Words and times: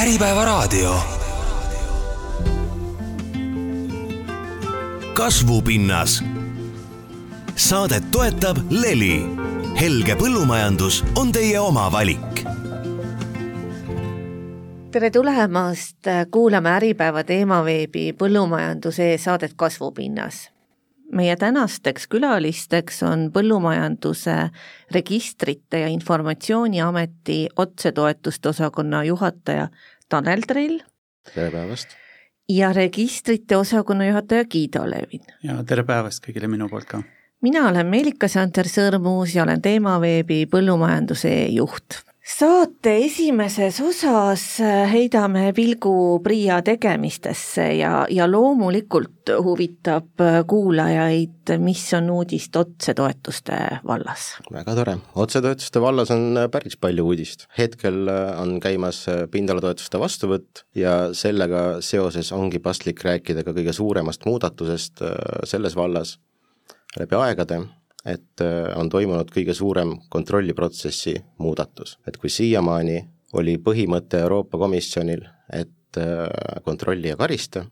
Äripäevaraadio. 0.00 0.94
kasvupinnas. 5.14 6.24
saadet 7.56 8.10
toetab 8.10 8.56
Leli. 8.70 9.22
helge 9.80 10.14
põllumajandus 10.14 11.04
on 11.16 11.32
teie 11.32 11.60
oma 11.60 11.92
valik. 11.92 12.44
tere 14.90 15.10
tulemast, 15.10 15.98
kuulame 16.30 16.70
Äripäeva 16.70 17.24
teemaveebi 17.24 18.12
Põllumajanduse 18.12 19.18
saadet 19.18 19.52
Kasvupinnas 19.56 20.50
meie 21.12 21.36
tänasteks 21.36 22.06
külalisteks 22.10 23.02
on 23.06 23.30
Põllumajanduse 23.32 24.36
Registrite 24.94 25.80
ja 25.80 25.88
Informatsiooniameti 25.88 27.48
otsetoetuste 27.56 28.48
osakonna 28.48 29.04
juhataja 29.04 29.68
Tanel 30.08 30.42
Trell. 30.46 30.78
tere 31.34 31.50
päevast! 31.50 31.96
ja 32.48 32.72
registrite 32.72 33.56
osakonna 33.56 34.06
juhataja 34.06 34.44
Guido 34.44 34.84
Levin. 34.90 35.24
ja 35.42 35.62
tere 35.64 35.84
päevast 35.84 36.26
kõigile 36.26 36.48
minu 36.48 36.68
poolt 36.68 36.88
ka! 36.90 37.02
mina 37.40 37.68
olen 37.68 37.86
Meelika 37.86 38.28
Santer 38.28 38.68
Sõrmus 38.68 39.34
ja 39.34 39.42
olen 39.42 39.62
Teemaveebi 39.62 40.46
põllumajanduse 40.46 41.34
juht 41.50 42.02
saate 42.30 42.92
esimeses 43.04 43.80
osas 43.82 44.42
heidame 44.90 45.50
pilgu 45.56 46.20
PRIA 46.24 46.60
tegemistesse 46.64 47.66
ja, 47.78 48.04
ja 48.10 48.26
loomulikult 48.30 49.32
huvitab 49.44 50.22
kuulajaid, 50.48 51.52
mis 51.62 51.82
on 51.98 52.10
uudist 52.14 52.56
otsetoetuste 52.56 53.58
vallas. 53.86 54.28
väga 54.52 54.76
tore, 54.78 54.96
otsetoetuste 55.14 55.82
vallas 55.82 56.12
on 56.14 56.38
päris 56.52 56.78
palju 56.80 57.08
uudist. 57.10 57.46
hetkel 57.58 58.08
on 58.38 58.56
käimas 58.62 59.04
pindalatoetuste 59.30 60.00
vastuvõtt 60.00 60.64
ja 60.74 61.14
sellega 61.16 61.80
seoses 61.84 62.32
ongi 62.36 62.62
paslik 62.62 63.04
rääkida 63.04 63.44
ka 63.44 63.56
kõige 63.56 63.74
suuremast 63.76 64.26
muudatusest 64.28 65.04
selles 65.44 65.76
vallas 65.76 66.18
läbi 66.98 67.18
aegade 67.18 67.62
et 68.04 68.40
äh, 68.40 68.70
on 68.78 68.88
toimunud 68.88 69.30
kõige 69.32 69.54
suurem 69.56 69.94
kontrolliprotsessi 70.12 71.14
muudatus, 71.42 71.98
et 72.08 72.16
kui 72.20 72.32
siiamaani 72.32 73.00
oli 73.38 73.58
põhimõte 73.62 74.22
Euroopa 74.24 74.58
Komisjonil, 74.58 75.26
et 75.52 76.00
äh, 76.00 76.28
kontrolli 76.64 77.12
ja 77.12 77.18
karista, 77.20 77.64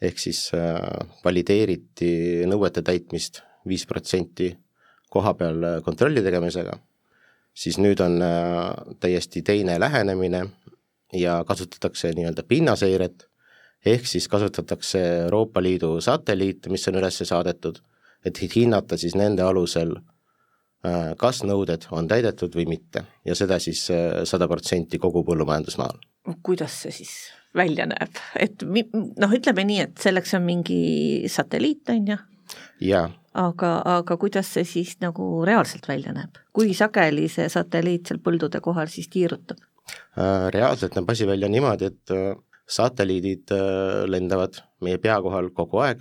ehk 0.00 0.18
siis 0.18 0.46
äh, 0.56 0.78
valideeriti 1.24 2.46
nõuete 2.48 2.84
täitmist 2.86 3.42
viis 3.68 3.84
protsenti 3.86 4.50
koha 5.12 5.34
peal 5.36 5.82
kontrolli 5.84 6.22
tegemisega, 6.24 6.72
siis 7.52 7.76
nüüd 7.78 8.00
on 8.00 8.16
täiesti 9.00 9.42
teine 9.44 9.76
lähenemine 9.76 10.40
ja 11.12 11.42
kasutatakse 11.44 12.14
nii-öelda 12.16 12.46
pinnaseiret, 12.48 13.26
ehk 13.84 14.08
siis 14.08 14.24
kasutatakse 14.32 15.02
Euroopa 15.26 15.60
Liidu 15.62 15.98
satelliite, 16.00 16.72
mis 16.72 16.88
on 16.88 16.96
üles 17.02 17.20
saadetud 17.28 17.82
et 18.24 18.40
hinnata 18.56 18.98
siis 19.00 19.14
nende 19.18 19.44
alusel, 19.46 19.94
äh, 20.86 21.12
kas 21.18 21.42
nõuded 21.46 21.88
on 21.94 22.08
täidetud 22.10 22.54
või 22.56 22.68
mitte 22.74 23.04
ja 23.26 23.36
seda 23.38 23.58
siis 23.62 23.84
äh, 23.94 24.22
sada 24.28 24.48
protsenti 24.50 25.00
kogu 25.02 25.24
põllumajandusmaal. 25.26 25.98
kuidas 26.42 26.82
see 26.84 26.94
siis 27.02 27.14
välja 27.54 27.86
näeb, 27.86 28.20
et 28.40 28.62
noh, 28.64 29.32
ütleme 29.34 29.64
nii, 29.68 29.80
et 29.88 29.98
selleks 30.00 30.36
on 30.38 30.46
mingi 30.46 31.28
satelliit, 31.28 31.90
on 31.92 32.14
ju? 32.14 32.20
jaa. 32.92 33.08
aga, 33.34 33.72
aga 33.98 34.16
kuidas 34.16 34.54
see 34.54 34.64
siis 34.68 34.94
nagu 35.02 35.44
reaalselt 35.48 35.88
välja 35.88 36.14
näeb, 36.16 36.38
kui 36.52 36.74
sageli 36.78 37.28
see 37.32 37.48
satelliit 37.52 38.08
seal 38.08 38.22
põldude 38.22 38.62
kohal 38.64 38.88
siis 38.92 39.10
tiirutab? 39.12 39.60
Äh, 40.16 40.48
reaalselt 40.54 40.96
näeb 40.96 41.10
asi 41.10 41.26
välja 41.26 41.50
niimoodi, 41.50 41.90
et 41.90 42.16
satelliidid 42.72 43.50
lendavad 44.08 44.62
meie 44.80 44.96
pea 45.02 45.18
kohal 45.20 45.50
kogu 45.52 45.82
aeg 45.82 46.00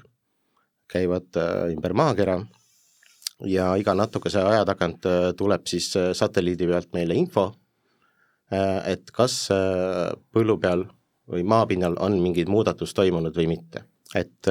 käivad 0.92 1.40
äh, 1.40 1.72
ümber 1.74 1.94
maakera 1.94 2.40
ja 3.48 3.72
iga 3.80 3.96
natukese 3.98 4.44
aja 4.44 4.66
tagant 4.68 5.06
äh, 5.10 5.32
tuleb 5.38 5.66
siis 5.68 5.92
äh, 5.98 6.12
satelliidi 6.18 6.68
pealt 6.70 6.94
meile 6.94 7.18
info, 7.18 7.52
et 8.52 9.14
kas 9.16 9.36
põllu 10.36 10.58
peal 10.60 10.82
või 11.32 11.46
maapinnal 11.48 11.94
on 12.04 12.18
mingid 12.20 12.50
muudatus 12.52 12.92
toimunud 12.92 13.38
või 13.38 13.46
mitte. 13.48 13.86
et 14.12 14.48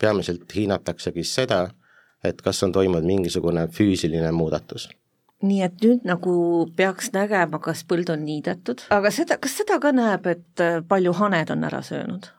peamiselt 0.00 0.48
hinnataksegi 0.56 1.24
seda, 1.28 1.58
et 2.24 2.40
kas 2.40 2.62
on 2.64 2.72
toimunud 2.72 3.04
mingisugune 3.04 3.66
füüsiline 3.68 4.30
muudatus 4.32 4.88
nii 5.44 5.60
et 5.66 5.84
nüüd 5.84 6.08
nagu 6.08 6.32
peaks 6.76 7.12
nägema, 7.12 7.60
kas 7.60 7.84
põld 7.84 8.08
on 8.08 8.24
niidetud, 8.24 8.86
aga 8.88 9.12
seda, 9.12 9.36
kas 9.36 9.58
seda 9.60 9.76
ka 9.76 9.92
näeb, 9.92 10.24
et 10.24 10.64
palju 10.88 11.12
haned 11.20 11.52
on 11.52 11.68
ära 11.68 11.82
söönud? 11.84 12.30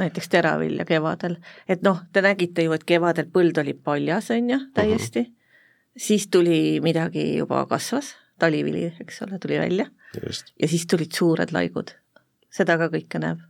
Näiteks 0.00 0.30
teravilja 0.32 0.86
kevadel, 0.88 1.36
et 1.68 1.84
noh, 1.86 2.02
te 2.12 2.22
nägite 2.24 2.64
ju, 2.66 2.74
et 2.76 2.86
kevadel 2.88 3.28
põld 3.32 3.60
oli 3.62 3.74
paljas, 3.74 4.30
on 4.34 4.50
ju, 4.50 4.58
täiesti 4.74 5.20
uh, 5.20 5.26
-huh. 5.26 6.02
siis 6.08 6.28
tuli 6.28 6.80
midagi 6.80 7.36
juba 7.36 7.66
kasvas, 7.66 8.14
talivili, 8.38 8.92
eks 9.00 9.22
ole, 9.22 9.38
tuli 9.38 9.58
välja 9.58 9.86
Just. 10.26 10.52
ja 10.62 10.68
siis 10.68 10.86
tulid 10.86 11.12
suured 11.12 11.52
laigud, 11.52 11.94
seda 12.50 12.78
ka 12.78 12.88
kõike 12.88 13.18
näeb 13.18 13.46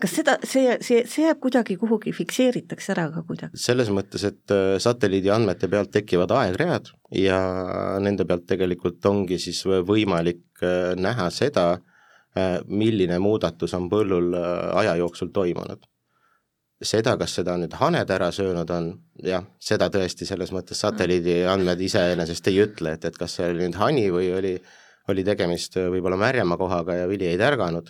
kas 0.00 0.14
seda, 0.18 0.36
see, 0.46 0.76
see, 0.84 1.02
see 1.08 1.24
jääb 1.26 1.40
kuidagi 1.42 1.76
kuhugi, 1.80 2.12
fikseeritakse 2.16 2.92
ära 2.94 3.06
ka 3.14 3.22
kuidagi? 3.26 3.60
selles 3.60 3.90
mõttes, 3.94 4.24
et 4.26 4.54
äh, 4.54 4.76
satelliidi 4.82 5.32
andmete 5.32 5.68
pealt 5.70 5.92
tekivad 5.94 6.34
aegread 6.34 6.90
ja 7.14 7.38
nende 8.02 8.26
pealt 8.28 8.46
tegelikult 8.50 9.04
ongi 9.10 9.38
siis 9.42 9.62
võimalik 9.64 10.64
äh, 10.64 10.92
näha 10.98 11.30
seda, 11.34 11.78
milline 12.66 13.18
muudatus 13.22 13.74
on 13.78 13.88
põllul 13.90 14.34
äh, 14.34 14.46
aja 14.80 14.96
jooksul 14.96 15.30
toimunud. 15.34 15.84
seda, 16.84 17.14
kas 17.16 17.36
seda 17.38 17.54
nüüd 17.56 17.72
haned 17.78 18.10
ära 18.10 18.26
söönud 18.34 18.70
on, 18.74 18.88
jah, 19.24 19.44
seda 19.62 19.86
tõesti 19.88 20.26
selles 20.28 20.50
mõttes 20.52 20.80
satelliidi 20.82 21.44
andmed 21.48 21.80
iseenesest 21.80 22.50
ei 22.50 22.58
ütle, 22.66 22.96
et, 22.98 23.04
et 23.08 23.16
kas 23.16 23.38
see 23.38 23.46
oli 23.48 23.62
nüüd 23.62 23.78
hani 23.78 24.08
või 24.12 24.32
oli, 24.36 24.54
oli 25.08 25.24
tegemist 25.24 25.78
äh, 25.78 25.88
võib-olla 25.92 26.18
märjema 26.20 26.58
kohaga 26.60 26.98
ja 26.98 27.06
vili 27.08 27.30
ei 27.30 27.38
tärganud, 27.40 27.88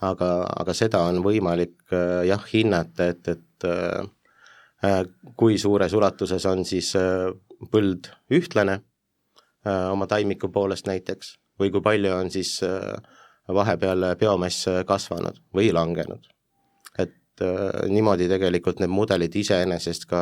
aga, 0.00 0.30
aga 0.62 0.74
seda 0.78 1.02
on 1.10 1.20
võimalik 1.24 1.92
jah, 2.26 2.46
hinnata, 2.52 3.10
et, 3.10 3.28
et 3.28 3.66
kui 5.36 5.58
suures 5.58 5.92
ulatuses 5.94 6.46
on 6.46 6.64
siis 6.66 6.94
põld 7.70 8.08
ühtlane 8.30 8.78
oma 9.66 10.06
taimiku 10.10 10.48
poolest 10.54 10.88
näiteks 10.88 11.36
või 11.62 11.72
kui 11.72 11.82
palju 11.84 12.14
on 12.16 12.30
siis 12.32 12.56
äh, 12.66 12.94
vahepeal 13.48 14.12
biomass 14.20 14.68
kasvanud 14.86 15.40
või 15.54 15.72
langenud. 15.72 16.28
et 16.98 17.42
äh, 17.42 17.88
niimoodi 17.88 18.28
tegelikult 18.28 18.80
need 18.80 18.90
mudelid 18.92 19.34
iseenesest 19.36 20.04
ka 20.06 20.20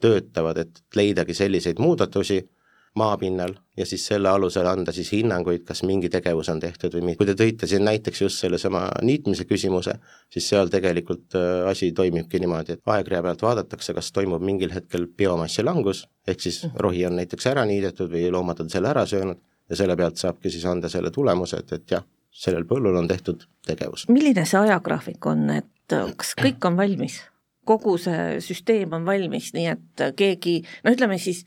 töötavad, 0.00 0.58
et 0.58 0.82
leidagi 0.96 1.34
selliseid 1.34 1.78
muudatusi 1.78 2.42
maapinnal 2.94 3.54
ja 3.76 3.86
siis 3.86 4.06
selle 4.06 4.28
alusel 4.28 4.66
anda 4.66 4.92
siis 4.92 5.12
hinnanguid, 5.12 5.62
kas 5.64 5.82
mingi 5.88 6.10
tegevus 6.12 6.48
on 6.52 6.60
tehtud 6.60 6.92
või 6.94 7.06
mitte. 7.06 7.18
kui 7.22 7.28
te 7.30 7.36
tõite 7.38 7.66
siin 7.66 7.84
näiteks 7.88 8.20
just 8.22 8.42
sellesama 8.42 8.82
niitmise 9.02 9.46
küsimuse, 9.48 9.94
siis 10.32 10.48
seal 10.48 10.68
tegelikult 10.72 11.36
äh, 11.38 11.68
asi 11.70 11.92
toimibki 11.96 12.40
niimoodi, 12.42 12.76
et 12.76 12.94
aegrea 12.96 13.22
pealt 13.22 13.42
vaadatakse, 13.42 13.94
kas 13.94 14.12
toimub 14.12 14.44
mingil 14.44 14.74
hetkel 14.74 15.06
biomassi 15.16 15.64
langus, 15.64 16.04
ehk 16.26 16.40
siis 16.40 16.64
mhm. 16.66 16.76
rohi 16.84 17.06
on 17.08 17.16
näiteks 17.20 17.48
ära 17.54 17.64
niidetud 17.68 18.12
või 18.12 18.28
loomad 18.32 18.60
on 18.60 18.70
selle 18.72 18.92
ära 18.92 19.06
söönud 19.08 19.40
ja 19.70 19.78
selle 19.78 19.96
pealt 19.96 20.20
saabki 20.20 20.52
siis 20.52 20.66
anda 20.68 20.90
selle 20.92 21.10
tulemuse, 21.10 21.62
et, 21.64 21.72
et 21.72 21.96
jah, 21.96 22.04
sellel 22.32 22.64
põllul 22.68 22.96
on 22.96 23.08
tehtud 23.10 23.44
tegevus. 23.66 24.06
milline 24.10 24.44
see 24.48 24.60
ajagraafik 24.62 25.26
on, 25.30 25.46
et 25.58 25.94
äh, 25.94 26.12
kas 26.18 26.34
kõik 26.38 26.64
on 26.68 26.78
valmis? 26.80 27.20
kogu 27.68 27.94
see 28.00 28.40
süsteem 28.42 28.90
on 28.96 29.04
valmis, 29.06 29.52
nii 29.54 29.68
et 29.70 30.04
keegi, 30.18 30.56
no 30.82 30.90
ütleme 30.96 31.14
siis, 31.22 31.44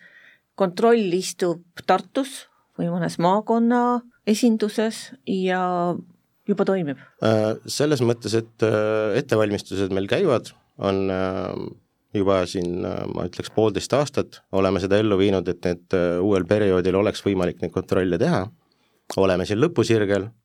kontroll 0.55 1.11
istub 1.17 1.81
Tartus 1.83 2.45
või 2.79 2.87
mõnes 2.87 3.17
maakonna 3.19 3.99
esinduses 4.23 5.09
ja 5.27 5.59
juba 6.47 6.67
toimib? 6.69 7.01
Äh, 7.19 7.57
selles 7.67 7.99
mõttes, 8.05 8.37
et 8.39 8.63
äh, 8.63 9.17
ettevalmistused 9.19 9.91
meil 9.95 10.07
käivad, 10.07 10.53
on 10.79 11.09
juba 12.15 12.41
siin 12.47 12.79
ma 12.83 13.25
ütleks 13.27 13.51
poolteist 13.51 13.91
aastat 13.95 14.39
oleme 14.55 14.79
seda 14.83 14.99
ellu 14.99 15.17
viinud, 15.19 15.47
et 15.51 15.67
need 15.67 15.95
uuel 16.23 16.47
perioodil 16.47 16.95
oleks 16.99 17.23
võimalik 17.23 17.59
neid 17.59 17.71
kontrolle 17.75 18.19
teha, 18.19 18.41
oleme 19.19 19.47
siin 19.47 19.59
lõpusirgel 19.59 20.27
Äh, 20.27 20.44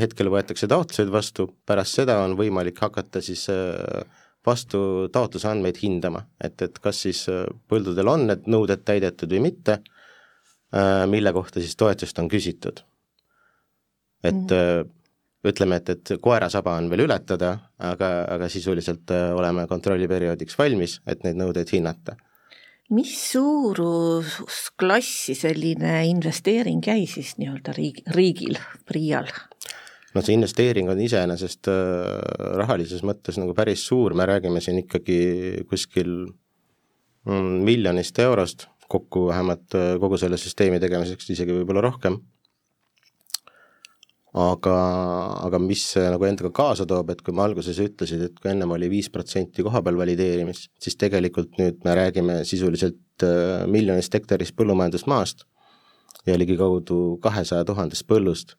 hetkel 0.00 0.28
võetakse 0.32 0.68
taotlused 0.68 1.10
vastu, 1.12 1.46
pärast 1.66 2.00
seda 2.00 2.18
on 2.24 2.36
võimalik 2.38 2.80
hakata 2.82 3.22
siis 3.24 3.46
äh, 3.52 4.02
vastu 4.46 5.08
taotluse 5.12 5.48
andmeid 5.48 5.78
hindama, 5.82 6.24
et, 6.42 6.60
et 6.62 6.80
kas 6.82 7.04
siis 7.06 7.24
äh, 7.32 7.44
põldudel 7.70 8.10
on 8.12 8.26
need 8.30 8.48
nõuded 8.50 8.84
täidetud 8.84 9.32
või 9.32 9.48
mitte, 9.50 9.82
mille 11.12 11.28
kohta 11.36 11.60
siis 11.60 11.74
toetust 11.76 12.16
on 12.22 12.30
küsitud. 12.32 12.78
et 14.24 14.50
mm 14.50 14.90
ütleme, 15.42 15.80
et, 15.80 15.88
et 15.90 16.10
koerasaba 16.22 16.76
on 16.78 16.86
veel 16.86 17.02
ületada, 17.02 17.48
aga, 17.82 18.10
aga 18.30 18.46
sisuliselt 18.48 19.10
oleme 19.10 19.64
kontrolliperioodiks 19.66 20.54
valmis, 20.54 21.00
et 21.02 21.24
neid 21.26 21.34
nõudeid 21.34 21.72
hinnata 21.74 22.14
mis 22.90 23.32
suurusklassi 23.32 25.34
selline 25.38 26.02
investeering 26.10 26.82
jäi 26.86 27.06
siis 27.06 27.36
nii-öelda 27.38 27.72
riigi, 27.76 28.02
riigil, 28.16 28.58
PRIA-l? 28.88 29.30
no 30.14 30.20
see 30.20 30.34
investeering 30.36 30.90
on 30.92 31.00
iseenesest 31.00 31.70
rahalises 32.60 33.02
mõttes 33.06 33.38
nagu 33.40 33.54
päris 33.56 33.86
suur, 33.86 34.14
me 34.18 34.26
räägime 34.28 34.60
siin 34.60 34.78
ikkagi 34.82 35.64
kuskil 35.70 36.10
mm, 37.28 37.62
miljonist 37.64 38.18
eurost 38.18 38.66
kokku 38.92 39.28
vähemalt 39.30 39.72
kogu 40.00 40.18
selle 40.20 40.36
süsteemi 40.36 40.80
tegemiseks, 40.82 41.30
isegi 41.32 41.54
võib-olla 41.56 41.80
rohkem 41.86 42.18
aga, 44.32 44.76
aga 45.44 45.60
mis 45.60 45.84
nagu 45.96 46.24
endaga 46.24 46.50
kaasa 46.56 46.86
toob, 46.88 47.12
et 47.12 47.20
kui 47.24 47.34
ma 47.36 47.44
alguses 47.44 47.76
ütlesin, 47.82 48.24
et 48.26 48.38
kui 48.40 48.50
ennem 48.52 48.70
oli 48.72 48.88
viis 48.92 49.10
protsenti 49.12 49.64
kohapeal 49.64 49.98
valideerimist, 50.00 50.70
siis 50.80 50.96
tegelikult 51.00 51.58
nüüd 51.60 51.82
me 51.84 51.96
räägime 51.98 52.40
sisuliselt 52.48 53.26
äh, 53.26 53.66
miljonist 53.68 54.14
hektarist 54.16 54.56
põllumajandusmaast 54.56 55.44
ja 56.26 56.36
ligikaudu 56.38 57.18
kahesaja 57.22 57.66
tuhandest 57.68 58.06
põllust, 58.08 58.56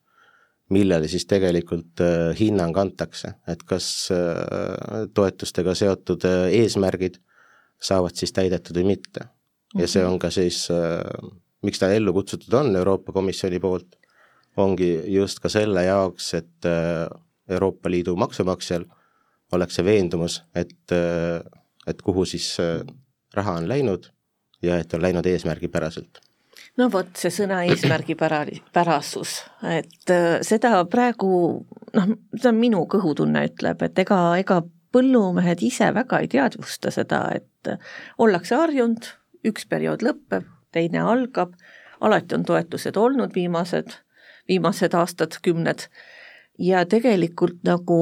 millele 0.73 1.09
siis 1.09 1.25
tegelikult 1.25 2.03
äh, 2.05 2.29
hinnang 2.37 2.77
antakse, 2.77 3.33
et 3.49 3.65
kas 3.65 4.11
äh, 4.13 5.07
toetustega 5.13 5.73
seotud 5.77 6.27
eesmärgid 6.53 7.17
saavad 7.83 8.13
siis 8.15 8.31
täidetud 8.31 8.77
või 8.77 8.93
mitte. 8.93 9.25
ja 9.73 9.89
see 9.89 10.05
on 10.05 10.19
ka 10.21 10.29
siis, 10.29 10.67
miks 11.65 11.79
ta 11.81 11.89
ellu 11.89 12.13
kutsutud 12.13 12.53
on 12.53 12.75
Euroopa 12.77 13.11
Komisjoni 13.11 13.57
poolt 13.59 13.97
ongi 14.57 14.89
just 15.13 15.41
ka 15.43 15.49
selle 15.51 15.85
jaoks, 15.87 16.33
et 16.37 16.67
äh, 16.69 17.07
Euroopa 17.49 17.91
Liidu 17.91 18.15
maksumaksjal 18.15 18.85
oleks 19.53 19.77
see 19.77 19.85
veendumus, 19.85 20.41
et, 20.55 20.91
äh, 20.91 21.41
et 21.87 22.01
kuhu 22.01 22.25
siis 22.25 22.55
äh, 22.61 22.81
raha 23.33 23.57
on 23.61 23.67
läinud 23.69 24.11
ja 24.61 24.77
et 24.79 24.93
on 24.93 25.01
läinud 25.01 25.25
eesmärgipäraselt. 25.25 26.21
No 26.77 26.87
vot, 26.89 27.11
see 27.17 27.29
sõna 27.29 27.59
eesmärgipärasus, 27.69 29.33
et 29.69 30.13
seda 30.47 30.79
praegu 30.89 31.33
noh, 31.93 32.15
see 32.33 32.49
on 32.49 32.57
minu 32.57 32.79
kõhutunne 32.89 33.43
ütleb, 33.45 33.83
et 33.85 33.99
ega, 34.01 34.21
ega 34.41 34.63
põllumehed 34.93 35.61
ise 35.65 35.91
väga 35.93 36.23
ei 36.23 36.31
teadvusta 36.31 36.89
seda, 36.93 37.27
et 37.35 37.69
ollakse 38.17 38.57
harjunud, 38.57 39.05
üks 39.45 39.67
periood 39.69 40.05
lõpeb, 40.05 40.47
teine 40.73 41.03
algab, 41.05 41.53
alati 42.01 42.39
on 42.39 42.47
toetused 42.47 42.97
olnud 42.97 43.35
viimased 43.37 43.93
viimased 44.47 44.93
aastad, 44.93 45.39
kümned. 45.41 45.87
ja 46.59 46.85
tegelikult 46.85 47.63
nagu 47.63 47.99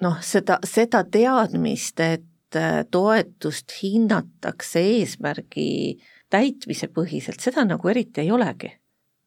noh, 0.00 0.20
seda, 0.24 0.58
seda 0.66 1.04
teadmist, 1.04 2.00
et 2.00 2.56
äh, 2.56 2.82
toetust 2.90 3.72
hinnatakse 3.82 4.82
eesmärgi 4.96 6.00
täitmise 6.30 6.90
põhiselt, 6.92 7.42
seda 7.42 7.64
nagu 7.66 7.90
eriti 7.90 8.24
ei 8.24 8.32
olegi. 8.32 8.72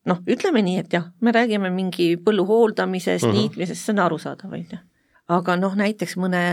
noh, 0.06 0.19
ütleme 0.27 0.60
nii, 0.65 0.80
et 0.83 0.94
jah, 0.94 1.06
me 1.24 1.31
räägime 1.31 1.69
mingi 1.71 2.18
põllu 2.19 2.44
hooldamisest 2.48 3.24
uh, 3.24 3.30
mhm. 3.30 3.38
-huh. 3.38 3.42
niitmisest, 3.42 3.86
see 3.86 3.94
on 3.94 4.04
arusaadav, 4.04 4.51
on 4.51 4.65
ju. 4.71 4.80
aga 5.27 5.56
noh, 5.56 5.75
näiteks 5.80 6.18
mõne 6.19 6.44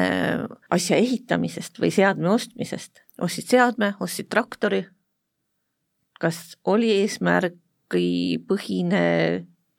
asja 0.70 0.96
ehitamisest 0.96 1.80
või 1.82 1.90
seadme 1.90 2.30
ostmisest, 2.30 3.02
ostsid 3.18 3.50
seadme, 3.50 3.94
ostsid 4.00 4.28
traktori, 4.30 4.84
kas 6.20 6.56
oli 6.64 6.92
eesmärk 7.00 7.58
põhine 8.48 9.02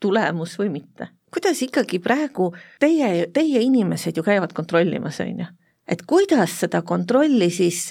tulemus 0.01 0.57
või 0.59 0.69
mitte. 0.79 1.07
kuidas 1.31 1.61
ikkagi 1.63 1.99
praegu 2.03 2.49
teie, 2.79 3.27
teie 3.31 3.61
inimesed 3.63 4.17
ju 4.17 4.23
käivad 4.23 4.51
kontrollimas, 4.53 5.19
on 5.23 5.39
ju, 5.39 5.45
et 5.87 6.01
kuidas 6.03 6.57
seda 6.59 6.81
kontrolli 6.81 7.47
siis 7.49 7.85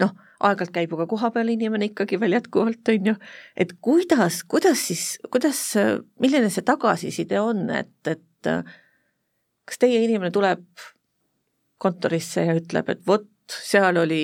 noh, 0.00 0.14
aeg-ajalt 0.40 0.72
käib 0.72 0.92
ju 0.92 1.00
ka 1.00 1.06
kohapeal 1.10 1.50
inimene 1.52 1.90
ikkagi 1.90 2.20
veel 2.20 2.38
jätkuvalt, 2.38 2.88
on 2.88 3.10
ju, 3.12 3.14
et 3.56 3.74
kuidas, 3.80 4.42
kuidas 4.48 4.86
siis, 4.88 5.18
kuidas, 5.30 5.60
milline 6.20 6.50
see 6.50 6.64
tagasiside 6.64 7.40
on, 7.42 7.66
et, 7.70 7.92
et 8.06 8.52
kas 9.68 9.82
teie 9.82 10.00
inimene 10.04 10.32
tuleb 10.32 10.64
kontorisse 11.78 12.46
ja 12.46 12.56
ütleb, 12.58 12.88
et 12.88 13.02
vot, 13.06 13.28
seal 13.48 14.00
oli 14.00 14.22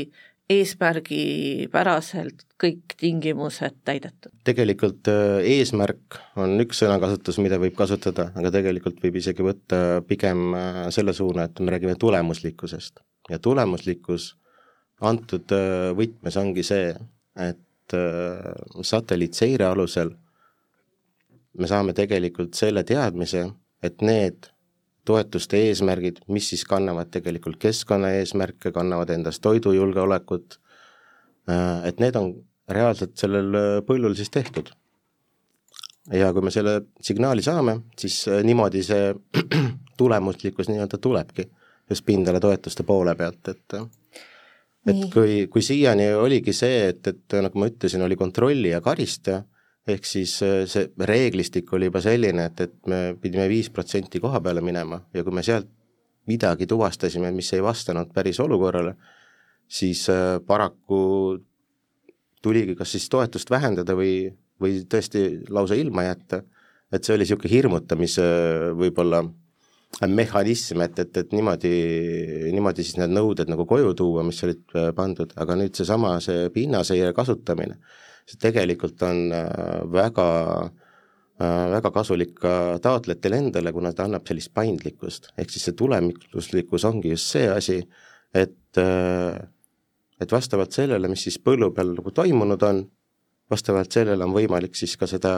eesmärgipäraselt 0.52 2.44
kõik 2.60 2.94
tingimused 3.00 3.78
täidetud? 3.86 4.32
tegelikult 4.44 5.08
äh, 5.08 5.40
eesmärk 5.56 6.18
on 6.40 6.58
üks 6.64 6.82
sõnakasutus, 6.82 7.38
mida 7.40 7.58
võib 7.60 7.76
kasutada, 7.78 8.28
aga 8.36 8.52
tegelikult 8.52 9.00
võib 9.02 9.16
isegi 9.20 9.46
võtta 9.46 10.02
pigem 10.08 10.52
äh, 10.56 10.80
selle 10.94 11.16
suuna, 11.16 11.48
et 11.48 11.60
me 11.64 11.72
räägime 11.74 11.96
tulemuslikkusest. 12.00 13.00
ja 13.30 13.38
tulemuslikkus 13.40 14.34
antud 15.00 15.56
äh, 15.56 15.92
võtmes 15.96 16.36
ongi 16.40 16.66
see, 16.66 16.92
et 17.40 17.60
satelliitseire 18.80 19.66
alusel 19.68 20.14
me 21.60 21.68
saame 21.68 21.92
tegelikult 21.92 22.56
selle 22.56 22.80
teadmise, 22.88 23.42
et 23.84 24.00
need 24.00 24.48
toetuste 25.04 25.60
eesmärgid, 25.68 26.22
mis 26.32 26.48
siis 26.52 26.64
kannavad 26.68 27.10
tegelikult 27.12 27.58
keskkonnaeesmärke, 27.62 28.72
kannavad 28.72 29.12
endas 29.14 29.40
toidujulgeolekut, 29.44 30.58
äh, 31.50 31.84
et 31.88 32.00
need 32.00 32.16
on 32.20 32.32
reaalselt 32.68 33.16
sellel 33.20 33.54
äh, 33.58 33.68
põllul 33.86 34.16
siis 34.16 34.30
tehtud. 34.30 34.72
ja 36.12 36.32
kui 36.36 36.44
me 36.44 36.50
selle 36.52 36.82
signaali 37.00 37.42
saame, 37.42 37.78
siis 37.98 38.26
äh, 38.28 38.42
niimoodi 38.44 38.82
see 38.84 39.14
tulemuslikkus 40.00 40.68
nii-öelda 40.68 40.98
tulebki 41.00 41.48
just 41.90 42.04
pindalatoetuste 42.04 42.82
poole 42.82 43.14
pealt, 43.14 43.48
et 43.48 43.76
et 44.84 45.06
kui, 45.12 45.46
kui 45.48 45.62
siiani 45.64 46.10
oligi 46.14 46.52
see, 46.52 46.88
et, 46.90 47.06
et 47.08 47.36
nagu 47.40 47.60
ma 47.60 47.68
ütlesin, 47.70 48.02
oli 48.04 48.16
kontrolli 48.20 48.72
ja 48.72 48.80
karistaja, 48.84 49.42
ehk 49.88 50.06
siis 50.08 50.38
äh, 50.42 50.64
see 50.70 50.88
reeglistik 51.08 51.72
oli 51.76 51.90
juba 51.90 52.00
selline, 52.04 52.48
et, 52.48 52.60
et 52.64 52.76
me 52.90 53.00
pidime 53.20 53.48
viis 53.50 53.70
protsenti 53.72 54.20
koha 54.22 54.40
peale 54.44 54.64
minema 54.64 55.02
ja 55.14 55.24
kui 55.24 55.34
me 55.34 55.44
sealt 55.44 55.68
midagi 56.30 56.66
tuvastasime, 56.66 57.30
mis 57.36 57.52
ei 57.52 57.62
vastanud 57.62 58.12
päris 58.14 58.40
olukorrale, 58.40 58.94
siis 59.68 60.06
äh, 60.12 60.38
paraku 60.46 61.02
tuligi 62.44 62.76
kas 62.76 62.96
siis 62.96 63.08
toetust 63.12 63.50
vähendada 63.52 63.96
või, 63.96 64.28
või 64.60 64.82
tõesti 64.88 65.44
lausa 65.52 65.76
ilma 65.76 66.06
jätta, 66.08 66.42
et 66.92 67.04
see 67.04 67.16
oli 67.16 67.26
niisugune 67.26 67.52
hirmutamise 67.52 68.24
võib-olla 68.78 69.24
mehhanism, 70.10 70.80
et, 70.82 70.98
et, 70.98 71.16
et 71.20 71.36
niimoodi, 71.36 71.74
niimoodi 72.52 72.82
siis 72.82 72.96
need 72.98 73.12
nõuded 73.14 73.52
nagu 73.52 73.66
koju 73.68 73.92
tuua, 74.00 74.24
mis 74.26 74.40
olid 74.48 74.64
äh, 74.80 74.88
pandud, 74.96 75.36
aga 75.36 75.60
nüüd 75.60 75.76
seesama, 75.76 76.16
see 76.24 76.48
pinnaseire 76.56 77.12
kasutamine 77.16 77.76
see 78.28 78.40
tegelikult 78.40 79.02
on 79.04 79.28
äh, 79.34 79.84
väga 79.92 80.26
äh, 80.64 81.66
väga 81.74 81.90
kasulik 81.92 82.34
ka 82.40 82.54
taotlejatele 82.82 83.40
endale, 83.42 83.72
kuna 83.72 83.92
ta 83.92 84.06
annab 84.08 84.26
sellist 84.28 84.54
paindlikkust, 84.56 85.32
ehk 85.38 85.52
siis 85.52 85.68
see 85.68 85.76
tulemuslikkus 85.78 86.86
ongi 86.88 87.12
just 87.14 87.34
see 87.34 87.48
asi, 87.52 87.80
et, 88.34 88.80
äh, 88.80 89.36
et 90.20 90.32
vastavalt 90.32 90.72
sellele, 90.72 91.10
mis 91.12 91.26
siis 91.28 91.40
põllu 91.42 91.72
peal 91.76 91.92
nagu 91.96 92.14
toimunud 92.14 92.68
on, 92.68 92.84
vastavalt 93.50 93.92
sellele 93.92 94.24
on 94.24 94.32
võimalik 94.32 94.76
siis 94.78 94.96
ka 94.96 95.06
seda 95.10 95.34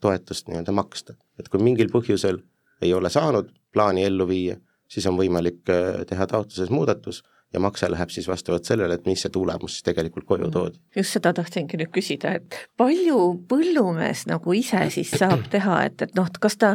toetust 0.00 0.46
nii-öelda 0.48 0.72
maksta. 0.72 1.18
et 1.40 1.48
kui 1.50 1.62
mingil 1.62 1.90
põhjusel 1.90 2.38
ei 2.82 2.92
ole 2.94 3.10
saanud 3.10 3.50
plaani 3.74 4.04
ellu 4.06 4.28
viia, 4.28 4.56
siis 4.86 5.06
on 5.10 5.16
võimalik 5.18 5.64
teha 6.06 6.26
taotluses 6.30 6.70
muudatus 6.70 7.22
ja 7.52 7.60
makse 7.60 7.90
läheb 7.90 8.10
siis 8.10 8.28
vastavalt 8.28 8.68
sellele, 8.68 8.96
et 8.96 9.06
mis 9.06 9.22
see 9.24 9.32
tulemus 9.32 9.76
siis 9.76 9.86
tegelikult 9.86 10.26
koju 10.28 10.48
mm. 10.48 10.54
toodi. 10.54 10.80
just 10.96 11.18
seda 11.18 11.34
tahtsingi 11.36 11.80
nüüd 11.80 11.92
küsida, 11.94 12.34
et 12.40 12.58
palju 12.80 13.20
põllumees 13.50 14.26
nagu 14.30 14.56
ise 14.56 14.86
siis 14.94 15.12
saab 15.22 15.46
teha, 15.54 15.82
et, 15.88 16.08
et 16.08 16.18
noh, 16.18 16.28
kas 16.40 16.58
ta, 16.60 16.74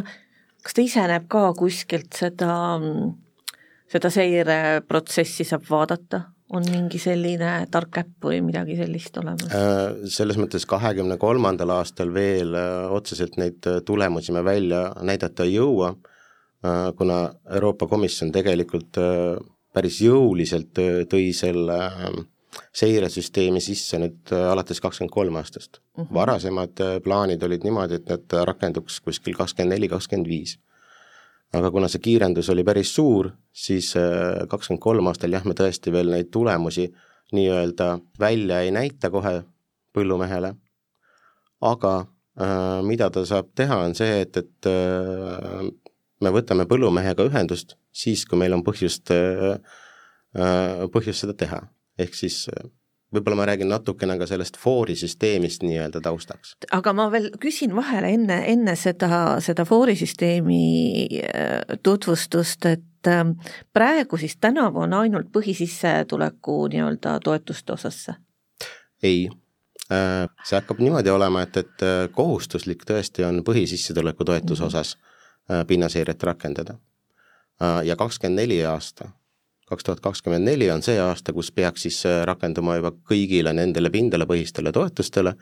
kas 0.62 0.78
ta 0.78 0.84
ise 0.84 1.06
näeb 1.10 1.28
ka 1.32 1.48
kuskilt 1.58 2.18
seda, 2.18 2.54
seda 3.90 4.12
seireprotsessi 4.14 5.46
saab 5.48 5.66
vaadata, 5.70 6.24
on 6.54 6.64
mingi 6.70 7.00
selline 7.00 7.50
tark 7.72 7.98
äpp 8.00 8.28
või 8.28 8.40
midagi 8.44 8.78
sellist 8.78 9.16
olemas? 9.20 9.50
Äh, 9.52 10.06
selles 10.08 10.38
mõttes 10.40 10.64
kahekümne 10.68 11.18
kolmandal 11.20 11.74
aastal 11.76 12.12
veel 12.14 12.54
äh, 12.56 12.86
otseselt 12.94 13.36
neid 13.40 13.66
äh, 13.68 13.82
tulemusi 13.86 14.32
me 14.32 14.44
välja 14.46 14.88
näidata 15.04 15.46
ei 15.48 15.58
jõua, 15.58 15.94
kuna 16.98 17.16
Euroopa 17.54 17.86
Komisjon 17.86 18.32
tegelikult 18.34 18.96
päris 19.78 20.02
jõuliselt 20.02 20.74
tõi 21.10 21.30
selle 21.36 21.78
ähm, 21.86 22.26
seiresüsteemi 22.72 23.60
sisse 23.62 23.98
nüüd 24.00 24.32
äh, 24.34 24.46
alates 24.52 24.80
kakskümmend 24.82 25.12
kolm 25.12 25.36
aastast 25.40 25.78
mm. 25.78 26.02
-hmm. 26.02 26.14
varasemad 26.14 26.80
äh, 26.80 26.96
plaanid 27.02 27.42
olid 27.42 27.64
niimoodi, 27.64 28.00
et 28.00 28.08
need 28.08 28.38
rakenduks 28.50 29.00
kuskil 29.00 29.36
kakskümmend 29.36 29.74
neli, 29.74 29.88
kakskümmend 29.88 30.28
viis. 30.28 30.58
aga 31.52 31.70
kuna 31.70 31.88
see 31.88 32.02
kiirendus 32.04 32.50
oli 32.52 32.64
päris 32.64 32.94
suur, 32.94 33.30
siis 33.52 33.94
äh, 33.96 34.46
kakskümmend 34.48 34.82
kolm 34.82 35.06
aastal 35.06 35.32
jah, 35.32 35.44
me 35.44 35.54
tõesti 35.54 35.92
veel 35.92 36.10
neid 36.12 36.30
tulemusi 36.30 36.92
nii-öelda 37.32 37.98
välja 38.20 38.60
ei 38.60 38.70
näita 38.70 39.10
kohe 39.10 39.42
põllumehele, 39.92 40.54
aga 41.60 42.06
mida 42.86 43.10
ta 43.10 43.24
saab 43.26 43.48
teha, 43.54 43.76
on 43.84 43.94
see, 43.98 44.20
et, 44.20 44.36
et 44.36 44.66
me 46.22 46.30
võtame 46.30 46.66
põllumehega 46.70 47.26
ühendust 47.26 47.74
siis, 47.98 48.24
kui 48.28 48.38
meil 48.38 48.54
on 48.54 48.64
põhjust, 48.66 49.10
äh, 49.10 49.78
põhjust 50.94 51.26
seda 51.26 51.34
teha. 51.38 51.62
ehk 51.98 52.14
siis 52.14 52.44
äh, 52.52 52.68
võib-olla 53.14 53.36
ma 53.40 53.46
räägin 53.48 53.70
natukene 53.72 54.18
ka 54.20 54.26
sellest 54.28 54.58
foori 54.60 54.96
süsteemist 54.96 55.62
nii-öelda 55.64 56.00
taustaks. 56.04 56.54
aga 56.72 56.92
ma 56.92 57.08
veel 57.12 57.30
küsin 57.40 57.74
vahele 57.76 58.12
enne, 58.14 58.38
enne 58.52 58.76
seda, 58.76 59.38
seda 59.44 59.64
foori 59.68 59.96
süsteemi 59.96 60.62
äh, 61.22 61.78
tutvustust, 61.82 62.66
et 62.66 63.08
ähm, 63.08 63.36
praegu 63.72 64.20
siis 64.20 64.36
tänavu 64.36 64.84
on 64.84 64.96
ainult 65.00 65.32
põhisissetuleku 65.32 66.66
nii-öelda 66.74 67.18
toetuste 67.24 67.72
osas 67.72 68.02
see? 68.04 68.18
ei, 69.02 69.28
äh, 69.92 70.26
see 70.44 70.58
hakkab 70.60 70.82
niimoodi 70.84 71.10
olema, 71.10 71.46
et, 71.46 71.56
et 71.56 71.86
äh, 71.86 72.02
kohustuslik 72.12 72.84
tõesti 72.88 73.24
on 73.28 73.42
põhisissetuleku 73.44 74.24
toetuse 74.24 74.62
mhm. 74.64 74.68
osas 74.68 74.96
pinnaseiret 75.66 76.22
rakendada. 76.28 76.74
Ja 77.58 77.96
kakskümmend 77.98 78.38
neli 78.38 78.60
aasta 78.64 79.08
kaks 79.68 79.84
tuhat 79.84 80.00
kakskümmend 80.00 80.48
neli 80.48 80.70
on 80.72 80.82
see 80.84 80.98
aasta, 81.00 81.32
kus 81.36 81.50
peaks 81.52 81.84
siis 81.86 82.00
äh, 82.08 82.22
rakenduma 82.28 82.78
juba 82.78 82.92
kõigile 83.10 83.52
nendele 83.56 83.90
pindalapõhistele 83.92 84.72
toetustele, 84.72 85.34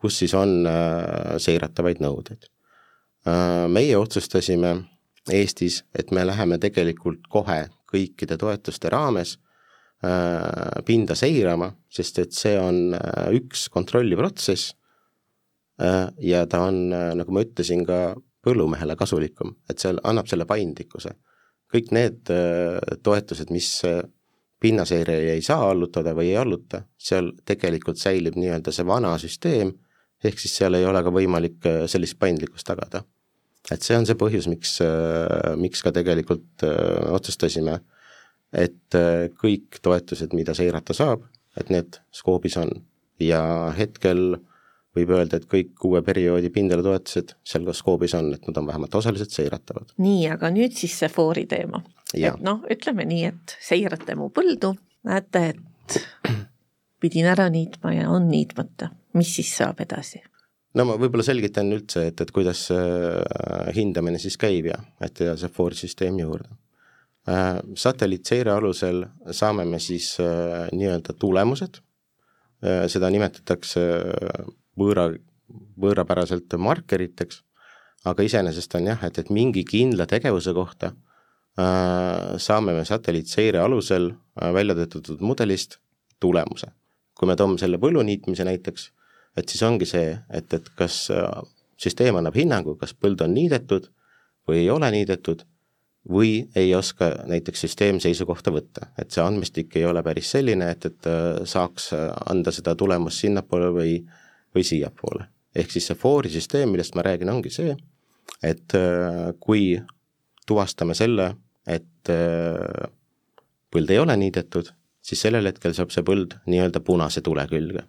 kus 0.00 0.20
siis 0.22 0.34
on 0.36 0.58
äh, 0.68 1.36
seiratavaid 1.42 2.00
nõudeid. 2.04 2.48
Äh, 3.28 3.66
meie 3.72 3.96
otsustasime 4.00 4.76
Eestis, 5.32 5.80
et 5.98 6.12
me 6.14 6.22
läheme 6.22 6.60
tegelikult 6.62 7.24
kohe 7.28 7.64
kõikide 7.90 8.38
toetuste 8.38 8.92
raames 8.92 9.40
pinda 10.86 11.16
seirama, 11.18 11.70
sest 11.90 12.18
et 12.20 12.36
see 12.36 12.52
on 12.60 12.92
üks 13.34 13.64
kontrolliprotsess 13.72 14.74
ja 16.22 16.44
ta 16.46 16.60
on, 16.68 16.92
nagu 16.92 17.34
ma 17.34 17.42
ütlesin, 17.42 17.82
ka 17.88 18.12
põllumehele 18.44 18.94
kasulikum, 19.00 19.56
et 19.72 19.82
see 19.82 19.96
annab 20.04 20.28
selle 20.30 20.46
paindlikkuse 20.46 21.16
kõik 21.72 21.90
need 21.94 22.30
äh, 22.32 22.78
toetused, 23.04 23.50
mis 23.54 23.70
äh, 23.86 24.02
pinnaseirele 24.62 25.34
ei 25.36 25.42
saa 25.44 25.70
allutada 25.70 26.14
või 26.16 26.30
ei 26.32 26.38
alluta, 26.40 26.84
seal 26.98 27.32
tegelikult 27.46 28.00
säilib 28.00 28.38
nii-öelda 28.38 28.72
see 28.72 28.86
vana 28.88 29.12
süsteem, 29.20 29.74
ehk 30.24 30.40
siis 30.40 30.56
seal 30.60 30.78
ei 30.78 30.86
ole 30.88 31.02
ka 31.04 31.12
võimalik 31.14 31.68
äh, 31.68 31.84
sellist 31.90 32.18
paindlikkust 32.22 32.68
tagada. 32.68 33.04
et 33.70 33.82
see 33.82 33.96
on 33.98 34.04
see 34.06 34.14
põhjus, 34.14 34.46
miks, 34.46 34.76
miks 35.58 35.80
ka 35.82 35.90
tegelikult 35.90 36.62
otsustasime, 37.10 37.80
et 38.54 38.94
kõik 39.40 39.80
toetused, 39.82 40.36
mida 40.38 40.54
seirata 40.54 40.94
saab, 40.94 41.24
et 41.58 41.72
need 41.74 41.98
skoobis 42.14 42.54
on 42.62 42.70
ja 43.18 43.72
hetkel 43.74 44.36
võib 44.96 45.12
öelda, 45.18 45.40
et 45.40 45.48
kõik 45.50 45.84
uue 45.88 46.02
perioodi 46.06 46.50
pindalatoetused 46.54 47.36
seal 47.46 47.66
ka 47.68 47.74
skoobis 47.76 48.16
on, 48.18 48.32
et 48.36 48.48
nad 48.48 48.60
on 48.62 48.68
vähemalt 48.70 48.94
osaliselt 48.98 49.34
seiratavad. 49.34 49.92
nii, 50.02 50.26
aga 50.32 50.50
nüüd 50.54 50.76
siis 50.76 50.96
see 51.02 51.12
foori 51.12 51.46
teema. 51.50 51.82
et 52.14 52.42
noh, 52.42 52.64
ütleme 52.72 53.06
nii, 53.08 53.24
et 53.32 53.56
seirate 53.62 54.16
mu 54.18 54.30
põldu, 54.34 54.74
näete, 55.06 55.48
et 55.54 56.00
pidin 57.02 57.28
ära 57.30 57.48
niitma 57.52 57.92
ja 57.94 58.08
on 58.10 58.30
niitmata, 58.30 58.90
mis 59.18 59.34
siis 59.38 59.52
saab 59.58 59.84
edasi? 59.84 60.22
no 60.76 60.84
ma 60.88 60.98
võib-olla 61.00 61.24
selgitan 61.26 61.72
üldse, 61.72 62.08
et, 62.10 62.20
et 62.20 62.32
kuidas 62.34 62.66
äh, 62.74 63.72
hindamine 63.76 64.20
siis 64.22 64.36
käib 64.40 64.70
ja 64.70 64.78
et 65.02 65.20
ja 65.24 65.36
see 65.38 65.52
foori 65.52 65.78
süsteem 65.78 66.18
juurde 66.20 66.48
äh,. 67.30 67.58
satelliitseire 67.74 68.52
alusel 68.52 69.04
saame 69.30 69.66
me 69.68 69.80
siis 69.82 70.14
äh, 70.22 70.68
nii-öelda 70.76 71.16
tulemused 71.18 71.80
äh,, 71.80 72.84
seda 72.92 73.10
nimetatakse 73.12 73.86
äh, 73.96 74.46
võõra, 74.78 75.10
võõrapäraselt 75.80 76.54
markeriteks, 76.58 77.42
aga 78.06 78.26
iseenesest 78.26 78.74
on 78.78 78.90
jah, 78.92 79.02
et, 79.06 79.18
et 79.18 79.32
mingi 79.34 79.64
kindla 79.66 80.06
tegevuse 80.10 80.54
kohta 80.54 80.92
äh, 80.92 82.36
saame 82.42 82.76
me 82.76 82.84
satelliitseire 82.86 83.62
alusel 83.62 84.12
äh, 84.12 84.52
välja 84.54 84.76
töötatud 84.78 85.22
mudelist 85.24 85.80
tulemuse. 86.20 86.72
kui 87.16 87.28
me 87.28 87.36
toome 87.36 87.56
selle 87.56 87.78
põlluniitmise 87.80 88.44
näiteks, 88.44 88.90
et 89.40 89.48
siis 89.48 89.62
ongi 89.64 89.86
see, 89.88 90.18
et, 90.30 90.52
et 90.52 90.66
kas 90.76 91.06
äh, 91.10 91.26
süsteem 91.80 92.16
annab 92.20 92.36
hinnangu, 92.36 92.76
kas 92.76 92.92
põld 92.94 93.22
on 93.24 93.32
niidetud 93.34 93.88
või 94.48 94.64
ei 94.64 94.70
ole 94.70 94.90
niidetud 94.92 95.46
või 96.06 96.46
ei 96.54 96.74
oska 96.76 97.08
näiteks 97.26 97.64
süsteem 97.64 97.98
seisukohta 98.00 98.52
võtta, 98.54 98.92
et 99.00 99.10
see 99.10 99.24
andmestik 99.24 99.74
ei 99.80 99.88
ole 99.88 100.04
päris 100.06 100.28
selline, 100.36 100.68
et, 100.76 100.86
et 100.86 101.10
äh, 101.10 101.42
saaks 101.48 101.90
anda 102.30 102.52
seda 102.54 102.76
tulemust 102.78 103.24
sinnapoole 103.24 103.72
või 103.74 103.96
äh, 103.96 104.22
või 104.56 104.64
siiapoole. 104.64 105.28
ehk 105.56 105.70
siis 105.72 105.86
see 105.88 105.96
foori 105.96 106.28
süsteem, 106.32 106.68
millest 106.72 106.96
ma 106.96 107.04
räägin, 107.06 107.30
ongi 107.32 107.50
see, 107.52 107.76
et 108.44 108.74
äh, 108.76 109.30
kui 109.40 109.76
tuvastame 110.46 110.94
selle, 110.94 111.30
et 111.66 112.10
äh, 112.12 112.90
põld 113.72 113.90
ei 113.90 114.00
ole 114.02 114.16
niidetud, 114.20 114.68
siis 115.00 115.22
sellel 115.26 115.48
hetkel 115.48 115.74
saab 115.76 115.94
see 115.94 116.04
põld 116.06 116.36
nii-öelda 116.46 116.82
punase 116.84 117.22
tule 117.24 117.46
külge. 117.50 117.86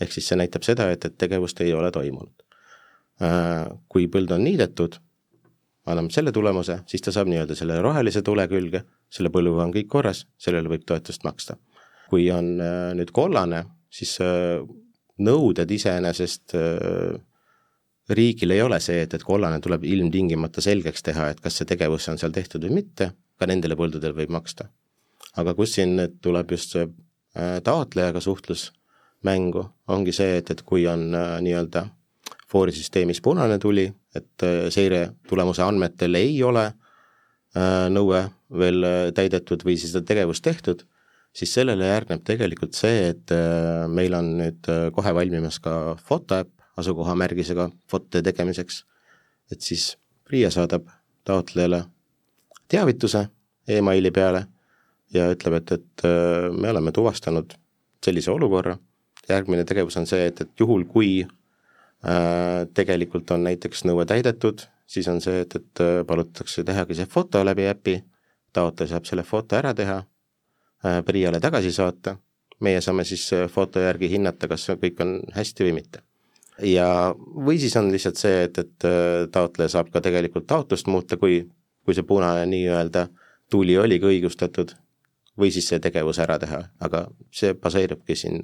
ehk 0.00 0.12
siis 0.12 0.26
see 0.28 0.36
näitab 0.36 0.64
seda, 0.66 0.90
et, 0.92 1.04
et 1.08 1.16
tegevust 1.16 1.60
ei 1.64 1.72
ole 1.72 1.88
toimunud. 1.90 2.44
Äh, 3.24 3.64
kui 3.88 4.10
põld 4.12 4.32
on 4.36 4.44
niidetud, 4.44 4.98
anname 5.88 6.12
selle 6.12 6.32
tulemuse, 6.36 6.82
siis 6.90 7.00
ta 7.00 7.14
saab 7.14 7.30
nii-öelda 7.32 7.56
selle 7.56 7.78
rohelise 7.80 8.20
tule 8.22 8.44
külge, 8.50 8.84
selle 9.08 9.32
põlluga 9.32 9.64
on 9.64 9.72
kõik 9.72 9.88
korras, 9.88 10.26
sellele 10.36 10.68
võib 10.68 10.84
toetust 10.84 11.24
maksta. 11.24 11.56
kui 12.06 12.28
on 12.30 12.52
nüüd 12.94 13.10
kollane, 13.10 13.64
siis 13.90 14.12
nõuded 15.22 15.70
iseenesest 15.70 16.54
äh, 16.56 17.16
riigil 18.10 18.54
ei 18.54 18.62
ole 18.62 18.78
see, 18.82 19.00
et, 19.02 19.14
et 19.14 19.24
kollane 19.24 19.58
tuleb 19.62 19.84
ilmtingimata 19.84 20.62
selgeks 20.64 21.04
teha, 21.06 21.30
et 21.32 21.42
kas 21.42 21.58
see 21.58 21.68
tegevus 21.68 22.08
on 22.12 22.20
seal 22.20 22.34
tehtud 22.34 22.64
või 22.66 22.82
mitte, 22.82 23.10
ka 23.38 23.48
nendele 23.48 23.78
põldudel 23.78 24.14
võib 24.16 24.32
maksta. 24.36 24.68
aga 25.36 25.52
kus 25.54 25.74
siin 25.76 25.96
nüüd 25.96 26.20
tuleb 26.24 26.50
just 26.52 26.72
see 26.76 26.86
äh, 26.86 27.58
taotlejaga 27.64 28.20
suhtlus 28.20 28.70
mängu, 29.24 29.64
ongi 29.88 30.12
see, 30.12 30.38
et, 30.40 30.50
et 30.50 30.62
kui 30.62 30.86
on 30.86 31.08
äh, 31.14 31.38
nii-öelda 31.44 31.86
foorisüsteemis 32.46 33.20
punane 33.20 33.58
tuli, 33.58 33.88
et 34.14 34.42
seire 34.70 35.00
tulemuse 35.28 35.64
andmetel 35.64 36.14
ei 36.14 36.36
ole 36.46 36.62
nõue 37.90 38.20
veel 38.60 38.86
täidetud 39.16 39.64
või 39.66 39.74
siis 39.80 39.90
seda 39.92 40.06
tegevust 40.06 40.44
tehtud 40.44 40.84
siis 41.36 41.52
sellele 41.54 41.90
järgneb 41.90 42.24
tegelikult 42.24 42.76
see, 42.76 43.10
et 43.12 43.32
äh, 43.34 43.84
meil 43.92 44.16
on 44.16 44.32
nüüd 44.40 44.70
äh, 44.72 44.88
kohe 44.96 45.12
valmimas 45.16 45.58
ka 45.62 45.96
fotoäpp 46.08 46.52
asukohamärgisega 46.80 47.68
fotode 47.90 48.24
tegemiseks, 48.24 48.82
et 49.52 49.64
siis 49.64 49.94
PRIA 50.26 50.50
saadab 50.52 50.88
taotlejale 51.26 51.84
teavituse 52.72 53.26
emaili 53.68 54.12
peale 54.12 54.46
ja 55.14 55.28
ütleb, 55.32 55.60
et, 55.60 55.76
et 55.78 56.06
äh, 56.08 56.48
me 56.52 56.72
oleme 56.72 56.92
tuvastanud 56.96 57.56
sellise 58.04 58.30
olukorra, 58.32 58.76
järgmine 59.28 59.64
tegevus 59.66 59.96
on 59.98 60.06
see, 60.08 60.28
et, 60.30 60.40
et 60.44 60.60
juhul, 60.60 60.86
kui 60.88 61.26
tegelikult 62.76 63.30
on 63.34 63.40
näiteks 63.42 63.80
nõue 63.88 64.04
täidetud, 64.06 64.60
siis 64.86 65.08
on 65.10 65.16
see, 65.24 65.40
et, 65.42 65.56
et 65.58 65.80
palutakse 66.06 66.62
tehagi 66.62 66.94
see 66.94 67.08
foto 67.10 67.40
läbi 67.42 67.64
äpi, 67.66 67.94
taotleja 68.54 68.92
saab 68.92 69.08
selle 69.08 69.24
foto 69.26 69.56
ära 69.58 69.72
teha 69.74 69.96
PRIA-le 71.06 71.40
tagasi 71.40 71.72
saata, 71.74 72.16
meie 72.64 72.80
saame 72.80 73.04
siis 73.04 73.26
äh, 73.36 73.46
foto 73.52 73.82
järgi 73.82 74.10
hinnata, 74.12 74.48
kas 74.48 74.68
kõik 74.80 75.00
on 75.04 75.18
hästi 75.36 75.66
või 75.66 75.76
mitte. 75.80 76.02
ja, 76.62 77.12
või 77.16 77.58
siis 77.60 77.76
on 77.76 77.90
lihtsalt 77.92 78.20
see, 78.20 78.46
et, 78.48 78.58
et 78.58 78.88
äh, 78.88 79.26
taotleja 79.32 79.74
saab 79.76 79.92
ka 79.92 80.00
tegelikult 80.04 80.46
taotlust 80.48 80.88
muuta, 80.88 81.18
kui, 81.20 81.42
kui 81.84 81.96
see 81.96 82.06
punane 82.06 82.46
nii-öelda 82.48 83.08
tuli 83.52 83.76
oligi 83.78 84.08
õigustatud, 84.08 84.72
või 85.36 85.52
siis 85.52 85.68
see 85.68 85.80
tegevus 85.84 86.18
ära 86.22 86.38
teha, 86.40 86.62
aga 86.80 87.06
see 87.34 87.52
baseerubki 87.54 88.16
siin 88.16 88.42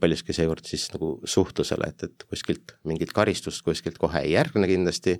paljuski 0.00 0.34
seekord 0.34 0.66
siis 0.66 0.88
nagu 0.90 1.12
suhtlusele, 1.22 1.92
et, 1.92 2.02
et 2.08 2.24
kuskilt 2.26 2.74
mingit 2.82 3.12
karistust 3.14 3.62
kuskilt 3.62 4.00
kohe 4.02 4.24
ei 4.24 4.32
järgne 4.32 4.66
kindlasti 4.66 5.14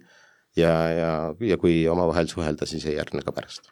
ja, 0.59 0.73
ja, 0.91 1.13
ja 1.39 1.63
kui 1.63 1.85
omavahel 1.87 2.27
suhelda, 2.27 2.67
siis 2.67 2.89
ei 2.91 2.97
järgne 2.99 3.23
ka 3.23 3.37
pärast 3.37 3.71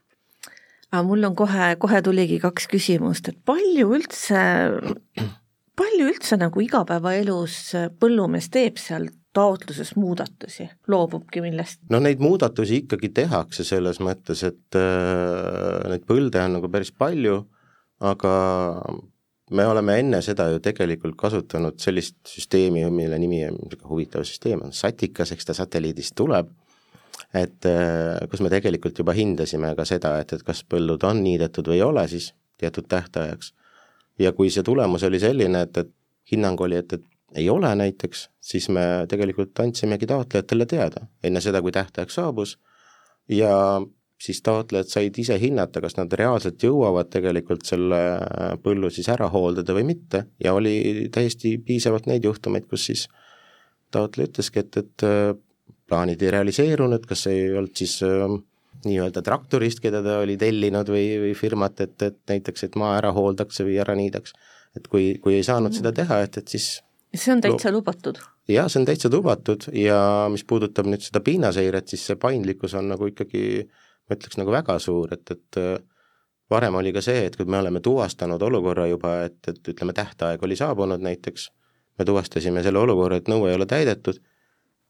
aga 0.97 1.05
mul 1.07 1.29
on 1.29 1.37
kohe, 1.37 1.75
kohe 1.81 2.01
tuligi 2.05 2.39
kaks 2.43 2.69
küsimust, 2.73 3.29
et 3.29 3.39
palju 3.47 3.91
üldse, 3.99 4.41
palju 5.77 6.09
üldse 6.09 6.39
nagu 6.41 6.63
igapäevaelus 6.65 7.59
põllumees 8.01 8.49
teeb 8.53 8.81
seal 8.81 9.11
taotluses 9.37 9.93
muudatusi, 10.01 10.71
loobubki 10.89 11.43
millest? 11.45 11.83
no 11.93 12.01
neid 12.01 12.23
muudatusi 12.25 12.81
ikkagi 12.85 13.13
tehakse 13.19 13.67
selles 13.69 14.01
mõttes, 14.01 14.41
et 14.49 14.79
äh, 14.81 15.85
neid 15.93 16.07
põlde 16.09 16.41
on 16.41 16.57
nagu 16.57 16.73
päris 16.73 16.95
palju, 16.97 17.43
aga 18.01 18.33
me 19.57 19.67
oleme 19.69 20.01
enne 20.01 20.23
seda 20.25 20.49
ju 20.55 20.63
tegelikult 20.65 21.19
kasutanud 21.21 21.77
sellist 21.83 22.17
süsteemi, 22.27 22.87
mille 22.91 23.21
nimi 23.21 23.45
on 23.47 23.61
niisugune 23.61 23.93
huvitav 23.93 24.25
süsteem, 24.27 24.65
on 24.65 24.73
Satikas, 24.73 25.37
eks 25.37 25.53
ta 25.53 25.61
satelliidist 25.61 26.17
tuleb 26.17 26.49
et 27.35 27.69
äh, 27.69 28.23
kus 28.31 28.43
me 28.45 28.51
tegelikult 28.53 28.99
juba 28.99 29.15
hindasime 29.17 29.75
ka 29.77 29.85
seda, 29.89 30.17
et, 30.23 30.33
et 30.33 30.45
kas 30.47 30.63
põllud 30.69 31.05
on 31.09 31.23
niidetud 31.25 31.69
või 31.71 31.81
ei 31.81 31.87
ole 31.87 32.07
siis 32.09 32.33
teatud 32.61 32.89
tähtajaks. 32.89 33.53
ja 34.19 34.33
kui 34.33 34.51
see 34.51 34.65
tulemus 34.65 35.03
oli 35.05 35.21
selline, 35.21 35.67
et, 35.67 35.77
et 35.77 35.93
hinnang 36.33 36.61
oli, 36.61 36.77
et, 36.81 36.93
et 36.93 37.05
ei 37.37 37.49
ole 37.51 37.75
näiteks, 37.75 38.29
siis 38.41 38.69
me 38.69 39.07
tegelikult 39.09 39.59
andsimegi 39.61 40.07
taotlejatele 40.07 40.67
teada 40.67 41.07
enne 41.25 41.41
seda, 41.45 41.61
kui 41.63 41.73
tähtaeg 41.75 42.11
saabus 42.11 42.57
ja 43.29 43.83
siis 44.23 44.41
taotlejad 44.43 44.89
said 44.89 45.19
ise 45.21 45.37
hinnata, 45.41 45.83
kas 45.85 45.99
nad 45.99 46.13
reaalselt 46.17 46.63
jõuavad 46.63 47.11
tegelikult 47.13 47.67
selle 47.69 47.99
põllu 48.65 48.91
siis 48.91 49.09
ära 49.13 49.29
hooldada 49.33 49.77
või 49.77 49.85
mitte 49.91 50.25
ja 50.43 50.55
oli 50.57 51.09
täiesti 51.13 51.57
piisavalt 51.59 52.09
neid 52.09 52.25
juhtumeid, 52.25 52.65
kus 52.71 52.87
siis 52.89 53.07
taotleja 53.93 54.31
ütleski, 54.31 54.65
et, 54.65 54.81
et 54.81 55.07
plaanid 55.89 56.23
ei 56.23 56.35
realiseerunud, 56.35 57.07
kas 57.07 57.27
ei 57.31 57.49
olnud 57.53 57.75
siis 57.79 57.99
äh, 58.07 58.27
nii-öelda 58.87 59.23
traktorist, 59.25 59.81
keda 59.83 60.03
ta 60.05 60.19
oli 60.23 60.37
tellinud 60.41 60.91
või, 60.93 61.07
või 61.23 61.33
firmat, 61.39 61.81
et, 61.85 61.97
et 62.03 62.19
näiteks, 62.31 62.69
et 62.69 62.79
maa 62.81 62.97
ära 62.99 63.13
hooldaks 63.17 63.63
või 63.65 63.79
ära 63.83 63.97
niidaks. 63.99 64.35
et 64.77 64.89
kui, 64.93 65.17
kui 65.23 65.39
ei 65.39 65.45
saanud 65.47 65.71
mm. 65.71 65.79
seda 65.79 65.93
teha, 65.97 66.21
et, 66.27 66.37
et 66.37 66.49
siis 66.53 66.81
see 67.17 67.33
on 67.33 67.41
täitsa 67.41 67.73
lubatud? 67.73 68.19
jaa, 68.49 68.69
see 68.69 68.83
on 68.83 68.87
täitsa 68.87 69.11
lubatud 69.13 69.69
ja 69.73 69.99
mis 70.31 70.45
puudutab 70.45 70.87
nüüd 70.91 71.03
seda 71.03 71.23
pinnaseiret, 71.25 71.89
siis 71.89 72.05
see 72.11 72.19
paindlikkus 72.21 72.77
on 72.77 72.91
nagu 72.93 73.09
ikkagi 73.11 73.43
ma 74.07 74.17
ütleks 74.17 74.39
nagu 74.39 74.55
väga 74.55 74.79
suur, 74.83 75.13
et, 75.17 75.35
et 75.35 75.61
äh, 75.61 75.77
varem 76.51 76.79
oli 76.79 76.93
ka 76.95 77.03
see, 77.05 77.27
et 77.27 77.37
kui 77.37 77.49
me 77.51 77.59
oleme 77.59 77.83
tuvastanud 77.83 78.43
olukorra 78.43 78.87
juba, 78.91 79.19
et, 79.27 79.41
et 79.51 79.73
ütleme, 79.75 79.95
tähtaeg 79.97 80.43
oli 80.47 80.59
saabunud 80.59 81.03
näiteks, 81.03 81.51
me 81.99 82.07
tuvastasime 82.07 82.63
selle 82.63 82.83
olukorra, 82.83 83.21
et 83.21 83.31
nõue 83.33 83.51
ei 83.51 83.59
ole 83.59 83.67
täidetud, 83.71 84.21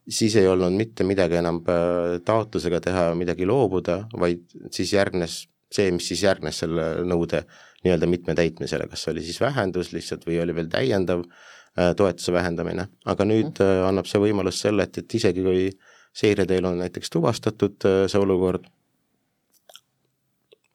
siis 0.09 0.35
ei 0.35 0.47
olnud 0.47 0.75
mitte 0.77 1.03
midagi 1.03 1.39
enam 1.39 1.59
äh, 1.67 2.17
taotlusega 2.25 2.79
teha, 2.83 3.05
midagi 3.19 3.45
loobuda, 3.47 4.01
vaid 4.19 4.45
siis 4.71 4.93
järgnes 4.93 5.41
see, 5.73 5.91
mis 5.91 6.07
siis 6.07 6.23
järgnes 6.23 6.63
selle 6.63 6.87
nõude 7.07 7.43
nii-öelda 7.83 8.07
mitme 8.09 8.35
täitmisele, 8.37 8.87
kas 8.87 9.07
oli 9.11 9.23
siis 9.25 9.39
vähendus 9.43 9.91
lihtsalt 9.93 10.23
või 10.27 10.39
oli 10.43 10.55
veel 10.55 10.71
täiendav 10.71 11.25
äh, 11.27 11.91
toetuse 11.99 12.33
vähendamine, 12.35 12.87
aga 13.05 13.27
nüüd 13.27 13.59
äh, 13.63 13.83
annab 13.87 14.07
see 14.07 14.21
võimalus 14.23 14.61
selle, 14.63 14.87
et, 14.87 15.03
et 15.03 15.17
isegi 15.19 15.43
kui 15.43 15.69
seireteel 16.17 16.65
on 16.65 16.79
näiteks 16.81 17.11
tuvastatud 17.13 17.83
see 18.09 18.19
olukord, 18.21 18.63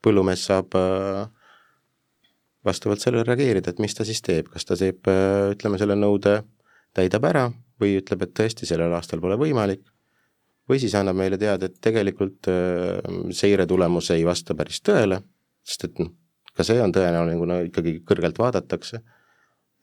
põllumees 0.03 0.45
saab 0.47 0.75
vastavalt 2.63 3.03
sellele 3.03 3.25
reageerida, 3.27 3.73
et 3.73 3.81
mis 3.83 3.95
ta 3.95 4.05
siis 4.07 4.21
teeb, 4.23 4.47
kas 4.51 4.67
ta 4.67 4.77
teeb, 4.79 5.03
ütleme, 5.51 5.79
selle 5.79 5.97
nõude 5.99 6.37
täidab 6.95 7.27
ära 7.27 7.43
või 7.83 7.97
ütleb, 7.99 8.25
et 8.25 8.35
tõesti, 8.39 8.67
sellel 8.69 8.93
aastal 8.97 9.21
pole 9.23 9.37
võimalik, 9.39 9.83
või 10.69 10.79
siis 10.79 10.95
annab 10.95 11.17
meile 11.19 11.39
teada, 11.39 11.67
et 11.67 11.79
tegelikult 11.83 12.49
äh, 12.51 13.01
seire 13.35 13.67
tulemus 13.69 14.11
ei 14.15 14.23
vasta 14.27 14.55
päris 14.57 14.81
tõele, 14.85 15.19
sest 15.67 15.89
et 15.89 15.99
noh, 16.01 16.13
ka 16.53 16.65
see 16.67 16.79
on 16.83 16.93
tõenäoline, 16.95 17.39
kuna 17.39 17.59
ikkagi 17.67 17.97
kõrgelt 18.07 18.39
vaadatakse, 18.39 19.01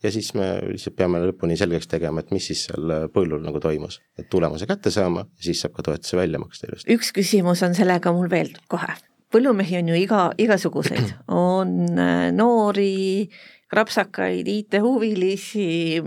ja 0.01 0.15
siis 0.15 0.33
me 0.39 0.49
lihtsalt 0.65 0.97
peame 0.97 1.21
lõpuni 1.27 1.59
selgeks 1.61 1.91
tegema, 1.93 2.25
et 2.25 2.33
mis 2.33 2.49
siis 2.51 2.65
seal 2.71 2.97
põllul 3.13 3.45
nagu 3.45 3.61
toimus, 3.61 4.01
et 4.19 4.31
tulemuse 4.33 4.69
kätte 4.71 4.93
saama, 4.95 5.27
siis 5.41 5.61
saab 5.61 5.77
ka 5.77 5.87
toetuse 5.91 6.19
välja 6.21 6.41
maksta 6.43 6.71
ilusti. 6.71 6.97
üks 6.97 7.13
küsimus 7.17 7.65
on 7.67 7.77
sellega 7.77 8.13
mul 8.17 8.33
veel 8.33 8.55
kohe 8.73 8.97
põllumehi 9.31 9.79
on 9.81 9.91
ju 9.93 9.99
iga, 9.99 10.29
igasuguseid, 10.41 11.15
on 11.55 11.75
äh, 11.95 12.29
noori, 12.35 13.29
rapsakaid, 13.73 14.49
IT-huvilisi, 14.51 16.01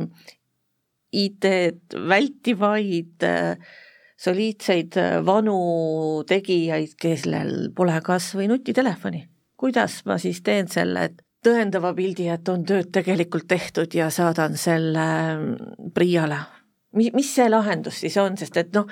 IT-d 1.14 1.98
vältivaid, 2.10 3.26
äh, 3.28 3.76
soliidseid 4.18 4.98
äh, 4.98 5.20
vanu 5.26 6.24
tegijaid, 6.28 6.96
kellel 7.00 7.70
pole 7.76 8.00
kas 8.06 8.34
või 8.38 8.50
nutitelefoni. 8.52 9.28
kuidas 9.64 10.02
ma 10.06 10.18
siis 10.20 10.42
teen 10.44 10.68
selle, 10.68 11.10
tõendava 11.44 11.94
pildi, 11.96 12.28
et 12.32 12.50
on 12.50 12.66
tööd 12.68 12.90
tegelikult 12.92 13.48
tehtud 13.48 13.94
ja 13.96 14.10
saadan 14.12 14.58
selle 14.58 15.06
PRIA-le? 15.94 16.40
mis, 16.94 17.12
mis 17.14 17.34
see 17.36 17.50
lahendus 17.50 18.02
siis 18.04 18.18
on, 18.22 18.38
sest 18.38 18.58
et 18.62 18.74
noh, 18.76 18.88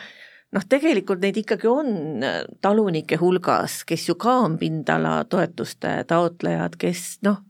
noh, 0.55 0.67
tegelikult 0.69 1.21
neid 1.23 1.37
ikkagi 1.41 1.69
on 1.69 2.25
äh, 2.25 2.41
talunike 2.63 3.19
hulgas, 3.21 3.81
kes 3.87 4.09
ju 4.09 4.17
ka 4.21 4.37
on 4.47 4.57
pindalatoetuste 4.61 5.95
taotlejad, 6.09 6.77
kes 6.81 7.05
noh, 7.27 7.41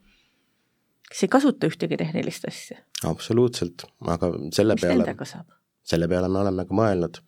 kes 1.09 1.25
ei 1.25 1.31
kasuta 1.31 1.69
ühtegi 1.71 1.99
tehnilist 1.99 2.47
asja. 2.49 2.81
Absoluutselt, 3.07 3.85
aga 4.07 4.31
selle 4.53 4.75
mis 4.77 4.85
peale, 4.85 5.35
selle 5.83 6.07
peale 6.07 6.29
me 6.29 6.41
oleme 6.43 6.65
ka 6.67 6.75
mõelnud. 6.77 7.21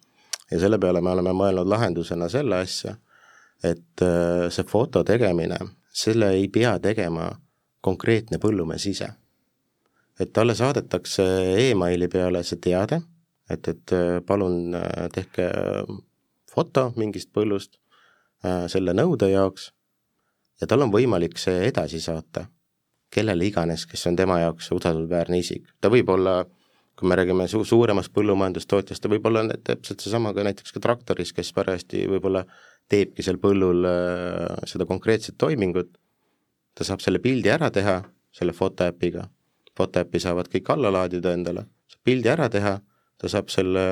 Ja 0.52 0.60
selle 0.62 0.78
peale 0.80 1.02
me 1.02 1.10
oleme 1.14 1.34
mõelnud 1.34 1.70
lahendusena 1.70 2.28
selle 2.30 2.60
asja, 2.66 2.96
et 3.64 4.04
äh, 4.06 4.50
see 4.54 4.68
foto 4.70 5.04
tegemine, 5.08 5.58
selle 5.90 6.34
ei 6.38 6.50
pea 6.54 6.76
tegema 6.84 7.32
konkreetne 7.82 8.40
põllumees 8.40 8.88
ise. 8.90 9.10
et 10.20 10.30
talle 10.34 10.54
saadetakse 10.56 11.24
emaili 11.72 12.08
peale 12.08 12.44
see 12.46 12.60
teade 12.62 13.00
et, 13.50 13.68
et 13.68 13.94
äh, 13.94 14.20
palun 14.26 14.76
äh, 14.76 15.08
tehke 15.14 15.50
foto 16.54 16.92
mingist 16.98 17.32
põllust 17.34 17.80
selle 18.68 18.92
nõude 18.92 19.30
jaoks. 19.32 19.70
Ja 20.60 20.68
tal 20.68 20.84
on 20.84 20.90
võimalik 20.92 21.38
see 21.40 21.62
edasi 21.70 22.02
saata 22.04 22.42
kellele 23.14 23.48
iganes, 23.48 23.86
kes 23.90 24.08
on 24.10 24.18
tema 24.20 24.40
jaoks 24.42 24.72
usaldusväärne 24.76 25.40
isik. 25.40 25.68
ta 25.82 25.92
võib 25.94 26.10
olla, 26.14 26.42
kui 27.00 27.10
me 27.10 27.18
räägime 27.20 27.48
su-, 27.52 27.66
suuremast 27.68 28.14
põllumajandustootjast, 28.16 29.04
ta 29.04 29.12
võib 29.12 29.26
olla 29.30 29.46
täpselt 29.56 30.04
seesama 30.04 30.34
ka 30.34 30.46
näiteks 30.48 30.76
ka 30.76 30.84
traktoris, 30.84 31.34
kes 31.34 31.54
parajasti 31.54 32.08
võib-olla 32.12 32.46
teebki 32.92 33.26
seal 33.26 33.40
põllul 33.42 33.86
äh, 33.90 34.66
seda 34.70 34.88
konkreetset 34.90 35.38
toimingut, 35.38 35.94
ta 36.74 36.86
saab 36.88 37.06
selle 37.06 37.22
pildi 37.24 37.54
ära 37.54 37.70
teha 37.72 38.02
selle 38.34 38.54
fotoäpiga, 38.58 39.28
fotoäppi 39.78 40.20
saavad 40.20 40.50
kõik 40.50 40.74
alla 40.74 40.92
laadida 40.94 41.34
endale, 41.38 41.68
saab 41.92 42.10
pildi 42.10 42.34
ära 42.34 42.50
teha 42.50 42.80
ta 43.24 43.32
saab 43.32 43.52
selle 43.54 43.84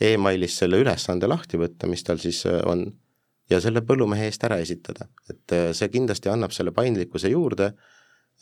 emailist 0.00 0.62
selle 0.62 0.80
ülesande 0.80 1.28
lahti 1.28 1.58
võtta, 1.60 1.88
mis 1.90 2.04
tal 2.06 2.20
siis 2.22 2.44
äh, 2.48 2.60
on, 2.68 2.86
ja 3.50 3.60
selle 3.62 3.82
põllumehe 3.84 4.28
eest 4.30 4.44
ära 4.46 4.60
esitada. 4.62 5.08
et 5.28 5.56
äh, 5.56 5.70
see 5.76 5.90
kindlasti 5.92 6.30
annab 6.32 6.54
selle 6.56 6.72
paindlikkuse 6.76 7.32
juurde, 7.32 7.72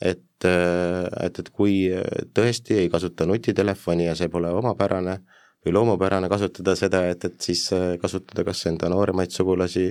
et, 0.01 0.45
äh, 0.47 1.05
et, 1.25 1.39
et 1.39 1.49
kui 1.49 1.81
tõesti 2.35 2.79
ei 2.83 2.89
kasuta 2.89 3.27
nutitelefoni 3.29 4.09
ja 4.09 4.15
see 4.15 4.31
pole 4.31 4.51
omapärane 4.55 5.19
või 5.65 5.75
loomupärane 5.75 6.29
kasutada 6.31 6.75
seda, 6.79 7.03
et, 7.11 7.25
et 7.25 7.41
siis 7.43 7.65
kasutada 8.01 8.45
kas 8.47 8.63
enda 8.69 8.87
nooremaid 8.89 9.33
sugulasi, 9.35 9.89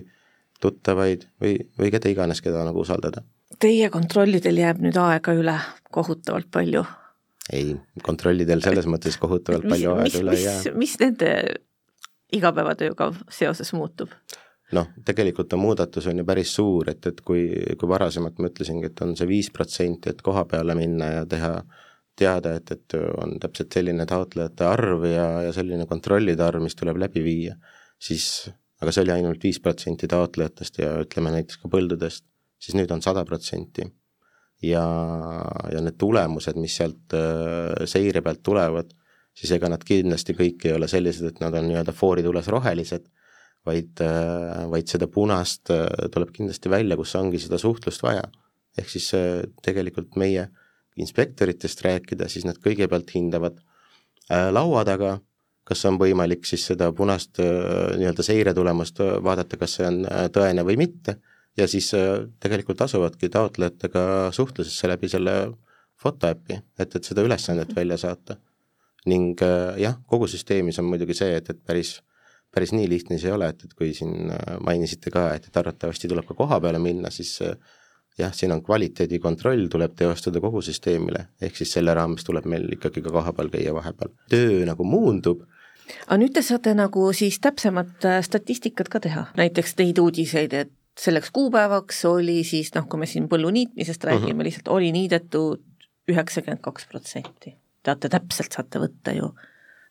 tuttavaid 0.60 1.26
või, 1.42 1.58
või 1.78 1.90
keda 1.92 2.08
iganes, 2.08 2.40
keda 2.42 2.64
nagu 2.64 2.80
usaldada. 2.80 3.20
Teie 3.60 3.90
kontrollidel 3.92 4.62
jääb 4.62 4.80
nüüd 4.80 4.96
aega 5.00 5.34
üle 5.36 5.58
kohutavalt 5.92 6.48
palju 6.52 6.86
ei, 7.52 7.76
kontrollidel 8.04 8.62
selles 8.64 8.88
mõttes 8.90 9.16
kohutavalt 9.20 9.66
mis, 9.66 9.72
palju 9.72 9.94
aega 9.94 10.22
üle 10.22 10.36
ei 10.36 10.44
jää. 10.44 10.74
mis 10.76 10.94
nende 11.00 11.30
igapäevatööga 12.34 13.12
seoses 13.32 13.72
muutub? 13.76 14.12
Noh, 14.76 14.88
tegelikult 15.04 15.52
on 15.56 15.62
muudatus 15.62 16.06
on 16.10 16.20
ju 16.20 16.24
päris 16.28 16.52
suur, 16.58 16.90
et, 16.92 17.06
et 17.08 17.20
kui, 17.24 17.48
kui 17.78 17.88
varasemalt 17.88 18.40
ma 18.40 18.50
ütlesingi, 18.50 18.90
et 18.90 19.02
on 19.04 19.14
see 19.16 19.28
viis 19.30 19.50
protsenti, 19.54 20.12
et 20.12 20.22
koha 20.24 20.44
peale 20.50 20.76
minna 20.78 21.12
ja 21.18 21.26
teha 21.28 21.52
teada, 22.18 22.56
et, 22.58 22.70
et 22.74 22.96
on 23.22 23.36
täpselt 23.40 23.72
selline 23.78 24.06
taotlejate 24.08 24.66
arv 24.66 25.06
ja, 25.08 25.28
ja 25.46 25.52
selline 25.54 25.86
kontrollide 25.88 26.44
arv, 26.44 26.64
mis 26.64 26.76
tuleb 26.78 26.98
läbi 27.00 27.22
viia, 27.24 27.54
siis 28.02 28.48
aga 28.82 28.94
see 28.94 29.04
oli 29.06 29.14
ainult 29.14 29.42
viis 29.42 29.60
protsenti 29.62 30.08
taotlejatest 30.10 30.82
ja 30.82 30.92
ütleme 31.02 31.32
näiteks 31.34 31.62
ka 31.62 31.70
põldudest, 31.72 32.26
siis 32.62 32.76
nüüd 32.78 32.92
on 32.94 33.02
sada 33.04 33.24
protsenti. 33.26 33.86
Ja, 34.62 34.82
ja 35.70 35.80
need 35.84 35.94
tulemused, 36.00 36.56
mis 36.58 36.74
sealt 36.80 37.14
äh, 37.14 37.84
seire 37.86 38.22
pealt 38.26 38.42
tulevad, 38.42 38.90
siis 39.38 39.52
ega 39.54 39.70
nad 39.70 39.84
kindlasti 39.86 40.34
kõik 40.34 40.66
ei 40.66 40.74
ole 40.74 40.88
sellised, 40.90 41.28
et 41.30 41.38
nad 41.42 41.54
on 41.54 41.68
nii-öelda 41.68 41.94
fooritules 41.94 42.50
rohelised, 42.50 43.06
vaid, 43.68 44.02
äh, 44.04 44.64
vaid 44.72 44.90
seda 44.90 45.08
punast 45.12 45.72
äh, 45.74 45.86
tuleb 46.14 46.32
kindlasti 46.34 46.72
välja, 46.72 46.98
kus 46.98 47.14
ongi 47.20 47.40
seda 47.42 47.60
suhtlust 47.60 48.02
vaja. 48.04 48.26
ehk 48.78 48.90
siis 48.92 49.08
tegelikult 49.66 50.14
meie 50.20 50.44
inspektoritest 51.02 51.80
rääkida, 51.82 52.28
siis 52.30 52.44
nad 52.46 52.60
kõigepealt 52.62 53.10
hindavad 53.10 53.56
laua 54.54 54.84
taga, 54.86 55.16
kas 55.66 55.82
on 55.88 55.96
võimalik 55.98 56.46
siis 56.46 56.66
seda 56.68 56.92
punast 56.94 57.40
nii-öelda 57.40 58.22
seiretulemust 58.22 59.00
vaadata, 59.24 59.58
kas 59.58 59.74
see 59.78 59.88
on 59.88 60.04
tõene 60.30 60.62
või 60.68 60.76
mitte 60.78 61.16
ja 61.58 61.66
siis 61.68 61.90
äh, 61.94 62.26
tegelikult 62.40 62.80
asuvadki 62.80 63.28
taotlejatega 63.28 64.02
suhtlusesse 64.32 64.88
läbi 64.88 65.10
selle 65.10 65.34
fotoäpi, 65.98 66.60
et, 66.78 66.94
et 66.94 67.04
seda 67.04 67.24
ülesannet 67.26 67.74
välja 67.76 67.98
saata. 67.98 68.36
ning 69.08 69.40
äh, 69.42 69.78
jah, 69.80 69.94
kogu 70.06 70.26
süsteemis 70.28 70.78
on 70.78 70.88
muidugi 70.90 71.14
see, 71.16 71.36
et, 71.38 71.46
et 71.50 71.60
päris, 71.64 71.98
päris 72.54 72.72
nii 72.72 72.88
lihtne 72.88 73.18
see 73.18 73.30
ei 73.30 73.36
ole, 73.36 73.50
et, 73.52 73.64
et 73.64 73.74
kui 73.78 73.92
siin 73.96 74.32
äh, 74.32 74.56
mainisite 74.64 75.12
ka, 75.14 75.28
et, 75.36 75.50
et 75.50 75.60
arvatavasti 75.60 76.08
tuleb 76.10 76.26
ka 76.28 76.36
koha 76.38 76.60
peale 76.64 76.80
minna, 76.82 77.10
siis 77.14 77.36
jah, 78.18 78.32
siin 78.34 78.52
on 78.54 78.62
kvaliteedikontroll, 78.64 79.68
tuleb 79.70 79.94
teostada 79.98 80.40
kogu 80.42 80.62
süsteemile, 80.64 81.28
ehk 81.42 81.60
siis 81.60 81.76
selle 81.76 81.94
raames 81.94 82.26
tuleb 82.26 82.48
meil 82.50 82.66
ikkagi 82.78 83.04
ka 83.04 83.12
kohapeal 83.14 83.52
käia 83.52 83.74
vahepeal. 83.76 84.14
töö 84.32 84.64
nagu 84.68 84.84
muundub 84.84 85.44
aga 86.06 86.18
nüüd 86.20 86.34
te 86.36 86.42
saate 86.44 86.74
nagu 86.76 87.06
siis 87.16 87.38
täpsemat 87.40 88.08
statistikat 88.26 88.90
ka 88.92 89.00
teha, 89.00 89.28
näiteks 89.38 89.76
neid 89.78 90.00
uudiseid, 90.02 90.52
et 90.52 90.74
selleks 90.98 91.30
kuupäevaks 91.32 92.02
oli 92.10 92.42
siis 92.44 92.72
noh, 92.74 92.88
kui 92.90 93.00
me 93.00 93.06
siin 93.06 93.28
põllu 93.30 93.52
niitmisest 93.54 94.04
räägime 94.04 94.24
uh, 94.24 94.32
mhm. 94.32 94.40
-huh. 94.40 94.48
lihtsalt 94.50 94.68
oli 94.74 94.92
niidetud 94.92 95.62
üheksakümmend 96.08 96.60
kaks 96.60 96.86
protsenti. 96.90 97.56
teate, 97.82 98.08
täpselt 98.08 98.52
saate 98.52 98.78
võtta 98.82 99.14
ju 99.16 99.32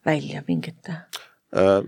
välja 0.05 0.43
mingite 0.47 0.93
Äh, 0.93 1.36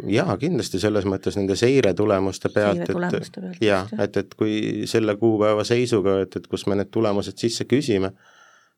jaa, 0.08 0.38
kindlasti 0.40 0.80
selles 0.80 1.04
mõttes 1.10 1.36
nende 1.36 1.56
seiretulemuste 1.60 2.52
pealt, 2.54 2.86
et 2.88 3.64
jaa 3.64 3.82
et, 4.00 4.18
et 4.22 4.36
kui 4.40 4.88
selle 4.88 5.18
kuupäeva 5.20 5.66
seisuga, 5.68 6.22
et, 6.24 6.38
et 6.40 6.48
kus 6.48 6.64
me 6.68 6.78
need 6.80 6.92
tulemused 6.94 7.38
sisse 7.42 7.68
küsime, 7.68 8.14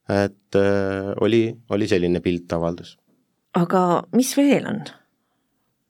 et 0.10 0.58
äh, 0.58 1.12
oli, 1.22 1.44
oli 1.70 1.88
selline 1.88 2.20
pilt 2.20 2.54
avaldus. 2.58 2.98
aga 3.54 4.04
mis 4.18 4.34
veel 4.38 4.66
on 4.68 4.82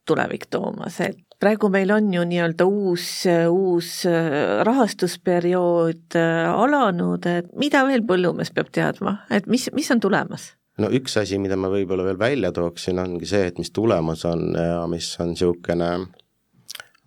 tulevik 0.05 0.49
toomas, 0.51 0.99
et 0.99 1.17
praegu 1.39 1.69
meil 1.73 1.91
on 1.95 2.13
ju 2.13 2.23
nii-öelda 2.27 2.65
uus, 2.67 3.23
uus 3.49 3.93
äh, 4.09 4.61
rahastusperiood 4.67 6.17
äh, 6.19 6.49
alanud, 6.51 7.25
et 7.25 7.51
mida 7.57 7.85
veel 7.87 8.03
põllumees 8.07 8.51
peab 8.53 8.73
teadma, 8.73 9.21
et 9.31 9.47
mis, 9.47 9.69
mis 9.77 9.91
on 9.93 10.03
tulemas? 10.03 10.51
No 10.81 10.89
üks 10.93 11.17
asi, 11.21 11.39
mida 11.41 11.57
ma 11.59 11.69
võib-olla 11.71 12.05
veel 12.07 12.19
välja 12.19 12.51
tooksin, 12.55 12.99
ongi 13.01 13.29
see, 13.29 13.45
et 13.51 13.61
mis 13.61 13.71
tulemus 13.75 14.25
on 14.29 14.51
ja 14.57 14.81
mis 14.91 15.13
on 15.21 15.33
niisugune 15.33 15.91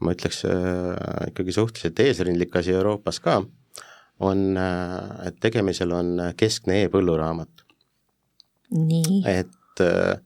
ma 0.05 0.15
ütleks 0.15 0.45
äh, 0.49 1.29
ikkagi 1.31 1.55
suhteliselt 1.57 2.01
eesrindlik 2.05 2.57
asi 2.59 2.75
Euroopas 2.75 3.21
ka, 3.25 3.41
on, 4.25 4.45
äh, 4.61 5.27
et 5.29 5.41
tegemisel 5.43 5.95
on 5.97 6.15
keskne 6.37 6.85
e-põlluraamat. 6.85 7.67
nii, 8.75 9.23
et 9.31 9.83
äh, 9.85 10.17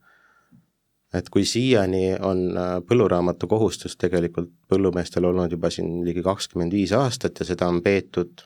et 1.14 1.28
kui 1.32 1.44
siiani 1.48 2.18
on 2.20 2.42
äh, 2.52 2.74
põlluraamatu 2.84 3.48
kohustus 3.48 3.96
tegelikult 4.00 4.50
põllumeestel 4.68 5.24
olnud 5.24 5.52
juba 5.52 5.70
siin 5.72 6.02
ligi 6.04 6.22
kakskümmend 6.24 6.74
viis 6.76 6.92
aastat 6.96 7.40
ja 7.40 7.48
seda 7.48 7.68
on 7.72 7.80
peetud 7.84 8.44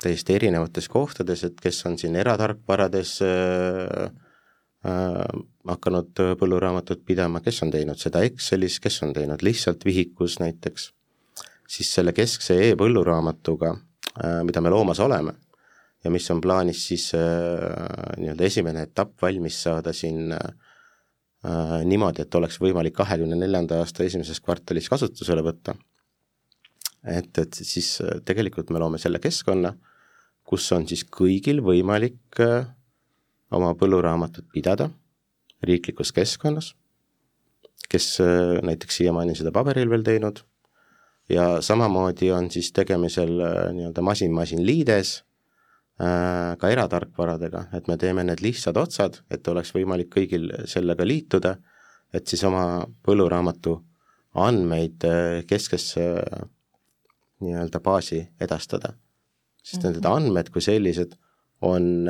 täiesti 0.00 0.36
erinevates 0.36 0.88
kohtades, 0.88 1.44
et 1.44 1.60
kes 1.60 1.82
on 1.88 1.98
siin 1.98 2.16
eratarkvarades 2.16 3.18
äh, 3.26 4.08
äh, 4.86 5.22
hakanud 5.68 6.24
põlluraamatut 6.40 7.04
pidama, 7.06 7.42
kes 7.44 7.62
on 7.66 7.70
teinud 7.74 8.00
seda 8.00 8.24
Excelis, 8.26 8.80
kes 8.82 9.02
on 9.06 9.14
teinud 9.16 9.42
lihtsalt 9.42 9.84
vihikus 9.84 10.38
näiteks, 10.42 10.90
siis 11.68 11.94
selle 11.94 12.14
keskse 12.16 12.58
e-põlluraamatuga 12.70 13.72
äh,, 13.76 14.42
mida 14.46 14.60
me 14.60 14.72
loomas 14.74 15.00
oleme 15.00 15.36
ja 16.04 16.10
mis 16.10 16.30
on 16.30 16.40
plaanis 16.42 16.86
siis 16.88 17.12
äh, 17.14 17.22
nii-öelda 18.18 18.44
esimene 18.48 18.86
etapp 18.88 19.14
valmis 19.22 19.62
saada 19.62 19.92
siin 19.96 20.32
äh, 20.34 21.82
niimoodi, 21.86 22.24
et 22.24 22.34
oleks 22.34 22.58
võimalik 22.62 22.96
kahekümne 22.98 23.38
neljanda 23.38 23.80
aasta 23.82 24.04
esimeses 24.06 24.40
kvartalis 24.42 24.90
kasutusele 24.90 25.44
võtta 25.46 25.76
et, 27.04 27.38
et 27.38 27.54
siis 27.54 27.96
äh, 28.02 28.20
tegelikult 28.24 28.70
me 28.70 28.80
loome 28.82 29.00
selle 29.02 29.20
keskkonna, 29.22 29.74
kus 30.46 30.68
on 30.74 30.86
siis 30.88 31.04
kõigil 31.10 31.62
võimalik 31.64 32.40
äh, 32.42 32.68
oma 33.52 33.74
põlluraamatut 33.78 34.48
pidada 34.52 34.88
riiklikus 35.62 36.12
keskkonnas, 36.14 36.72
kes 37.90 38.14
äh, 38.22 38.60
näiteks 38.64 39.02
siiamaani 39.02 39.36
seda 39.38 39.54
paberil 39.54 39.90
veel 39.90 40.06
teinud, 40.06 40.42
ja 41.30 41.60
samamoodi 41.64 42.32
on 42.34 42.50
siis 42.52 42.72
tegemisel 42.74 43.30
nii-öelda 43.72 44.02
masin-masin 44.04 44.64
liides 44.66 45.20
ka 46.02 46.70
eratarkvaradega, 46.72 47.60
et 47.78 47.86
me 47.86 47.94
teeme 48.00 48.24
need 48.26 48.40
lihtsad 48.42 48.76
otsad, 48.80 49.20
et 49.30 49.46
oleks 49.48 49.70
võimalik 49.76 50.08
kõigil 50.10 50.48
sellega 50.66 51.04
liituda, 51.06 51.52
et 52.10 52.26
siis 52.26 52.42
oma 52.48 52.82
põlluraamatu 53.06 53.76
andmeid 54.42 55.06
kesksesse 55.46 56.08
nii-öelda 57.42 57.80
baasi 57.80 58.28
edastada. 58.40 58.92
sest 59.62 59.82
mm 59.82 59.88
-hmm. 59.88 59.92
need 59.94 60.04
andmed 60.04 60.48
kui 60.50 60.60
sellised 60.62 61.12
on, 61.60 62.04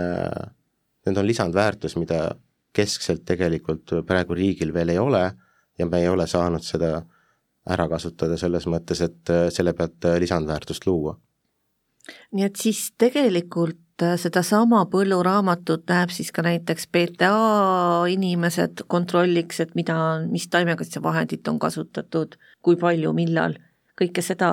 need 1.07 1.17
on 1.17 1.27
lisandväärtus, 1.27 1.97
mida 1.97 2.35
keskselt 2.73 3.25
tegelikult 3.29 3.93
praegu 4.07 4.35
riigil 4.35 4.73
veel 4.75 4.89
ei 4.95 4.99
ole 4.99 5.25
ja 5.79 5.87
me 5.87 6.01
ei 6.01 6.09
ole 6.09 6.27
saanud 6.27 6.65
seda 6.65 7.03
ära 7.71 7.87
kasutada 7.89 8.37
selles 8.41 8.67
mõttes, 8.67 9.03
et 9.05 9.33
selle 9.55 9.75
pealt 9.79 10.09
lisandväärtust 10.19 10.87
luua. 10.87 11.19
nii 12.33 12.45
et 12.45 12.57
siis 12.59 12.81
tegelikult 12.99 14.03
äh, 14.03 14.17
sedasama 14.19 14.81
põlluraamatut 14.91 15.85
näeb 15.87 16.11
siis 16.11 16.33
ka 16.35 16.43
näiteks 16.43 16.89
PTA 16.91 18.09
inimesed 18.11 18.83
kontrolliks, 18.91 19.61
et 19.61 19.77
mida, 19.79 19.97
mis 20.27 20.49
taimekaitsevahendit 20.51 21.49
on 21.49 21.61
kasutatud, 21.63 22.35
kui 22.63 22.77
palju, 22.77 23.13
millal, 23.15 23.55
kõike 24.01 24.25
seda 24.27 24.51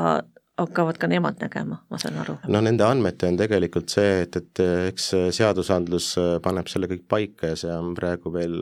hakkavad 0.60 1.00
ka 1.02 1.10
nemad 1.12 1.39
nägema, 1.41 1.80
ma 1.89 2.00
saan 2.02 2.19
aru? 2.22 2.38
no 2.52 2.62
nende 2.65 2.86
andmete 2.86 3.30
on 3.30 3.39
tegelikult 3.39 3.91
see, 3.93 4.24
et, 4.26 4.38
et 4.39 4.63
eks 4.91 5.10
seadusandlus 5.36 6.12
äh, 6.22 6.36
paneb 6.43 6.69
selle 6.72 6.89
kõik 6.91 7.06
paika 7.12 7.54
ja 7.54 7.60
see 7.60 7.74
on 7.74 7.95
praegu 7.98 8.34
veel 8.36 8.60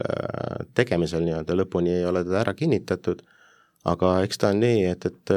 tegemisel 0.77 1.25
nii-öelda, 1.25 1.57
lõpuni 1.57 1.97
ei 1.99 2.07
ole 2.07 2.23
teda 2.27 2.41
ära 2.45 2.55
kinnitatud, 2.57 3.23
aga 3.87 4.17
eks 4.27 4.43
ta 4.43 4.53
on 4.53 4.63
nii, 4.63 4.83
et, 4.93 5.09
et 5.11 5.35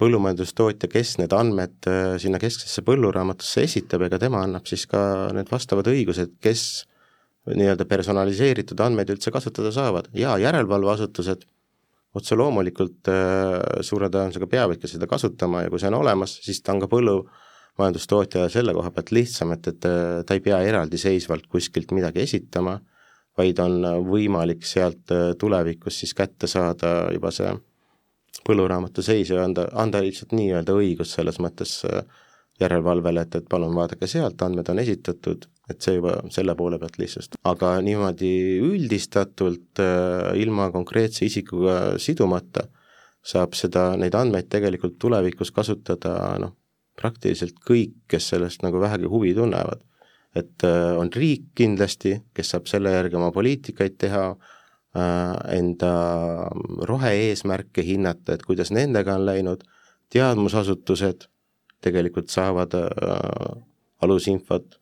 põllumajandustootja, 0.00 0.88
kes 0.90 1.16
need 1.20 1.32
andmed 1.36 1.86
sinna 2.20 2.40
kesksesse 2.42 2.82
põlluraamatusse 2.82 3.62
esitab, 3.68 4.02
ega 4.02 4.18
tema 4.18 4.42
annab 4.42 4.66
siis 4.66 4.82
ka 4.90 5.00
need 5.36 5.50
vastavad 5.52 5.86
õigused, 5.92 6.34
kes 6.42 6.64
nii-öelda 7.48 7.86
personaliseeritud 7.88 8.80
andmeid 8.84 9.10
üldse 9.14 9.32
kasutada 9.32 9.72
saavad 9.72 10.10
ja 10.16 10.36
järelevalveasutused 10.42 11.46
otse 12.14 12.36
loomulikult 12.38 13.10
äh, 13.10 13.56
suure 13.86 14.10
tõenäosusega 14.10 14.48
peavadki 14.50 14.90
seda 14.90 15.06
kasutama 15.10 15.64
ja 15.64 15.70
kui 15.70 15.80
see 15.82 15.90
on 15.92 16.00
olemas, 16.00 16.38
siis 16.44 16.62
ta 16.62 16.74
on 16.74 16.82
ka 16.82 16.88
põllumajandustootjale 16.90 18.50
selle 18.52 18.74
koha 18.76 18.90
pealt 18.94 19.12
lihtsam, 19.14 19.54
et, 19.54 19.68
et 19.70 19.88
äh, 19.88 20.22
ta 20.26 20.36
ei 20.36 20.44
pea 20.44 20.60
eraldiseisvalt 20.66 21.46
kuskilt 21.50 21.94
midagi 21.96 22.24
esitama, 22.24 22.78
vaid 23.38 23.62
on 23.62 23.78
võimalik 24.08 24.66
sealt 24.66 25.14
äh, 25.14 25.30
tulevikus 25.38 26.02
siis 26.02 26.16
kätte 26.18 26.50
saada 26.50 27.10
juba 27.14 27.30
see 27.34 27.52
põlluraamatu 28.46 29.04
seis 29.04 29.30
ja 29.30 29.44
anda, 29.44 29.68
anda 29.78 30.00
lihtsalt 30.02 30.32
nii-öelda 30.34 30.74
õigus 30.74 31.14
selles 31.14 31.38
mõttes 31.42 31.80
järelevalvele, 32.60 33.22
et, 33.26 33.34
et 33.36 33.48
palun 33.50 33.74
vaadake 33.76 34.08
sealt, 34.10 34.40
andmed 34.42 34.68
on 34.72 34.80
esitatud, 34.80 35.46
et 35.70 35.80
see 35.84 35.96
juba 35.98 36.16
selle 36.34 36.54
poole 36.58 36.78
pealt 36.82 36.98
lihtsust. 37.00 37.38
aga 37.46 37.72
niimoodi 37.84 38.32
üldistatult 38.66 39.82
äh, 39.82 40.32
ilma 40.42 40.70
konkreetse 40.74 41.26
isikuga 41.26 41.98
sidumata 42.02 42.66
saab 43.22 43.54
seda, 43.58 43.90
neid 44.00 44.16
andmeid 44.16 44.48
tegelikult 44.52 44.96
tulevikus 45.00 45.52
kasutada 45.52 46.14
noh, 46.40 46.54
praktiliselt 46.96 47.58
kõik, 47.66 47.94
kes 48.08 48.30
sellest 48.32 48.64
nagu 48.64 48.80
vähegi 48.80 49.08
huvi 49.08 49.34
tunnevad. 49.36 49.84
et 50.34 50.62
äh, 50.62 50.94
on 50.98 51.10
riik 51.10 51.50
kindlasti, 51.58 52.20
kes 52.34 52.54
saab 52.54 52.68
selle 52.70 52.92
järgi 52.94 53.18
oma 53.18 53.32
poliitikaid 53.34 53.96
teha, 53.98 54.24
äh, 54.94 55.34
enda 55.56 55.92
rohe-eesmärke 56.86 57.82
hinnata, 57.86 58.34
et 58.34 58.46
kuidas 58.46 58.70
nendega 58.70 59.16
on 59.18 59.26
läinud, 59.26 59.64
teadmusasutused 60.10 61.26
tegelikult 61.80 62.28
saavad 62.28 62.74
alusinfot 64.02 64.80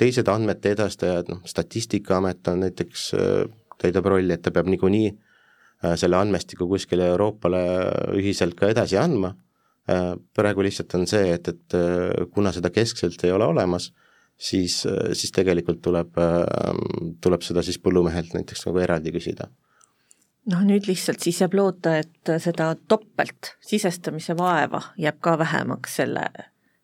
teised 0.00 0.28
andmete 0.32 0.74
edastajad, 0.74 1.28
noh, 1.30 1.42
Statistikaamet 1.46 2.48
on 2.48 2.64
näiteks, 2.64 3.10
äh, 3.14 3.44
täidab 3.80 4.08
rolli, 4.12 4.34
et 4.34 4.42
ta 4.42 4.52
peab 4.54 4.70
niikuinii 4.72 5.10
äh, 5.10 5.94
selle 6.00 6.18
andmestiku 6.20 6.68
kuskile 6.68 7.10
Euroopale 7.12 7.62
ühiselt 8.18 8.56
ka 8.58 8.72
edasi 8.72 8.98
andma, 9.00 9.34
praegu 10.36 10.62
lihtsalt 10.62 10.92
on 10.94 11.06
see, 11.10 11.32
et, 11.34 11.48
et 11.50 11.74
kuna 12.30 12.52
seda 12.54 12.70
keskselt 12.70 13.24
ei 13.26 13.32
ole 13.34 13.48
olemas, 13.48 13.88
siis, 14.38 14.84
siis 15.18 15.32
tegelikult 15.34 15.80
tuleb, 15.82 16.20
tuleb 17.24 17.42
seda 17.42 17.64
siis 17.66 17.80
põllumehelt 17.82 18.36
näiteks 18.36 18.68
nagu 18.68 18.78
eraldi 18.84 19.10
küsida. 19.16 19.48
Noh, 20.52 20.62
nüüd 20.68 20.86
lihtsalt 20.86 21.24
siis 21.24 21.40
jääb 21.42 21.56
loota, 21.58 21.96
et 22.04 22.32
seda 22.44 22.70
topelt 22.88 23.54
sisestamise 23.66 24.36
vaeva 24.38 24.84
jääb 25.00 25.18
ka 25.24 25.34
vähemaks 25.40 25.98
selle 26.00 26.28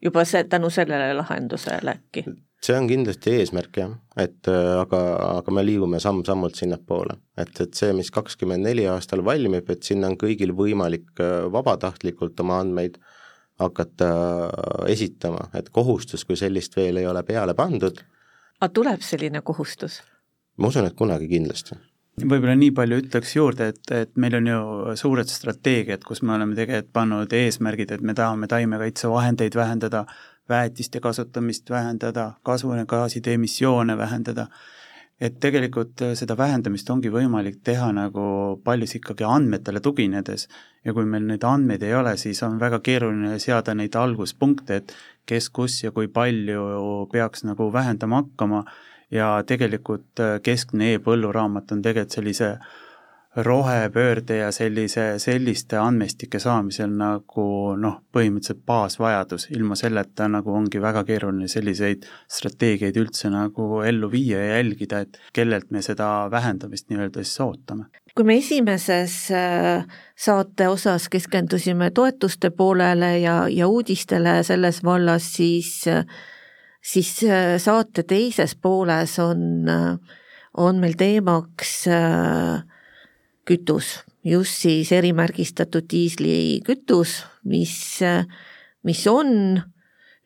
juba 0.03 0.25
see, 0.25 0.45
tänu 0.45 0.71
sellele 0.71 1.15
lahendusele 1.15 1.97
äkki? 1.97 2.25
see 2.67 2.77
on 2.77 2.89
kindlasti 2.89 3.35
eesmärk 3.41 3.79
jah, 3.79 3.93
et 4.19 4.49
äh, 4.51 4.73
aga, 4.81 5.01
aga 5.41 5.55
me 5.55 5.63
liigume 5.65 6.01
samm-sammult 6.03 6.57
sinnapoole. 6.59 7.19
et, 7.39 7.53
et 7.61 7.75
see, 7.79 7.93
mis 7.97 8.11
kakskümmend 8.11 8.67
neli 8.67 8.87
aastal 8.91 9.25
valmib, 9.25 9.71
et 9.71 9.87
sinna 9.87 10.11
on 10.11 10.19
kõigil 10.21 10.55
võimalik 10.57 11.23
äh, 11.23 11.47
vabatahtlikult 11.53 12.41
oma 12.45 12.61
andmeid 12.65 12.99
hakata 13.61 14.11
äh, 14.49 14.93
esitama, 14.93 15.51
et 15.55 15.71
kohustus 15.71 16.25
kui 16.25 16.37
sellist 16.37 16.77
veel 16.77 17.03
ei 17.03 17.07
ole 17.07 17.23
peale 17.29 17.55
pandud. 17.55 18.03
aga 18.61 18.73
tuleb 18.73 19.05
selline 19.05 19.45
kohustus? 19.45 20.01
ma 20.57 20.73
usun, 20.73 20.89
et 20.89 20.97
kunagi 20.97 21.29
kindlasti 21.29 21.77
võib-olla 22.23 22.55
nii 22.57 22.73
palju 22.77 23.01
ütleks 23.03 23.35
juurde, 23.37 23.69
et, 23.75 23.91
et 23.93 24.15
meil 24.21 24.39
on 24.39 24.47
ju 24.49 24.61
suured 24.97 25.29
strateegiad, 25.29 26.05
kus 26.07 26.23
me 26.23 26.37
oleme 26.37 26.57
tegelikult 26.57 26.95
pannud 26.97 27.35
eesmärgid, 27.37 27.93
et 27.93 28.01
me 28.05 28.15
tahame 28.17 28.49
taimekaitsevahendeid 28.49 29.59
vähendada, 29.59 30.07
väetiste 30.49 31.03
kasutamist 31.05 31.71
vähendada, 31.71 32.31
kasvuhoonegaaside 32.47 33.35
emissioone 33.37 33.99
vähendada, 33.99 34.47
et 35.21 35.37
tegelikult 35.41 36.03
seda 36.17 36.37
vähendamist 36.37 36.89
ongi 36.93 37.13
võimalik 37.13 37.63
teha 37.65 37.89
nagu 37.97 38.25
paljus 38.65 38.97
ikkagi 38.99 39.25
andmetele 39.25 39.81
tuginedes. 39.81 40.45
Ja 40.85 40.93
kui 40.97 41.09
meil 41.09 41.25
neid 41.29 41.45
andmeid 41.45 41.83
ei 41.83 41.95
ole, 41.97 42.17
siis 42.21 42.43
on 42.47 42.61
väga 42.61 42.83
keeruline 42.85 43.39
seada 43.43 43.75
neid 43.75 43.97
alguspunkte, 43.97 44.83
et 44.83 44.93
kes, 45.27 45.49
kus 45.49 45.83
ja 45.83 45.93
kui 45.93 46.09
palju 46.09 47.09
peaks 47.13 47.45
nagu 47.49 47.73
vähendama 47.73 48.23
hakkama 48.23 48.63
ja 49.17 49.31
tegelikult 49.47 50.25
keskne 50.45 50.95
e-põlluraamat 50.95 51.73
on 51.73 51.83
tegelikult 51.83 52.19
sellise 52.21 52.51
äh, 52.57 52.75
rohepöörde 53.37 54.37
ja 54.37 54.53
sellise, 54.53 55.19
selliste 55.19 55.77
andmestike 55.77 56.39
saamisel 56.41 56.93
nagu 56.97 57.75
noh, 57.77 57.99
põhimõtteliselt 58.13 58.63
baasvajadus, 58.67 59.51
ilma 59.53 59.77
selleta 59.77 60.29
nagu 60.33 60.55
ongi 60.57 60.81
väga 60.81 61.03
keeruline 61.05 61.49
selliseid 61.49 62.07
strateegiaid 62.33 62.97
üldse 62.97 63.31
nagu 63.33 63.83
ellu 63.85 64.09
viia 64.13 64.41
ja 64.41 64.57
jälgida, 64.57 65.03
et 65.05 65.21
kellelt 65.37 65.71
me 65.71 65.83
seda 65.85 66.31
vähendamist 66.33 66.89
nii-öelda 66.89 67.25
siis 67.25 67.41
ootame. 67.45 67.91
kui 68.17 68.25
me 68.25 68.39
esimeses 68.41 69.19
äh, 69.31 69.85
saate 70.17 70.69
osas 70.69 71.11
keskendusime 71.13 71.91
toetuste 71.91 72.51
poolele 72.51 73.19
ja, 73.19 73.43
ja 73.53 73.69
uudistele 73.69 74.43
selles 74.43 74.81
vallas, 74.85 75.29
siis 75.37 75.85
siis 76.87 77.11
äh, 77.25 77.57
saate 77.59 78.03
teises 78.03 78.55
pooles 78.55 79.19
on, 79.19 79.69
äh, 79.69 79.99
on 80.57 80.81
meil 80.81 80.97
teemaks 80.99 81.87
äh, 81.91 82.63
kütus, 83.47 84.01
just 84.25 84.63
siis 84.63 84.93
erimärgistatud 84.93 85.87
diislikütus, 85.91 87.21
mis, 87.47 87.77
mis 88.83 89.05
on 89.07 89.61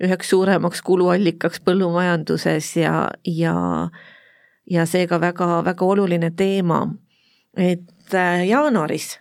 üheks 0.00 0.30
suuremaks 0.32 0.80
kuluallikaks 0.82 1.60
põllumajanduses 1.66 2.70
ja, 2.80 2.94
ja, 3.28 3.54
ja 4.70 4.86
seega 4.88 5.20
väga, 5.20 5.58
väga 5.66 5.84
oluline 5.84 6.30
teema. 6.32 6.86
et 7.56 8.14
jaanuaris 8.48 9.18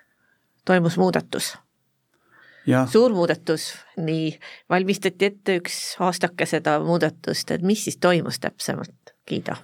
toimus 0.65 0.95
muudatus. 0.97 1.57
Suur 2.91 3.13
muudatus, 3.15 3.71
nii, 3.97 4.33
valmistati 4.69 5.25
ette 5.31 5.59
üks 5.61 5.79
aastake 6.03 6.45
seda 6.49 6.79
muudatust, 6.83 7.51
et 7.51 7.65
mis 7.65 7.83
siis 7.87 7.97
toimus 7.97 8.39
täpsemalt, 8.39 9.15
Giida? 9.27 9.57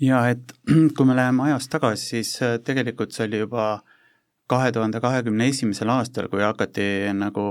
jaa, 0.00 0.28
et 0.32 0.54
kui 0.96 1.06
me 1.06 1.16
läheme 1.16 1.48
ajas 1.48 1.68
tagasi, 1.68 2.06
siis 2.14 2.36
äh, 2.42 2.58
tegelikult 2.64 3.12
see 3.12 3.28
oli 3.28 3.44
juba 3.44 3.72
kahe 4.50 4.72
tuhande 4.74 5.00
kahekümne 5.00 5.46
esimesel 5.52 5.92
aastal, 5.94 6.26
kui 6.30 6.42
hakati 6.42 7.12
nagu 7.14 7.42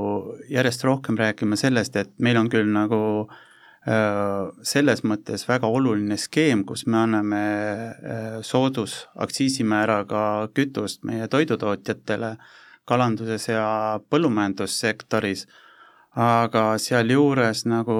järjest 0.51 0.83
rohkem 0.83 1.19
rääkima 1.19 1.55
sellest, 1.59 1.95
et 1.95 2.12
meil 2.19 2.39
on 2.41 2.49
küll 2.51 2.67
nagu 2.73 3.01
äh, 3.88 4.49
selles 4.67 5.05
mõttes 5.07 5.47
väga 5.47 5.69
oluline 5.71 6.17
skeem, 6.19 6.65
kus 6.67 6.85
me 6.88 6.99
anname 7.05 7.43
äh, 7.43 8.39
soodus 8.43 9.05
aktsiisimääraga 9.15 10.23
kütust 10.57 11.05
meie 11.07 11.29
toidutootjatele 11.31 12.35
kalanduses 12.89 13.49
ja 13.52 13.65
põllumajandussektoris, 14.10 15.45
aga 16.19 16.63
sealjuures 16.82 17.65
nagu 17.69 17.97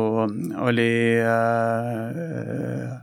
oli 0.66 0.92
äh, 1.22 2.98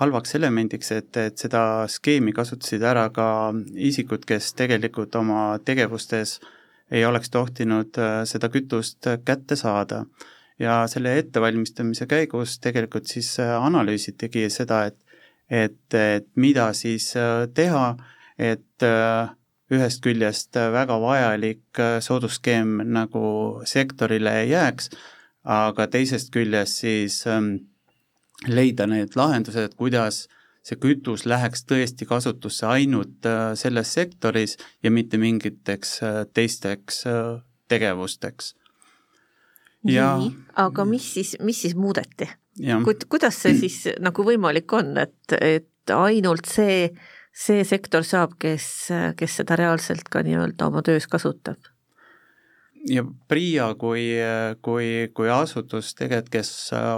halvaks 0.00 0.34
elemendiks, 0.38 0.90
et, 0.94 1.16
et 1.16 1.38
seda 1.38 1.86
skeemi 1.90 2.34
kasutasid 2.34 2.82
ära 2.86 3.08
ka 3.14 3.26
isikud, 3.74 4.24
kes 4.26 4.52
tegelikult 4.58 5.14
oma 5.20 5.46
tegevustes 5.64 6.38
ei 6.94 7.04
oleks 7.06 7.30
tohtinud 7.34 7.98
äh, 7.98 8.22
seda 8.28 8.50
kütust 8.52 9.06
kätte 9.24 9.56
saada. 9.56 10.04
ja 10.58 10.84
selle 10.86 11.16
ettevalmistamise 11.18 12.06
käigus 12.06 12.60
tegelikult 12.62 13.10
siis 13.10 13.32
äh, 13.42 13.56
analüüsitigi 13.58 14.46
seda, 14.50 14.84
et 14.86 14.98
et, 15.50 15.94
et 15.94 16.28
mida 16.36 16.72
siis 16.72 17.16
äh, 17.16 17.48
teha, 17.54 17.96
et 18.38 18.82
ühest 19.72 20.02
küljest 20.04 20.56
väga 20.74 20.98
vajalik 21.00 21.80
soodusskeem 22.04 22.82
nagu 22.92 23.62
sektorile 23.64 24.42
jääks, 24.44 24.90
aga 25.44 25.86
teisest 25.92 26.32
küljest 26.34 26.82
siis 26.84 27.22
ähm, 27.26 27.54
leida 28.48 28.86
need 28.90 29.16
lahendused, 29.16 29.76
kuidas 29.78 30.24
see 30.64 30.78
kütus 30.80 31.26
läheks 31.28 31.66
tõesti 31.68 32.06
kasutusse 32.08 32.66
ainult 32.66 33.26
äh, 33.28 33.52
selles 33.58 33.92
sektoris 33.94 34.56
ja 34.82 34.92
mitte 34.92 35.20
mingiteks 35.20 35.98
äh, 36.02 36.20
teisteks 36.32 37.04
äh, 37.10 37.42
tegevusteks. 37.68 38.54
Ja, 39.84 40.14
nii, 40.16 40.32
aga 40.56 40.86
mis 40.88 41.10
siis, 41.16 41.34
mis 41.44 41.60
siis 41.66 41.76
muudeti? 41.76 42.30
Kuid 42.56 43.04
kuidas 43.12 43.42
see 43.44 43.58
siis 43.66 43.82
nagu 44.00 44.24
võimalik 44.24 44.72
on, 44.72 44.96
et, 45.02 45.36
et 45.36 45.92
ainult 45.92 46.48
see, 46.48 46.88
see 47.34 47.64
sektor 47.66 48.06
saab, 48.06 48.38
kes, 48.38 48.66
kes 49.18 49.38
seda 49.40 49.58
reaalselt 49.58 50.08
ka 50.10 50.22
nii-öelda 50.22 50.70
oma 50.70 50.84
töös 50.86 51.08
kasutab? 51.10 51.58
ja 52.88 53.04
PRIA 53.28 53.70
kui, 53.80 54.02
kui, 54.64 54.88
kui 55.16 55.30
asutus 55.32 55.94
tegelikult, 55.96 56.30
kes 56.32 56.50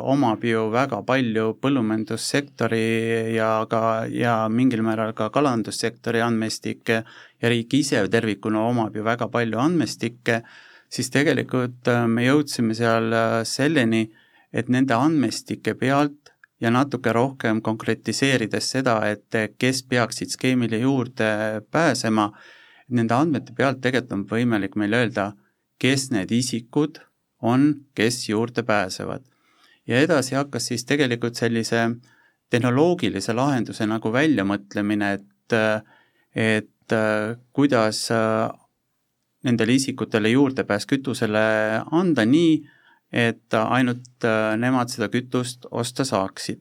omab 0.03 0.45
ju 0.45 0.67
väga 0.75 1.01
palju 1.07 1.53
põllumajandussektori 1.63 3.37
ja 3.37 3.51
ka, 3.71 3.83
ja 4.11 4.37
mingil 4.51 4.83
määral 4.87 5.15
ka 5.17 5.31
kalandussektori 5.35 6.23
andmestikke 6.25 7.03
ja 7.05 7.53
riik 7.53 7.79
ise 7.79 8.03
tervikuna 8.11 8.67
omab 8.67 8.97
ju 8.97 9.07
väga 9.07 9.31
palju 9.33 9.63
andmestikke, 9.63 10.43
siis 10.91 11.11
tegelikult 11.15 11.89
äh, 11.91 12.07
me 12.11 12.27
jõudsime 12.27 12.75
seal 12.75 13.13
äh, 13.15 13.41
selleni, 13.47 14.07
et 14.53 14.71
nende 14.73 14.97
andmestike 14.97 15.77
pealt 15.79 16.26
ja 16.61 16.71
natuke 16.71 17.13
rohkem 17.13 17.61
konkretiseerides 17.63 18.71
seda, 18.77 18.99
et 19.09 19.57
kes 19.59 19.83
peaksid 19.89 20.33
skeemile 20.33 20.79
juurde 20.81 21.63
pääsema, 21.71 22.31
nende 22.89 23.15
andmete 23.15 23.53
pealt 23.57 23.83
tegelikult 23.85 24.15
on 24.17 24.25
võimalik 24.31 24.77
meil 24.81 24.95
öelda, 24.97 25.33
kes 25.79 26.11
need 26.15 26.33
isikud 26.33 27.01
on, 27.43 27.73
kes 27.95 28.29
juurde 28.29 28.63
pääsevad. 28.63 29.25
ja 29.87 30.01
edasi 30.03 30.35
hakkas 30.35 30.67
siis 30.67 30.85
tegelikult 30.85 31.37
sellise 31.39 31.85
tehnoloogilise 32.51 33.33
lahenduse 33.33 33.87
nagu 33.87 34.11
väljamõtlemine, 34.13 35.13
et, 35.13 35.55
et 36.35 36.97
kuidas 37.53 38.01
nendele 39.47 39.77
isikutele 39.79 40.33
juurdepääs 40.33 40.87
kütusele 40.91 41.45
anda 41.93 42.25
nii, 42.27 42.65
et 43.13 43.55
ainult 43.55 44.27
nemad 44.59 44.91
seda 44.91 45.09
kütust 45.09 45.67
osta 45.71 46.05
saaksid. 46.05 46.61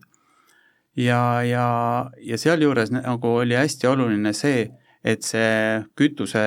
ja, 0.95 1.41
ja, 1.43 1.67
ja 2.21 2.37
sealjuures 2.37 2.91
nagu 2.93 3.35
oli 3.41 3.55
hästi 3.55 3.87
oluline 3.87 4.33
see, 4.33 4.69
et 5.03 5.23
see 5.23 5.83
kütuse 5.97 6.45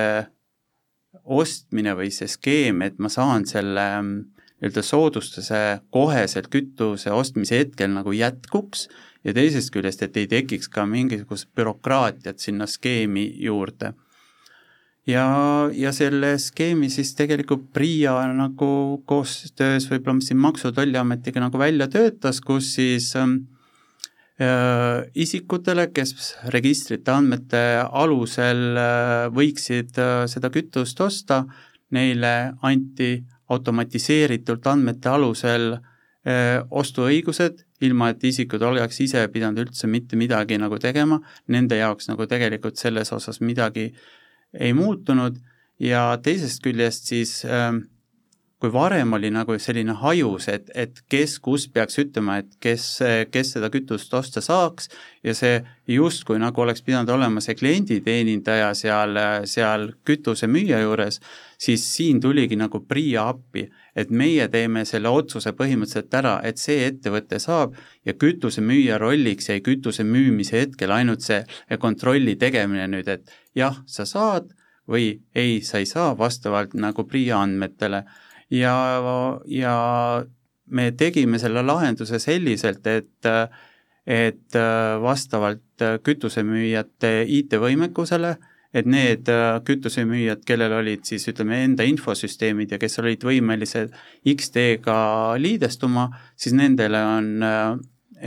ostmine 1.23 1.93
või 1.97 2.09
see 2.13 2.27
skeem, 2.27 2.81
et 2.81 2.97
ma 2.99 3.09
saan 3.11 3.45
selle 3.49 3.85
mm, 4.01 4.39
nii-öelda 4.59 4.83
soodustuse 4.83 5.61
koheselt 5.93 6.49
kütuse 6.51 7.11
ostmise 7.15 7.61
hetkel 7.61 7.93
nagu 7.93 8.11
jätkuks 8.11 8.87
ja 9.23 9.33
teisest 9.35 9.71
küljest, 9.73 10.03
et 10.03 10.17
ei 10.17 10.27
tekiks 10.27 10.69
ka 10.71 10.85
mingisugust 10.89 11.49
bürokraatiat 11.55 12.39
sinna 12.39 12.67
skeemi 12.67 13.29
juurde. 13.43 13.93
Ja, 15.07 15.27
ja 15.73 15.93
selle 15.95 16.37
skeemi 16.39 16.89
siis 16.89 17.13
tegelikult 17.15 17.69
PRIA 17.73 18.17
nagu 18.33 19.01
koostöös 19.05 19.87
võib-olla 19.91 20.25
siin 20.25 20.41
Maksu- 20.41 20.69
ja 20.69 20.75
Tolliametiga 20.81 21.39
nagu 21.43 21.57
välja 21.57 21.87
töötas, 21.87 22.41
kus 22.41 22.73
siis 22.75 23.15
äh, 23.15 23.39
Äh, 24.39 25.09
isikutele, 25.19 25.89
kes 25.91 26.13
registrite 26.53 27.11
andmete 27.11 27.59
alusel 27.83 28.77
äh, 28.79 29.25
võiksid 29.35 29.97
äh, 29.99 30.21
seda 30.31 30.47
kütust 30.53 31.01
osta, 31.03 31.41
neile 31.91 32.53
anti 32.63 33.17
automatiseeritult 33.51 34.67
andmete 34.71 35.11
alusel 35.11 35.71
ostuõigused, 36.29 37.63
ilma 37.87 38.09
et 38.11 38.23
isikud 38.27 38.61
oleks 38.67 38.99
ise 39.01 39.21
pidanud 39.33 39.63
üldse 39.63 39.87
mitte 39.89 40.17
midagi 40.19 40.59
nagu 40.61 40.77
tegema, 40.77 41.17
nende 41.47 41.79
jaoks 41.79 42.09
nagu 42.11 42.27
tegelikult 42.29 42.77
selles 42.77 43.09
osas 43.15 43.39
midagi 43.41 43.87
ei 44.53 44.73
muutunud. 44.73 45.37
Ja 45.79 46.17
teisest 46.23 46.63
küljest 46.63 47.07
siis 47.07 47.45
äh, 47.45 47.71
kui 48.59 48.71
varem 48.73 49.13
oli 49.15 49.29
nagu 49.31 49.55
selline 49.55 49.93
hajus, 50.01 50.49
et, 50.51 50.71
et 50.75 50.97
kes 51.07 51.37
kus 51.39 51.69
peaks 51.71 51.95
ütlema, 52.01 52.41
et 52.41 52.57
kes, 52.59 52.87
kes 53.31 53.53
seda 53.55 53.69
kütust 53.71 54.13
osta 54.13 54.43
saaks 54.43 54.89
ja 55.23 55.35
see 55.37 55.61
justkui 55.87 56.41
nagu 56.43 56.65
oleks 56.65 56.83
pidanud 56.83 57.09
olema 57.15 57.39
see 57.43 57.55
klienditeenindaja 57.55 58.73
seal, 58.75 59.15
seal 59.47 59.87
kütusemüüja 60.07 60.81
juures, 60.83 61.21
siis 61.55 61.87
siin 61.87 62.19
tuligi 62.19 62.59
nagu 62.59 62.83
PRIA 62.83 63.29
appi, 63.31 63.69
et 63.95 64.11
meie 64.11 64.49
teeme 64.51 64.83
selle 64.87 65.07
otsuse 65.07 65.55
põhimõtteliselt 65.55 66.19
ära, 66.19 66.37
et 66.43 66.59
see 66.59 66.83
ettevõte 66.89 67.39
saab 67.39 67.79
ja 68.03 68.15
kütusemüüja 68.19 68.99
rolliks 68.99 69.53
jäi 69.53 69.63
kütuse 69.63 70.03
müümise 70.03 70.65
hetkel 70.65 70.91
ainult 70.91 71.23
see 71.23 71.45
kontrolli 71.79 72.35
tegemine 72.35 72.91
nüüd, 72.91 73.07
et 73.07 73.31
jah, 73.55 73.79
sa 73.87 74.03
saad 74.03 74.51
või 74.89 75.13
ei, 75.37 75.61
sa 75.63 75.79
ei 75.79 75.87
saa 75.87 76.11
vastavalt 76.17 76.75
nagu 76.75 77.07
PRIA 77.07 77.39
andmetele 77.39 78.03
ja, 78.49 78.75
ja 79.45 79.73
me 80.69 80.91
tegime 80.97 81.39
selle 81.39 81.63
lahenduse 81.65 82.19
selliselt, 82.19 82.87
et 82.87 83.33
et 84.09 84.55
vastavalt 85.03 85.83
kütusemüüjate 86.01 87.11
IT-võimekusele, 87.29 88.31
et 88.73 88.87
need 88.89 89.29
kütusemüüjad, 89.67 90.41
kellel 90.47 90.73
olid 90.79 91.03
siis 91.05 91.27
ütleme, 91.29 91.59
enda 91.67 91.85
infosüsteemid 91.85 92.73
ja 92.73 92.79
kes 92.81 92.97
olid 93.03 93.21
võimelised 93.27 93.93
X-teega 94.33 94.97
liidestuma, 95.37 96.07
siis 96.33 96.57
nendele 96.57 97.03
on 97.05 97.29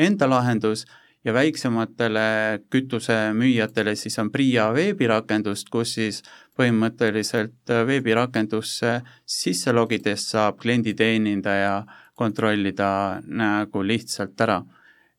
enda 0.06 0.28
lahendus 0.30 0.86
ja 1.24 1.34
väiksematele 1.34 2.24
kütusemüüjatele 2.70 3.94
siis 3.96 4.18
on 4.18 4.30
PRIA 4.34 4.70
veebirakendust, 4.74 5.70
kus 5.70 5.94
siis 5.98 6.22
põhimõtteliselt 6.56 7.72
veebirakendusse 7.86 9.00
sisse 9.24 9.72
logides 9.72 10.28
saab 10.34 10.58
klienditeenindaja 10.60 11.82
kontrollida 12.14 13.20
nagu 13.24 13.82
lihtsalt 13.82 14.40
ära 14.40 14.60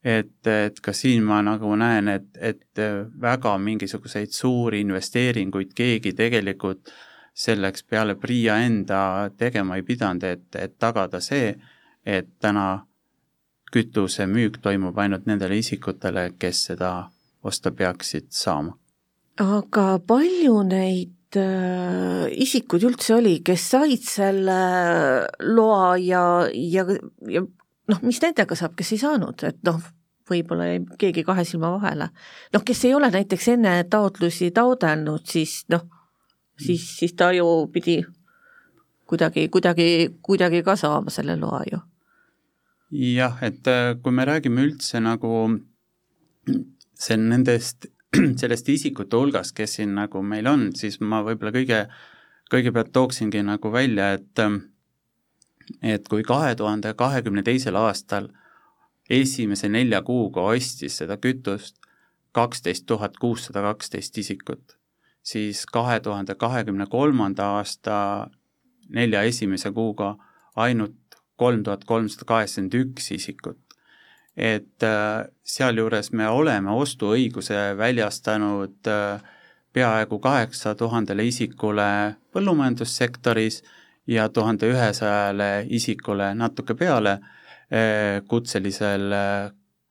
et, 0.03 0.47
et 0.47 0.79
ka 0.83 0.93
siin 0.93 1.23
ma 1.23 1.41
nagu 1.45 1.75
näen, 1.79 2.07
et, 2.11 2.29
et 2.35 2.83
väga 3.21 3.55
mingisuguseid 3.57 4.31
suuri 4.35 4.83
investeeringuid 4.83 5.73
keegi 5.75 6.13
tegelikult 6.17 6.91
selleks 7.33 7.83
peale 7.89 8.15
PRIA 8.15 8.59
enda 8.65 9.29
tegema 9.37 9.77
ei 9.79 9.83
pidanud, 9.83 10.23
et, 10.23 10.49
et 10.55 10.75
tagada 10.79 11.21
see, 11.23 11.53
et 12.05 12.29
täna 12.39 12.83
kütuse 13.73 14.27
müük 14.29 14.59
toimub 14.61 14.97
ainult 15.01 15.25
nendele 15.25 15.57
isikutele, 15.57 16.33
kes 16.39 16.65
seda 16.69 16.93
osta 17.43 17.71
peaksid 17.71 18.29
saama. 18.29 18.77
aga 19.39 19.99
palju 20.07 20.61
neid 20.63 21.15
äh, 21.39 22.29
isikuid 22.43 22.85
üldse 22.89 23.17
oli, 23.17 23.37
kes 23.45 23.65
said 23.73 24.05
selle 24.05 24.59
loa 25.43 25.95
ja, 26.01 26.23
ja, 26.53 26.85
ja 27.29 27.43
noh, 27.43 28.01
mis 28.05 28.21
nendega 28.23 28.57
saab, 28.57 28.75
kes 28.79 28.93
ei 28.95 29.01
saanud, 29.01 29.43
et 29.47 29.59
noh, 29.67 29.81
võib-olla 30.29 30.69
jäi 30.69 30.81
keegi 30.99 31.23
kahe 31.27 31.45
silma 31.47 31.73
vahele. 31.75 32.09
noh, 32.53 32.63
kes 32.65 32.85
ei 32.87 32.93
ole 32.95 33.11
näiteks 33.11 33.47
enne 33.55 33.75
taotlusi 33.89 34.51
taodelnud, 34.55 35.25
siis 35.29 35.63
noh, 35.73 35.85
siis, 36.59 36.85
siis 36.99 37.15
ta 37.19 37.31
ju 37.35 37.47
pidi 37.73 38.01
kuidagi, 39.09 39.49
kuidagi, 39.49 39.89
kuidagi 40.21 40.63
ka 40.63 40.75
saama 40.79 41.11
selle 41.13 41.35
loa 41.39 41.63
ju. 41.71 41.81
jah, 42.91 43.37
et 43.41 43.67
äh, 43.67 43.95
kui 44.01 44.11
me 44.11 44.25
räägime 44.25 44.67
üldse 44.67 45.01
nagu 45.03 45.47
see 47.03 47.17
nendest, 47.17 47.89
sellest 48.41 48.69
isikute 48.69 49.17
hulgast, 49.17 49.55
kes 49.57 49.79
siin 49.79 49.95
nagu 49.97 50.21
meil 50.21 50.47
on, 50.49 50.69
siis 50.77 50.99
ma 51.01 51.23
võib-olla 51.25 51.53
kõige, 51.55 51.79
kõigepealt 52.53 52.93
tooksingi 52.93 53.43
nagu 53.45 53.71
välja, 53.73 54.13
et 54.19 54.45
et 55.81 56.07
kui 56.11 56.25
kahe 56.27 56.55
tuhande 56.59 56.91
kahekümne 56.99 57.43
teisel 57.43 57.77
aastal 57.79 58.27
esimese 59.09 59.69
nelja 59.71 60.01
kuuga 60.03 60.43
ostis 60.51 60.97
seda 60.99 61.15
kütust 61.17 61.79
kaksteist 62.33 62.85
tuhat 62.89 63.17
kuussada 63.21 63.61
kaksteist 63.61 64.17
isikut, 64.17 64.75
siis 65.23 65.65
kahe 65.65 65.99
tuhande 65.99 66.35
kahekümne 66.35 66.87
kolmanda 66.91 67.53
aasta 67.57 68.29
nelja 68.89 69.21
esimese 69.29 69.71
kuuga 69.71 70.15
ainult 70.55 70.97
kolm 71.37 71.63
tuhat 71.63 71.85
kolmsada 71.85 72.25
kaheksakümmend 72.25 72.73
üks 72.79 73.11
isikut. 73.11 73.62
Et 74.37 74.83
äh, 74.83 75.25
sealjuures 75.43 76.11
me 76.11 76.27
oleme 76.27 76.73
ostuõiguse 76.73 77.77
väljastanud 77.77 78.89
äh, 78.89 79.21
peaaegu 79.73 80.19
kaheksa 80.19 80.75
tuhandele 80.75 81.25
isikule 81.25 81.85
põllumajandussektoris 82.33 83.61
ja 84.07 84.27
tuhande 84.29 84.69
ühesajale 84.69 85.65
isikule 85.69 86.33
natuke 86.35 86.75
peale 86.75 87.13
eh, 87.71 88.21
kutselisel 88.27 89.13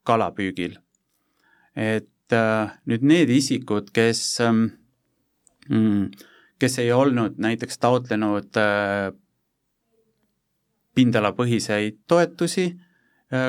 kalapüügil. 0.07 0.77
et 1.77 2.35
nüüd 2.87 3.03
need 3.03 3.31
isikud, 3.33 3.89
kes, 3.93 4.39
mm, 5.69 6.05
kes 6.61 6.79
ei 6.79 6.93
olnud 6.93 7.41
näiteks 7.41 7.79
taotlenud 7.79 8.61
pindalapõhiseid 10.95 11.99
toetusi 12.07 12.69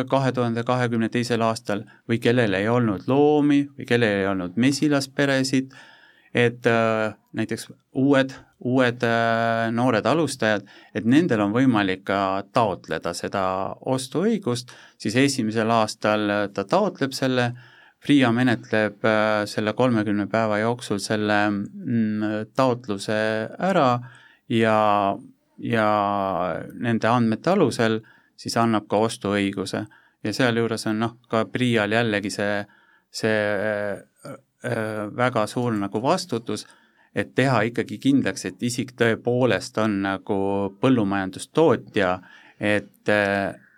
kahe 0.09 0.31
tuhande 0.31 0.63
kahekümne 0.63 1.09
teisel 1.11 1.41
aastal 1.43 1.81
või 2.09 2.21
kellel 2.23 2.55
ei 2.55 2.69
olnud 2.71 3.03
loomi 3.07 3.65
või 3.77 3.87
kellel 3.89 4.21
ei 4.21 4.27
olnud 4.31 4.55
mesilasperesid, 4.55 5.73
et 6.33 6.69
näiteks 7.35 7.67
uued 7.99 8.31
uued 8.63 9.03
äh, 9.03 9.67
noored 9.75 10.05
alustajad, 10.07 10.65
et 10.95 11.05
nendel 11.09 11.43
on 11.43 11.53
võimalik 11.55 12.05
ka 12.07 12.43
taotleda 12.55 13.13
seda 13.17 13.43
ostuõigust, 13.91 14.71
siis 15.01 15.17
esimesel 15.19 15.71
aastal 15.73 16.31
ta 16.55 16.65
taotleb 16.67 17.15
selle, 17.15 17.51
PRIA 18.03 18.33
menetleb 18.35 19.05
äh, 19.07 19.43
selle 19.47 19.71
kolmekümne 19.79 20.25
päeva 20.31 20.57
jooksul 20.59 20.99
selle 20.99 21.37
mm, 21.51 22.49
taotluse 22.55 23.15
ära 23.63 23.87
ja, 24.51 24.79
ja 25.63 25.87
nende 26.73 27.07
andmete 27.07 27.53
alusel 27.53 28.01
siis 28.43 28.57
annab 28.59 28.87
ka 28.91 28.99
ostuõiguse. 29.07 29.85
ja 30.23 30.33
sealjuures 30.33 30.87
on 30.87 30.99
noh, 30.99 31.17
ka 31.29 31.45
PRIA-l 31.51 31.91
jällegi 31.91 32.29
see, 32.31 32.63
see 33.11 33.39
äh, 33.59 34.37
väga 35.15 35.47
suur 35.47 35.75
nagu 35.75 36.01
vastutus 36.01 36.65
et 37.15 37.35
teha 37.35 37.61
ikkagi 37.69 37.99
kindlaks, 38.01 38.45
et 38.49 38.63
isik 38.63 38.93
tõepoolest 38.97 39.77
on 39.81 39.99
nagu 40.07 40.37
põllumajandustootja, 40.81 42.13
et, 42.59 43.11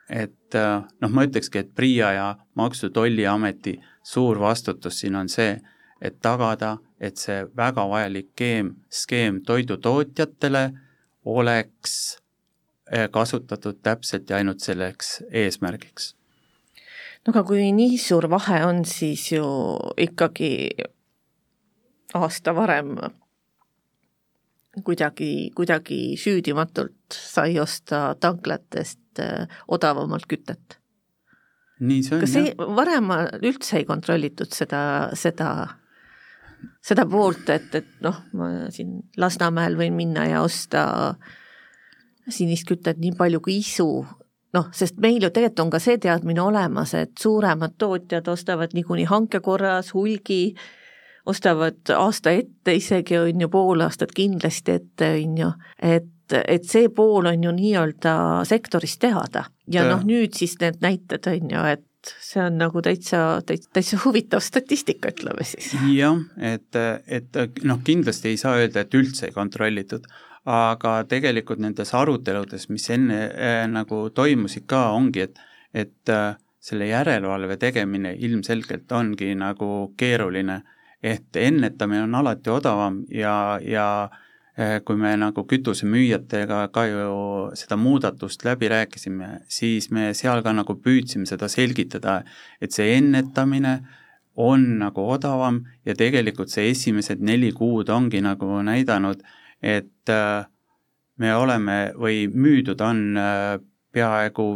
et 0.09 0.59
noh, 1.01 1.11
ma 1.11 1.25
ütlekski, 1.27 1.63
et 1.63 1.73
PRIA 1.75 2.11
ja 2.15 2.27
Maksu- 2.55 2.91
Tolliameti 2.95 3.75
suur 4.03 4.39
vastutus 4.39 5.01
siin 5.01 5.19
on 5.19 5.29
see, 5.31 5.57
et 6.01 6.19
tagada, 6.21 6.77
et 6.99 7.19
see 7.19 7.43
väga 7.57 7.87
vajalik 7.89 8.31
keem, 8.35 8.75
skeem 8.89 9.41
toidutootjatele 9.47 10.69
oleks 11.25 12.17
kasutatud 13.11 13.79
täpselt 13.81 14.29
ja 14.29 14.37
ainult 14.37 14.61
selleks 14.61 15.23
eesmärgiks. 15.31 16.13
no 17.25 17.33
aga 17.33 17.43
kui 17.47 17.71
nii 17.73 17.97
suur 17.97 18.29
vahe 18.29 18.59
on, 18.65 18.83
siis 18.85 19.31
ju 19.31 19.45
ikkagi 19.97 20.69
aasta 22.13 22.53
varem 22.55 22.95
kuidagi, 24.83 25.51
kuidagi 25.55 25.99
süüdimatult 26.19 27.15
sai 27.15 27.59
osta 27.59 28.15
tanklatest 28.19 29.21
äh, 29.23 29.47
odavamalt 29.67 30.27
kütet. 30.27 30.79
nii 31.79 32.03
see 32.03 32.15
on, 32.15 32.21
kas 32.23 32.35
jah. 32.35 32.67
varem 32.75 33.11
üldse 33.43 33.79
ei 33.81 33.87
kontrollitud 33.87 34.51
seda, 34.55 34.81
seda, 35.19 35.49
seda 36.83 37.05
poolt, 37.09 37.49
et, 37.51 37.73
et 37.75 37.89
noh, 38.03 38.21
ma 38.35 38.51
siin 38.73 39.01
Lasnamäel 39.19 39.75
võin 39.79 39.95
minna 39.97 40.27
ja 40.29 40.43
osta 40.45 40.85
sinist 42.29 42.67
kütet 42.69 42.97
nii 43.01 43.13
palju 43.17 43.41
kui 43.43 43.59
isu, 43.61 43.89
noh, 44.55 44.71
sest 44.75 44.97
meil 45.03 45.21
ju 45.23 45.29
tegelikult 45.29 45.65
on 45.65 45.73
ka 45.73 45.81
see 45.83 45.99
teadmine 46.01 46.41
olemas, 46.43 46.95
et 46.97 47.13
suuremad 47.21 47.75
tootjad 47.81 48.27
ostavad 48.31 48.75
niikuinii 48.77 49.07
hanke 49.11 49.41
korras 49.45 49.93
hulgi 49.95 50.55
ostavad 51.25 51.89
aasta 51.95 52.35
ette 52.37 52.75
isegi, 52.77 53.17
on 53.17 53.41
ju, 53.41 53.49
pool 53.49 53.81
aastat 53.85 54.13
kindlasti 54.15 54.77
ette, 54.77 55.09
on 55.17 55.39
ju, 55.41 55.49
et, 55.81 56.37
et 56.37 56.67
see 56.69 56.89
pool 56.93 57.31
on 57.31 57.43
ju 57.43 57.53
nii-öelda 57.55 58.15
sektoris 58.47 58.97
teada 59.01 59.47
ja 59.71 59.87
noh, 59.89 60.05
nüüd 60.05 60.37
siis 60.37 60.57
need 60.61 60.81
näited, 60.85 61.25
on 61.31 61.51
ju, 61.55 61.65
et 61.73 62.13
see 62.21 62.43
on 62.43 62.59
nagu 62.61 62.81
täitsa, 62.85 63.41
täitsa, 63.45 63.71
täitsa 63.73 63.99
huvitav 64.03 64.43
statistika, 64.45 65.09
ütleme 65.13 65.45
siis. 65.47 65.71
jah, 65.95 66.21
et, 66.37 66.77
et 67.07 67.41
noh, 67.65 67.81
kindlasti 67.85 68.33
ei 68.33 68.39
saa 68.41 68.59
öelda, 68.61 68.85
et 68.85 68.97
üldse 68.97 69.29
ei 69.29 69.35
kontrollitud, 69.35 70.05
aga 70.45 70.95
tegelikult 71.09 71.59
nendes 71.59 71.93
aruteludes, 71.97 72.69
mis 72.69 72.89
enne 72.93 73.21
äh, 73.33 73.63
nagu 73.71 74.09
toimusid 74.13 74.67
ka, 74.69 74.91
ongi, 74.93 75.25
et, 75.25 75.39
et 75.73 76.13
äh, 76.13 76.35
selle 76.65 76.89
järelevalve 76.89 77.57
tegemine 77.61 78.15
ilmselgelt 78.25 78.91
ongi 78.91 79.33
nagu 79.37 79.71
keeruline. 79.97 80.61
Et 81.05 81.37
ennetamine 81.37 82.05
on 82.07 82.15
alati 82.17 82.49
odavam 82.49 83.03
ja, 83.13 83.59
ja 83.61 83.87
eh, 84.57 84.79
kui 84.81 84.97
me 84.97 85.11
nagu 85.21 85.43
kütusemüüjatega 85.45 86.63
ka 86.73 86.85
ju 86.89 87.19
seda 87.59 87.77
muudatust 87.77 88.45
läbi 88.47 88.71
rääkisime, 88.71 89.43
siis 89.51 89.91
me 89.93 90.07
seal 90.17 90.41
ka 90.41 90.55
nagu 90.55 90.73
püüdsime 90.81 91.29
seda 91.29 91.51
selgitada, 91.51 92.23
et 92.57 92.73
see 92.73 92.95
ennetamine 92.95 93.75
on 94.35 94.65
nagu 94.79 95.05
odavam 95.13 95.61
ja 95.85 95.93
tegelikult 95.93 96.49
see 96.49 96.71
esimesed 96.71 97.21
neli 97.21 97.51
kuud 97.53 97.91
ongi 97.93 98.23
nagu 98.25 98.63
näidanud, 98.65 99.21
et 99.65 100.13
eh, 100.13 100.45
me 101.17 101.33
oleme 101.35 101.79
või 101.97 102.25
müüdud 102.29 102.81
on 102.85 103.01
eh, 103.17 103.55
peaaegu 103.95 104.49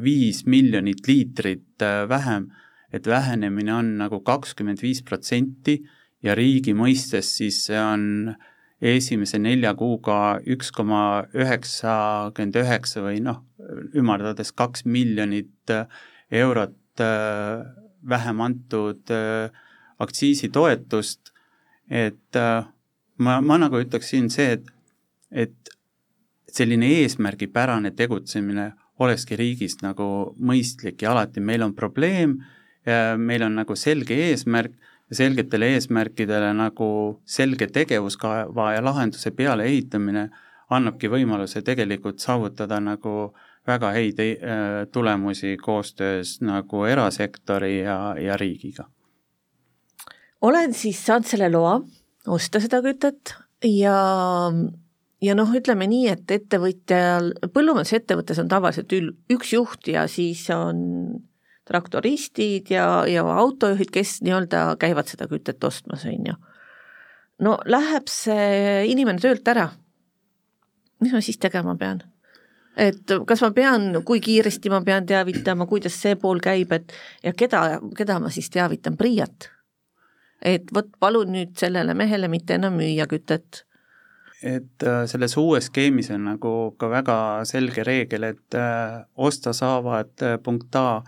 viis 0.00 0.44
miljonit 0.46 1.08
liitrit 1.08 1.82
vähem. 2.08 2.46
Et 2.94 3.04
vähenemine 3.06 3.72
on 3.74 3.88
nagu 3.98 4.20
kakskümmend 4.24 4.80
viis 4.80 5.02
protsenti 5.02 5.74
ja 6.22 6.36
riigi 6.38 6.72
mõistes 6.72 7.34
siis 7.36 7.58
see 7.66 7.80
on 7.80 8.04
esimese 8.80 9.40
nelja 9.42 9.74
kuuga 9.76 10.38
üks 10.46 10.70
koma 10.72 11.24
üheksakümmend 11.34 12.56
üheksa 12.62 13.02
või 13.04 13.20
noh, 13.26 13.42
ümardades 13.98 14.54
kaks 14.56 14.86
miljonit 14.86 15.74
eurot 16.32 17.00
äh, 17.00 17.66
vähem 18.08 18.40
antud 18.40 19.10
äh, 19.10 19.50
aktsiisitoetust, 20.02 21.32
et 21.90 22.36
äh, 22.36 22.64
ma, 23.22 23.40
ma 23.40 23.58
nagu 23.62 23.80
ütleksin 23.82 24.28
see, 24.32 24.58
et, 24.58 24.72
et 25.30 25.74
selline 26.52 26.88
eesmärgipärane 27.00 27.94
tegutsemine 27.96 28.72
olekski 29.02 29.38
riigis 29.38 29.78
nagu 29.82 30.06
mõistlik 30.38 31.02
ja 31.02 31.14
alati 31.14 31.40
meil 31.40 31.64
on 31.64 31.74
probleem 31.74 32.36
meil 33.16 33.44
on 33.46 33.54
nagu 33.60 33.76
selge 33.78 34.16
eesmärk 34.28 34.74
ja 35.12 35.16
selgetele 35.16 35.68
eesmärkidele 35.76 36.52
nagu 36.56 36.88
selge 37.28 37.68
tegevuskava 37.68 38.72
ja 38.72 38.84
lahenduse 38.84 39.30
peale 39.36 39.66
ehitamine 39.68 40.28
annabki 40.72 41.10
võimaluse 41.12 41.62
tegelikult 41.62 42.22
saavutada 42.24 42.80
nagu 42.80 43.34
väga 43.68 43.92
häid 43.94 44.20
äh, 44.22 44.38
tulemusi 44.92 45.56
koostöös 45.60 46.40
nagu 46.40 46.84
erasektori 46.88 47.82
ja, 47.82 48.14
ja 48.18 48.36
riigiga. 48.36 48.88
olen 50.40 50.74
siis 50.74 51.06
saanud 51.06 51.28
selle 51.28 51.50
loa 51.52 51.80
osta 52.26 52.60
seda 52.62 52.82
kütet 52.84 53.34
ja 53.66 53.96
ja 55.22 55.34
noh, 55.38 55.50
ütleme 55.54 55.86
nii, 55.90 56.06
et 56.12 56.34
ettevõtjal, 56.34 57.32
põllumajandusettevõttes 57.54 58.40
on 58.42 58.50
tavaliselt 58.50 58.94
ül-, 58.96 59.12
üks 59.32 59.52
juht 59.54 59.90
ja 59.90 60.06
siis 60.10 60.44
on 60.54 60.82
traktoristid 61.68 62.72
ja, 62.74 63.04
ja 63.06 63.22
autojuhid, 63.22 63.92
kes 63.94 64.18
nii-öelda 64.26 64.72
käivad 64.82 65.10
seda 65.10 65.28
kütet 65.30 65.62
ostmas, 65.64 66.06
on 66.10 66.32
ju. 66.32 66.38
no 67.46 67.58
läheb 67.70 68.10
see 68.10 68.88
inimene 68.90 69.22
töölt 69.22 69.46
ära, 69.48 69.68
mis 71.02 71.14
ma 71.14 71.22
siis 71.22 71.38
tegema 71.42 71.76
pean? 71.78 72.02
et 72.76 73.14
kas 73.28 73.42
ma 73.44 73.52
pean, 73.54 73.90
kui 74.06 74.20
kiiresti 74.24 74.70
ma 74.72 74.82
pean 74.82 75.06
teavitama, 75.06 75.68
kuidas 75.70 75.98
see 76.02 76.16
pool 76.18 76.42
käib, 76.42 76.72
et 76.74 76.94
ja 77.22 77.34
keda, 77.36 77.80
keda 77.96 78.18
ma 78.22 78.30
siis 78.32 78.50
teavitan, 78.50 78.98
PRIA-t? 78.98 79.50
Et 80.42 80.72
vot 80.74 80.88
palun 81.00 81.32
nüüd 81.32 81.54
sellele 81.58 81.94
mehele 81.94 82.28
mitte 82.28 82.58
enam 82.58 82.76
müüa 82.80 83.06
kütet. 83.10 83.62
Et 84.42 84.82
äh, 84.82 85.04
selles 85.06 85.36
uues 85.38 85.68
skeemis 85.70 86.10
on 86.10 86.24
nagu 86.32 86.52
ka 86.78 86.88
väga 86.90 87.16
selge 87.46 87.84
reegel, 87.86 88.26
et 88.32 88.56
äh, 88.58 89.02
osta 89.14 89.54
saavad 89.54 90.24
äh, 90.26 90.38
punkt 90.42 90.76
A 90.76 91.02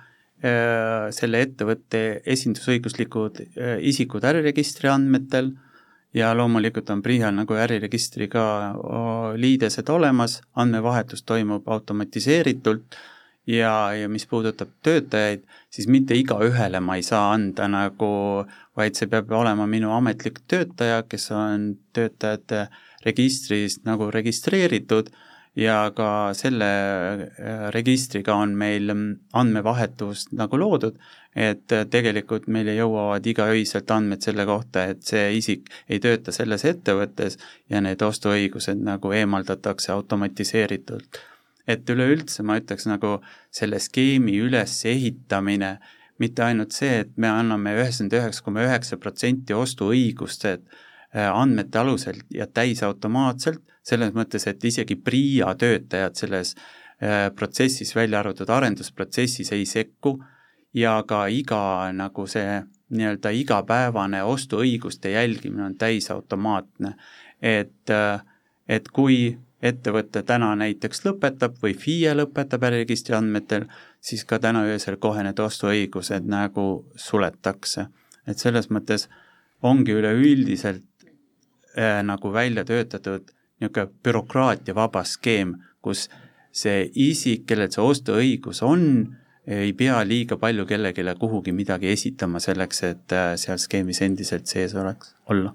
selle 0.45 1.39
ettevõtte 1.41 1.99
esindusõiguslikud 2.29 3.39
isikud 3.89 4.27
äriregistri 4.29 4.91
andmetel 4.93 5.47
ja 6.13 6.35
loomulikult 6.37 6.91
on 6.93 7.01
PRIHA 7.01 7.31
nagu 7.33 7.57
äriregistriga 7.57 8.43
liidesed 9.41 9.89
olemas, 9.89 10.43
andmevahetus 10.61 11.25
toimub 11.25 11.71
automatiseeritult 11.73 12.99
ja, 13.47 13.93
ja 13.95 14.09
mis 14.09 14.27
puudutab 14.27 14.71
töötajaid, 14.83 15.45
siis 15.71 15.89
mitte 15.91 16.17
igaühele 16.17 16.81
ma 16.81 16.97
ei 16.97 17.05
saa 17.07 17.33
anda 17.35 17.69
nagu, 17.69 18.11
vaid 18.77 18.97
see 18.97 19.11
peab 19.11 19.31
olema 19.33 19.67
minu 19.71 19.93
ametlik 19.97 20.41
töötaja, 20.49 21.03
kes 21.09 21.31
on 21.35 21.73
töötajate 21.95 22.67
äh, 22.67 22.83
registris 23.05 23.81
nagu 23.85 24.11
registreeritud 24.11 25.11
ja 25.57 25.91
ka 25.95 26.33
selle 26.35 26.69
äh, 26.69 27.67
registriga 27.75 28.35
on 28.35 28.57
meil 28.59 28.91
andmevahetus 29.33 30.27
nagu 30.35 30.59
loodud, 30.59 30.97
et 31.35 31.77
tegelikult 31.91 32.49
meile 32.51 32.75
jõuavad 32.79 33.27
igaöiselt 33.27 33.91
andmed 33.91 34.23
selle 34.23 34.47
kohta, 34.47 34.89
et 34.91 35.03
see 35.07 35.29
isik 35.39 35.71
ei 35.89 36.01
tööta 36.03 36.35
selles 36.35 36.65
ettevõttes 36.67 37.39
ja 37.71 37.83
need 37.85 38.03
ostuõigused 38.03 38.83
nagu 38.83 39.15
eemaldatakse 39.15 39.93
automatiseeritult. 39.95 41.23
Et 41.69 41.91
üleüldse 41.91 42.43
ma 42.43 42.59
ütleks 42.61 42.89
nagu 42.91 43.19
selle 43.51 43.79
skeemi 43.81 44.39
ülesehitamine, 44.45 45.79
mitte 46.19 46.45
ainult 46.45 46.73
see, 46.73 47.05
et 47.05 47.15
me 47.17 47.29
anname 47.29 47.75
üheksakümmend 47.75 48.19
üheksa 48.21 48.45
koma 48.45 48.67
üheksa 48.67 48.99
protsenti 49.01 49.57
ostuõigust, 49.57 50.45
et 50.45 50.69
Äh, 51.17 51.31
andmete 51.31 51.79
alusel 51.79 52.17
ja 52.35 52.49
täisautomaatselt, 52.51 53.61
selles 53.87 54.11
mõttes, 54.17 54.49
et 54.51 54.65
isegi 54.67 54.97
PRIA 54.99 55.53
töötajad 55.55 56.17
selles 56.19 56.57
äh, 56.59 57.29
protsessis, 57.37 57.93
välja 57.95 58.19
arvatud 58.19 58.51
arendusprotsessis, 58.51 59.53
ei 59.55 59.63
sekku 59.63 60.17
ja 60.75 60.97
ka 61.07 61.29
iga 61.31 61.61
nagu 61.95 62.27
see 62.27 62.57
nii-öelda 62.99 63.31
igapäevane 63.31 64.25
ostuõiguste 64.27 65.15
jälgimine 65.15 65.69
on 65.69 65.79
täisautomaatne. 65.79 66.97
et, 67.43 67.91
äh, 67.91 68.21
et 68.69 68.89
kui 68.89 69.39
ettevõte 69.65 70.23
täna 70.27 70.51
näiteks 70.61 71.05
lõpetab 71.07 71.57
või 71.63 71.75
FIE 71.79 72.13
lõpetab 72.17 72.67
äriregistri 72.69 73.17
andmetel, 73.17 73.67
siis 74.01 74.25
ka 74.29 74.39
täna 74.43 74.65
öösel 74.69 74.99
kohe 75.01 75.25
need 75.25 75.41
ostuõigused 75.41 76.29
nagu 76.29 76.67
suletakse. 76.97 77.87
et 78.27 78.39
selles 78.39 78.71
mõttes 78.73 79.09
ongi 79.63 79.93
üleüldiselt 79.93 80.85
äh, 81.77 82.03
nagu 82.03 82.33
välja 82.33 82.65
töötatud 82.65 83.33
niisugune 83.61 83.91
bürokraatiavaba 84.05 85.05
skeem, 85.05 85.57
kus 85.83 86.09
see 86.53 86.91
isik, 86.95 87.45
kellel 87.47 87.71
see 87.71 87.83
ostuõigus 87.83 88.63
on, 88.63 89.17
ei 89.47 89.73
pea 89.73 90.01
liiga 90.05 90.37
palju 90.41 90.65
kellelegi 90.67 91.05
kuhugi 91.21 91.53
midagi 91.53 91.93
esitama 91.93 92.41
selleks, 92.41 92.83
et 92.83 93.13
äh, 93.13 93.35
seal 93.37 93.59
skeemis 93.59 94.01
endiselt 94.03 94.47
sees 94.47 94.75
oleks, 94.75 95.15
olla 95.29 95.55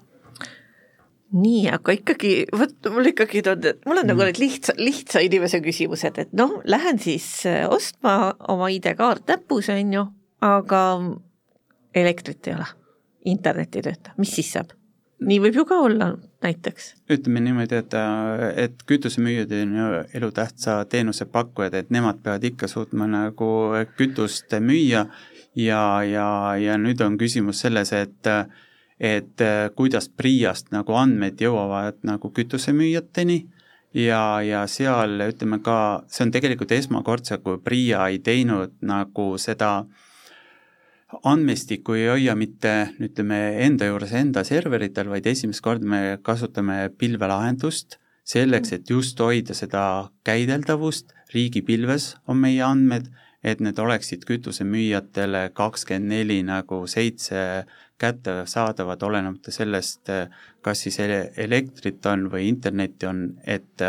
nii, 1.30 1.68
aga 1.70 1.94
ikkagi, 1.94 2.32
vot 2.56 2.90
mul 2.94 3.12
ikkagi 3.12 3.42
tundub, 3.46 3.84
mul 3.86 4.00
on 4.00 4.06
mm. 4.06 4.12
nagu 4.12 4.26
need 4.26 4.40
lihtsa, 4.42 4.74
lihtsa 4.80 5.22
inimese 5.26 5.62
küsimused, 5.64 6.18
et 6.22 6.34
noh, 6.36 6.58
lähen 6.68 6.98
siis 7.02 7.28
äh, 7.48 7.62
ostma 7.70 8.34
oma 8.50 8.70
ID-kaart 8.74 9.30
näpus, 9.30 9.70
on 9.74 9.94
ju, 9.94 10.04
aga 10.46 10.82
elektrit 11.94 12.50
ei 12.50 12.58
ole, 12.58 12.68
internet 13.30 13.78
ei 13.78 13.88
tööta, 13.90 14.14
mis 14.18 14.34
siis 14.38 14.52
saab? 14.56 14.76
nii 15.20 15.36
võib 15.44 15.58
ju 15.58 15.66
ka 15.68 15.76
olla 15.84 16.06
näiteks. 16.40 16.94
ütleme 17.12 17.42
niimoodi, 17.44 17.76
et, 17.76 17.96
et 18.56 18.82
kütusemüüjad 18.88 19.52
on 19.58 19.74
ju 19.76 19.88
elutähtsa 20.16 20.78
teenuse 20.88 21.26
pakkujad, 21.28 21.76
et 21.76 21.90
nemad 21.92 22.22
peavad 22.24 22.44
ikka 22.48 22.68
suutma 22.72 23.04
nagu 23.10 23.50
kütust 23.98 24.56
müüa 24.64 25.04
ja, 25.56 25.82
ja, 26.08 26.26
ja 26.56 26.78
nüüd 26.80 27.04
on 27.04 27.18
küsimus 27.20 27.60
selles, 27.66 27.92
et 27.92 28.32
et 29.00 29.42
kuidas 29.76 30.10
PRIA-st 30.12 30.74
nagu 30.74 30.92
andmed 31.00 31.40
jõuavad 31.40 32.02
nagu 32.04 32.28
kütusemüüjateni 32.36 33.38
ja, 33.96 34.22
ja 34.44 34.66
seal 34.68 35.16
ütleme 35.24 35.62
ka, 35.64 36.04
see 36.12 36.26
on 36.26 36.34
tegelikult 36.34 36.74
esmakordselt, 36.76 37.40
kui 37.42 37.56
PRIA 37.64 38.10
ei 38.12 38.20
teinud 38.24 38.76
nagu 38.84 39.32
seda 39.40 39.72
äh, 39.80 40.06
andmestikku 41.24 41.94
ei 41.98 42.06
hoia 42.08 42.34
mitte 42.38 42.72
ütleme 43.02 43.38
enda 43.64 43.88
juures 43.90 44.12
enda 44.16 44.44
serveritel, 44.46 45.10
vaid 45.10 45.26
esimest 45.26 45.62
korda 45.64 45.86
me 45.86 46.02
kasutame 46.22 46.90
pilvelahendust 46.98 47.98
selleks, 48.30 48.72
et 48.76 48.90
just 48.90 49.18
hoida 49.20 49.56
seda 49.56 49.84
käideldavust, 50.26 51.14
riigipilves 51.34 52.14
on 52.30 52.40
meie 52.44 52.62
andmed, 52.62 53.10
et 53.42 53.62
need 53.64 53.78
oleksid 53.80 54.26
kütusemüüjatele 54.28 55.48
kakskümmend 55.56 56.12
neli 56.12 56.40
nagu 56.46 56.84
seitse 56.90 57.64
kättesaadavad, 58.00 59.02
olenemata 59.06 59.52
sellest, 59.54 60.10
kas 60.64 60.84
siis 60.86 60.98
elektrit 61.00 62.06
on 62.10 62.28
või 62.32 62.48
internetti 62.48 63.06
on, 63.06 63.24
et, 63.44 63.86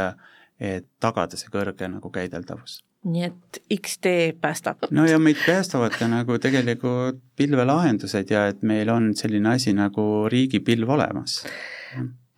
et 0.60 0.88
tagada 1.00 1.40
see 1.40 1.52
kõrge 1.54 1.88
nagu 1.92 2.12
käideldavus 2.14 2.82
nii 3.02 3.24
et 3.26 3.62
X-tee 3.80 4.34
päästab. 4.42 4.86
no 4.94 5.06
ja 5.10 5.20
meid 5.20 5.40
päästavad 5.46 5.96
ka 5.98 6.08
nagu 6.10 6.38
tegelikult 6.42 7.22
pilvelahendused 7.36 8.30
ja 8.30 8.46
et 8.52 8.62
meil 8.62 8.90
on 8.94 9.12
selline 9.18 9.56
asi 9.56 9.74
nagu 9.74 10.28
riigipilv 10.30 10.90
olemas. 10.98 11.42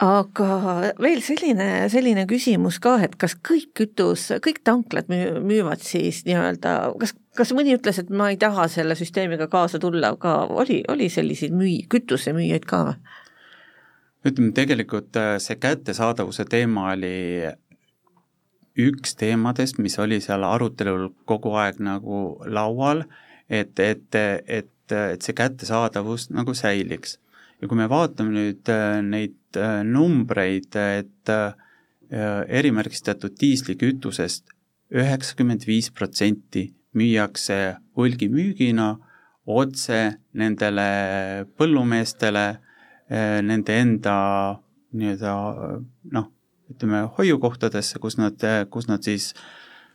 Aga 0.03 0.91
veel 1.01 1.21
selline, 1.23 1.67
selline 1.91 2.25
küsimus 2.29 2.79
ka, 2.83 2.97
et 3.05 3.15
kas 3.19 3.35
kõik 3.39 3.71
kütus, 3.77 4.27
kõik 4.43 4.61
tanklad 4.67 5.09
müüvad 5.09 5.83
siis 5.85 6.23
nii-öelda, 6.27 6.75
kas, 6.99 7.15
kas 7.37 7.53
mõni 7.55 7.75
ütles, 7.77 8.01
et 8.01 8.11
ma 8.11 8.31
ei 8.33 8.39
taha 8.41 8.67
selle 8.71 8.97
süsteemiga 8.99 9.47
kaasa 9.51 9.79
tulla, 9.79 10.13
aga 10.17 10.43
oli, 10.51 10.81
oli 10.91 11.09
selliseid 11.13 11.55
müü-, 11.55 11.85
kütusemüüjaid 11.91 12.67
ka 12.69 12.85
või? 12.89 12.97
ütleme, 14.23 14.53
tegelikult 14.55 15.17
äh, 15.19 15.35
see 15.43 15.57
kättesaadavuse 15.59 16.45
teema 16.47 16.93
oli 16.93 17.15
üks 18.79 19.17
teemadest, 19.19 19.79
mis 19.83 19.97
oli 19.99 20.21
seal 20.23 20.45
arutelul 20.47 21.09
kogu 21.29 21.51
aeg 21.59 21.81
nagu 21.83 22.39
laual, 22.47 23.03
et, 23.49 23.77
et, 23.79 24.15
et, 24.15 24.71
et 24.95 25.21
see 25.21 25.35
kättesaadavus 25.37 26.29
nagu 26.33 26.55
säiliks. 26.57 27.19
Ja 27.63 27.69
kui 27.71 27.79
me 27.79 27.87
vaatame 27.87 28.33
nüüd 28.35 28.69
äh, 28.71 28.97
neid 29.07 29.55
äh, 29.55 29.85
numbreid, 29.87 30.75
et 30.75 31.31
äh, 31.31 31.53
erimärgistatud 32.59 33.37
diislikütusest 33.39 34.51
üheksakümmend 34.93 35.63
viis 35.65 35.87
protsenti 35.95 36.67
müüakse 36.99 37.77
hulgimüügina 37.97 38.89
otse 39.49 40.01
nendele 40.37 40.83
põllumeestele, 41.57 42.43
nende 43.09 43.79
enda 43.81 44.13
nii-öelda 44.93 45.33
noh, 46.13 46.29
ütleme, 46.69 47.01
hoiukohtadesse, 47.17 47.97
kus 48.03 48.19
nad, 48.21 48.45
kus 48.69 48.85
nad 48.91 49.03
siis, 49.03 49.31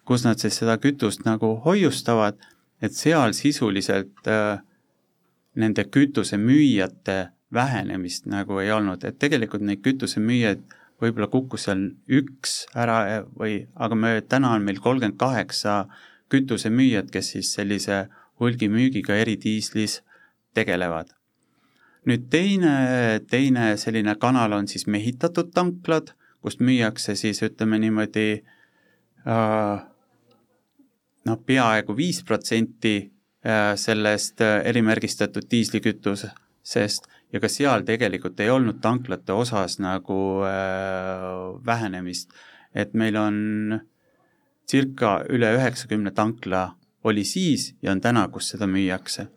kus 0.08 0.26
nad 0.26 0.42
siis 0.42 0.58
seda 0.58 0.74
kütust 0.82 1.22
nagu 1.28 1.54
hoiustavad, 1.62 2.42
et 2.82 2.98
seal 2.98 3.36
sisuliselt 3.38 4.28
nende 5.54 5.86
kütusemüüjate 5.86 7.20
vähenemist 7.54 8.26
nagu 8.26 8.58
ei 8.60 8.72
olnud, 8.72 9.04
et 9.04 9.18
tegelikult 9.18 9.64
neid 9.64 9.80
kütusemüüjaid 9.84 10.64
võib-olla 11.02 11.28
kukkus 11.30 11.66
seal 11.68 11.84
üks 12.10 12.64
ära 12.76 13.24
või, 13.38 13.62
aga 13.76 13.98
me, 13.98 14.12
täna 14.28 14.52
on 14.56 14.66
meil 14.66 14.80
kolmkümmend 14.82 15.18
kaheksa 15.20 15.84
kütusemüüjat, 16.32 17.10
kes 17.12 17.32
siis 17.36 17.52
sellise 17.54 18.06
hulgimüügiga 18.40 19.16
eridiislis 19.16 20.02
tegelevad. 20.54 21.14
nüüd 22.08 22.28
teine, 22.30 23.20
teine 23.28 23.76
selline 23.76 24.14
kanal 24.16 24.52
on 24.56 24.68
siis 24.68 24.86
mehitatud 24.86 25.50
tanklad, 25.54 26.14
kust 26.40 26.60
müüakse 26.60 27.14
siis 27.18 27.42
ütleme 27.42 27.78
niimoodi 27.82 28.42
äh, 29.26 29.82
noh, 31.28 31.38
peaaegu 31.46 31.96
viis 31.96 32.22
protsenti 32.24 32.96
äh, 33.44 33.74
sellest 33.76 34.40
äh, 34.40 34.62
erimärgistatud 34.70 35.50
diislikütusest 35.50 37.10
ja 37.32 37.40
ka 37.40 37.50
seal 37.52 37.84
tegelikult 37.88 38.40
ei 38.40 38.50
olnud 38.52 38.80
tanklate 38.84 39.36
osas 39.36 39.78
nagu 39.82 40.18
äh, 40.48 41.26
vähenemist, 41.66 42.32
et 42.74 42.94
meil 42.94 43.16
on 43.20 43.80
circa 44.68 45.18
üle 45.32 45.50
üheksakümne 45.56 46.12
tankla 46.16 46.70
oli 47.08 47.24
siis 47.24 47.72
ja 47.82 47.92
on 47.92 48.00
täna, 48.04 48.26
kus 48.32 48.52
seda 48.52 48.68
müüakse. 48.68 49.28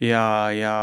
ja, 0.00 0.50
ja, 0.56 0.76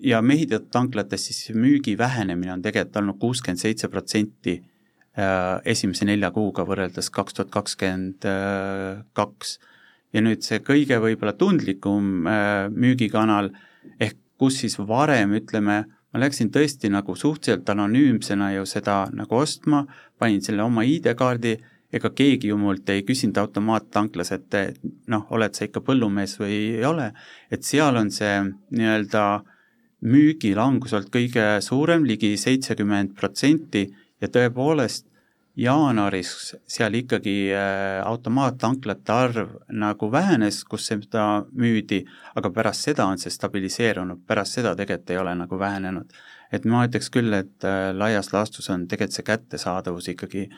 ja 0.00 0.22
mehitatud 0.22 0.70
tanklates 0.72 1.26
siis 1.26 1.56
müügi 1.56 1.98
vähenemine 1.98 2.52
on 2.52 2.62
tegelikult 2.62 2.96
olnud 3.02 3.20
kuuskümmend 3.20 3.60
seitse 3.60 3.88
protsenti 3.88 4.58
äh, 4.60 5.60
esimese 5.64 6.04
nelja 6.04 6.30
kuuga 6.30 6.64
võrreldes 6.68 7.10
kaks 7.10 7.34
tuhat 7.34 7.50
kakskümmend 7.50 8.28
kaks. 9.12 9.58
ja 10.12 10.20
nüüd 10.20 10.44
see 10.44 10.60
kõige 10.60 11.00
võib-olla 11.00 11.32
tundlikum 11.40 12.28
äh, 12.28 12.68
müügikanal 12.68 13.50
ehk 13.98 14.20
kus 14.38 14.60
siis 14.62 14.78
varem 14.78 15.34
ütleme, 15.38 15.84
ma 15.84 16.20
läksin 16.22 16.50
tõesti 16.54 16.90
nagu 16.92 17.16
suhteliselt 17.16 17.68
anonüümsena 17.70 18.52
ju 18.54 18.66
seda 18.66 19.04
nagu 19.12 19.38
ostma, 19.38 19.84
panin 20.18 20.42
selle 20.42 20.62
oma 20.62 20.84
ID-kaardi 20.86 21.56
ega 21.94 22.10
keegi 22.10 22.50
ju 22.50 22.58
mult 22.58 22.88
ei 22.90 23.04
küsinud 23.06 23.38
automaattanklas, 23.38 24.32
et 24.34 24.56
noh, 25.10 25.26
oled 25.30 25.54
sa 25.54 25.66
ikka 25.68 25.82
põllumees 25.86 26.38
või 26.40 26.54
ei 26.78 26.86
ole, 26.86 27.12
et 27.50 27.62
seal 27.62 27.96
on 27.96 28.10
see 28.10 28.40
nii-öelda 28.74 29.24
müügilangus 30.04 30.92
olnud 30.92 31.12
kõige 31.14 31.44
suurem 31.64 32.04
ligi, 32.04 32.34
ligi 32.34 32.42
seitsekümmend 32.42 33.14
protsenti 33.16 33.86
ja 34.20 34.28
tõepoolest 34.28 35.06
jaanuaris 35.56 36.56
seal 36.66 36.94
ikkagi 36.98 37.52
äh, 37.54 38.02
automaattanklate 38.06 39.12
arv 39.12 39.50
nagu 39.70 40.12
vähenes, 40.12 40.64
kus 40.66 40.86
seda 40.90 41.46
müüdi, 41.52 42.04
aga 42.34 42.50
pärast 42.54 42.82
seda 42.88 43.06
on 43.06 43.18
see 43.22 43.30
stabiliseerunud, 43.30 44.18
pärast 44.26 44.52
seda 44.58 44.74
tegelikult 44.78 45.10
ei 45.14 45.18
ole 45.22 45.34
nagu 45.38 45.58
vähenenud. 45.58 46.10
et 46.52 46.64
ma 46.70 46.84
ütleks 46.86 47.10
küll, 47.10 47.32
et 47.34 47.64
äh, 47.66 47.94
laias 47.94 48.32
laastus 48.32 48.70
on 48.70 48.88
tegelikult 48.88 49.16
see 49.16 49.22
kättesaadavus 49.30 50.08
ikkagi 50.14 50.50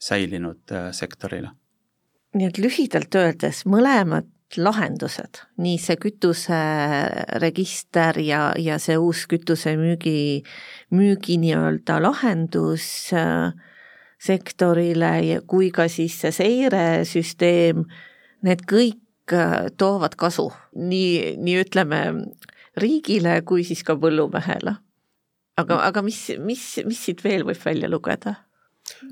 säilinud 0.00 0.72
äh, 0.72 0.92
sektorile. 0.92 1.50
nii 2.34 2.46
et 2.48 2.58
lühidalt 2.58 3.14
öeldes 3.14 3.64
mõlemad 3.64 4.26
lahendused, 4.56 5.38
nii 5.64 5.78
see 5.80 5.96
kütuseregister 5.96 8.18
ja, 8.20 8.52
ja 8.60 8.78
see 8.78 8.96
uus 9.00 9.26
kütusemüügi, 9.32 10.44
müügi 10.92 11.38
nii-öelda 11.40 12.02
lahendus 12.04 13.12
äh, 13.16 13.52
sektorile 14.22 15.12
kui 15.50 15.70
ka 15.74 15.88
siis 15.90 16.18
see 16.22 16.34
seiresüsteem, 16.36 17.82
need 18.46 18.62
kõik 18.70 19.34
äh, 19.34 19.66
toovad 19.78 20.16
kasu 20.20 20.50
nii, 20.76 21.36
nii 21.42 21.58
ütleme 21.64 22.02
riigile 22.78 23.40
kui 23.46 23.66
siis 23.66 23.82
ka 23.84 23.96
põllumehele. 24.00 24.76
aga, 25.56 25.82
aga 25.88 26.02
mis, 26.02 26.20
mis, 26.38 26.62
mis 26.86 27.04
siit 27.04 27.24
veel 27.24 27.44
võib 27.48 27.60
välja 27.64 27.90
lugeda? 27.90 28.36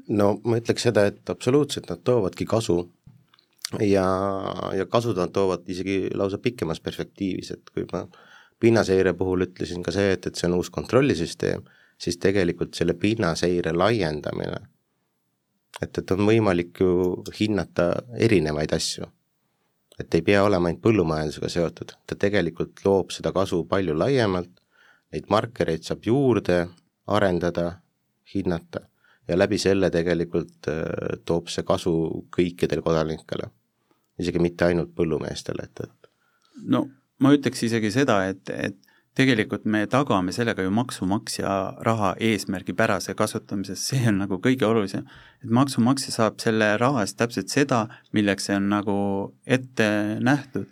no 0.09 0.33
ma 0.45 0.61
ütleks 0.61 0.89
seda, 0.89 1.07
et 1.11 1.31
absoluutselt 1.31 1.91
nad 1.91 2.03
toovadki 2.05 2.47
kasu 2.49 2.81
ja, 3.79 4.07
ja 4.77 4.87
kasu 4.87 5.15
nad 5.17 5.33
toovad 5.35 5.69
isegi 5.69 6.09
lausa 6.15 6.39
pikemas 6.39 6.81
perspektiivis, 6.81 7.53
et 7.55 7.71
kui 7.75 7.87
ma 7.93 8.05
pinnaseire 8.61 9.15
puhul 9.17 9.47
ütlesin 9.47 9.85
ka 9.85 9.95
see, 9.95 10.15
et, 10.17 10.27
et 10.27 10.37
see 10.37 10.49
on 10.51 10.59
uus 10.59 10.71
kontrollisüsteem, 10.75 11.65
siis 12.01 12.19
tegelikult 12.21 12.75
selle 12.77 12.95
pinnaseire 12.99 13.73
laiendamine, 13.77 14.61
et, 15.83 15.99
et 15.99 16.13
on 16.15 16.27
võimalik 16.29 16.81
ju 16.83 16.91
hinnata 17.39 17.91
erinevaid 18.19 18.75
asju. 18.77 19.09
et 20.01 20.15
ei 20.17 20.23
pea 20.25 20.41
olema 20.45 20.71
ainult 20.71 20.81
põllumajandusega 20.81 21.49
seotud, 21.53 21.91
ta 22.09 22.17
tegelikult 22.17 22.81
loob 22.87 23.11
seda 23.13 23.35
kasu 23.37 23.67
palju 23.69 23.93
laiemalt, 23.93 24.53
neid 25.13 25.27
markereid 25.29 25.85
saab 25.85 26.07
juurde 26.07 26.63
arendada, 27.07 27.83
hinnata. 28.35 28.87
Ja 29.29 29.37
läbi 29.37 29.59
selle 29.61 29.91
tegelikult 29.93 30.71
äh, 30.73 31.19
toob 31.29 31.51
see 31.53 31.67
kasu 31.69 31.93
kõikidele 32.33 32.83
kodanikele, 32.83 33.51
isegi 34.19 34.41
mitte 34.41 34.71
ainult 34.71 34.95
põllumeestele, 34.97 35.69
et, 35.69 35.85
et 35.85 36.11
no 36.65 36.87
ma 37.21 37.35
ütleks 37.37 37.63
isegi 37.69 37.93
seda, 37.93 38.23
et, 38.33 38.49
et 38.51 38.90
tegelikult 39.19 39.65
me 39.65 39.85
tagame 39.91 40.33
sellega 40.33 40.63
ju 40.63 40.71
maksumaksja 40.75 41.55
raha 41.87 42.13
eesmärgipärase 42.23 43.15
kasutamise, 43.19 43.77
see 43.77 44.05
on 44.09 44.21
nagu 44.23 44.39
kõige 44.43 44.67
olulisem. 44.69 45.07
et 45.43 45.51
maksumaksja 45.51 46.13
saab 46.15 46.41
selle 46.41 46.77
raha 46.79 47.03
eest 47.03 47.19
täpselt 47.19 47.49
seda, 47.49 47.87
milleks 48.13 48.47
see 48.47 48.57
on 48.57 48.69
nagu 48.71 48.99
ette 49.47 49.89
nähtud 50.21 50.69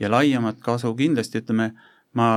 ja 0.00 0.10
laiemat 0.10 0.60
kasu 0.60 0.94
kindlasti 0.94 1.42
ütleme, 1.42 1.72
ma 2.14 2.28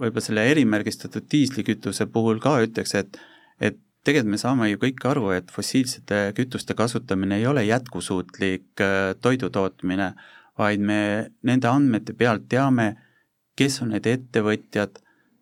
võib-olla 0.00 0.24
selle 0.24 0.46
erimärgistatud 0.50 1.26
diislikütuse 1.32 2.06
puhul 2.12 2.40
ka 2.42 2.58
ütleks, 2.64 2.94
et, 2.94 3.18
et 3.60 3.78
tegelikult 4.04 4.32
me 4.34 4.40
saame 4.40 4.70
ju 4.70 4.80
kõik 4.80 5.04
aru, 5.10 5.30
et 5.36 5.50
fossiilsete 5.52 6.30
kütuste 6.36 6.76
kasutamine 6.76 7.40
ei 7.40 7.46
ole 7.46 7.64
jätkusuutlik 7.68 8.84
äh, 8.84 9.14
toidu 9.20 9.50
tootmine, 9.52 10.12
vaid 10.60 10.82
me 10.84 11.00
nende 11.46 11.68
andmete 11.68 12.14
pealt 12.16 12.48
teame, 12.52 12.94
kes 13.60 13.80
on 13.84 13.92
need 13.92 14.06
ettevõtjad, 14.08 15.00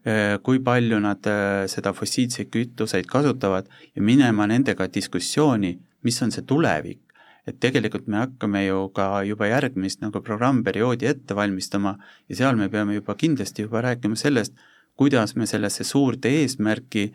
äh, 0.08 0.36
kui 0.42 0.58
palju 0.64 0.98
nad 1.02 1.26
äh, 1.30 1.66
seda 1.70 1.94
fossiilseid 1.94 2.50
kütuseid 2.54 3.06
kasutavad 3.10 3.68
ja 3.94 4.02
minema 4.02 4.48
nendega 4.50 4.88
diskussiooni, 4.90 5.76
mis 6.02 6.18
on 6.24 6.34
see 6.34 6.46
tulevik. 6.46 7.04
et 7.48 7.56
tegelikult 7.64 8.10
me 8.12 8.18
hakkame 8.20 8.60
ju 8.66 8.90
ka 8.92 9.22
juba 9.24 9.46
järgmist 9.48 10.02
nagu 10.02 10.20
programmperioodi 10.20 11.06
ette 11.08 11.32
valmistama 11.32 11.94
ja 12.28 12.36
seal 12.36 12.58
me 12.60 12.66
peame 12.68 12.98
juba 12.98 13.14
kindlasti 13.16 13.64
juba 13.64 13.80
rääkima 13.86 14.18
sellest, 14.20 14.52
kuidas 15.00 15.32
me 15.34 15.46
sellesse 15.48 15.86
suurde 15.88 16.28
eesmärki 16.42 17.06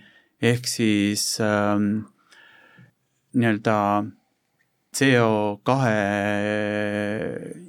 ehk 0.42 0.66
siis 0.66 1.38
ähm, 1.38 2.08
nii-öelda 3.38 3.76
CO 4.98 5.62
kahe 5.70 6.00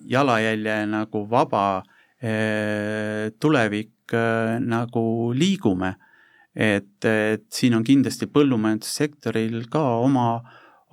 jalajälje 0.09 0.78
nagu 0.87 1.26
vaba 1.28 1.66
tulevik 3.40 4.14
äh, 4.16 4.58
nagu 4.64 5.32
liigume. 5.36 5.94
et, 6.54 7.04
et 7.04 7.46
siin 7.50 7.74
on 7.74 7.82
kindlasti 7.84 8.28
põllumajandussektoril 8.30 9.64
ka 9.68 9.82
oma 9.98 10.28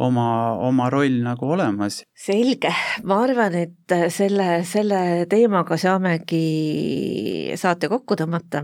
oma, 0.01 0.57
oma 0.57 0.89
roll 0.89 1.19
nagu 1.21 1.51
olemas. 1.53 2.01
selge, 2.17 2.71
ma 3.03 3.19
arvan, 3.21 3.53
et 3.53 3.97
selle, 4.09 4.63
selle 4.65 5.27
teemaga 5.29 5.77
saamegi 5.77 7.53
saate 7.55 7.91
kokku 7.91 8.17
tõmmata 8.17 8.63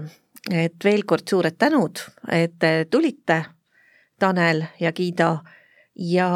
et 0.52 0.84
veel 0.84 1.04
kord 1.08 1.28
suured 1.28 1.58
tänud, 1.60 2.02
et 2.32 2.66
tulite, 2.92 3.44
Tanel 4.18 4.64
ja 4.82 4.92
Giido 4.98 5.30
ja 6.10 6.30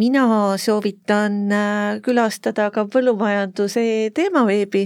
mina 0.00 0.56
soovitan 0.58 1.52
äh, 1.52 2.00
külastada 2.04 2.70
ka 2.74 2.86
põllumajanduse 2.90 3.84
teemaveebi. 4.16 4.84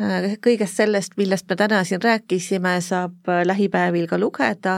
Äh, 0.00 0.34
kõigest 0.44 0.80
sellest, 0.80 1.16
millest 1.20 1.48
me 1.50 1.58
täna 1.60 1.82
siin 1.88 2.02
rääkisime, 2.04 2.76
saab 2.84 3.28
äh, 3.28 3.42
lähipäevil 3.48 4.08
ka 4.10 4.18
lugeda 4.20 4.76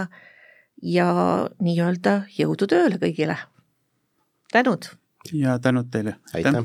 ja 0.82 1.08
nii-öelda 1.62 2.22
jõudu 2.38 2.70
tööle 2.70 3.00
kõigile. 3.02 3.38
tänud! 4.52 4.92
ja 5.32 5.58
tänud 5.58 5.90
teile! 5.92 6.16
aitäh! 6.34 6.64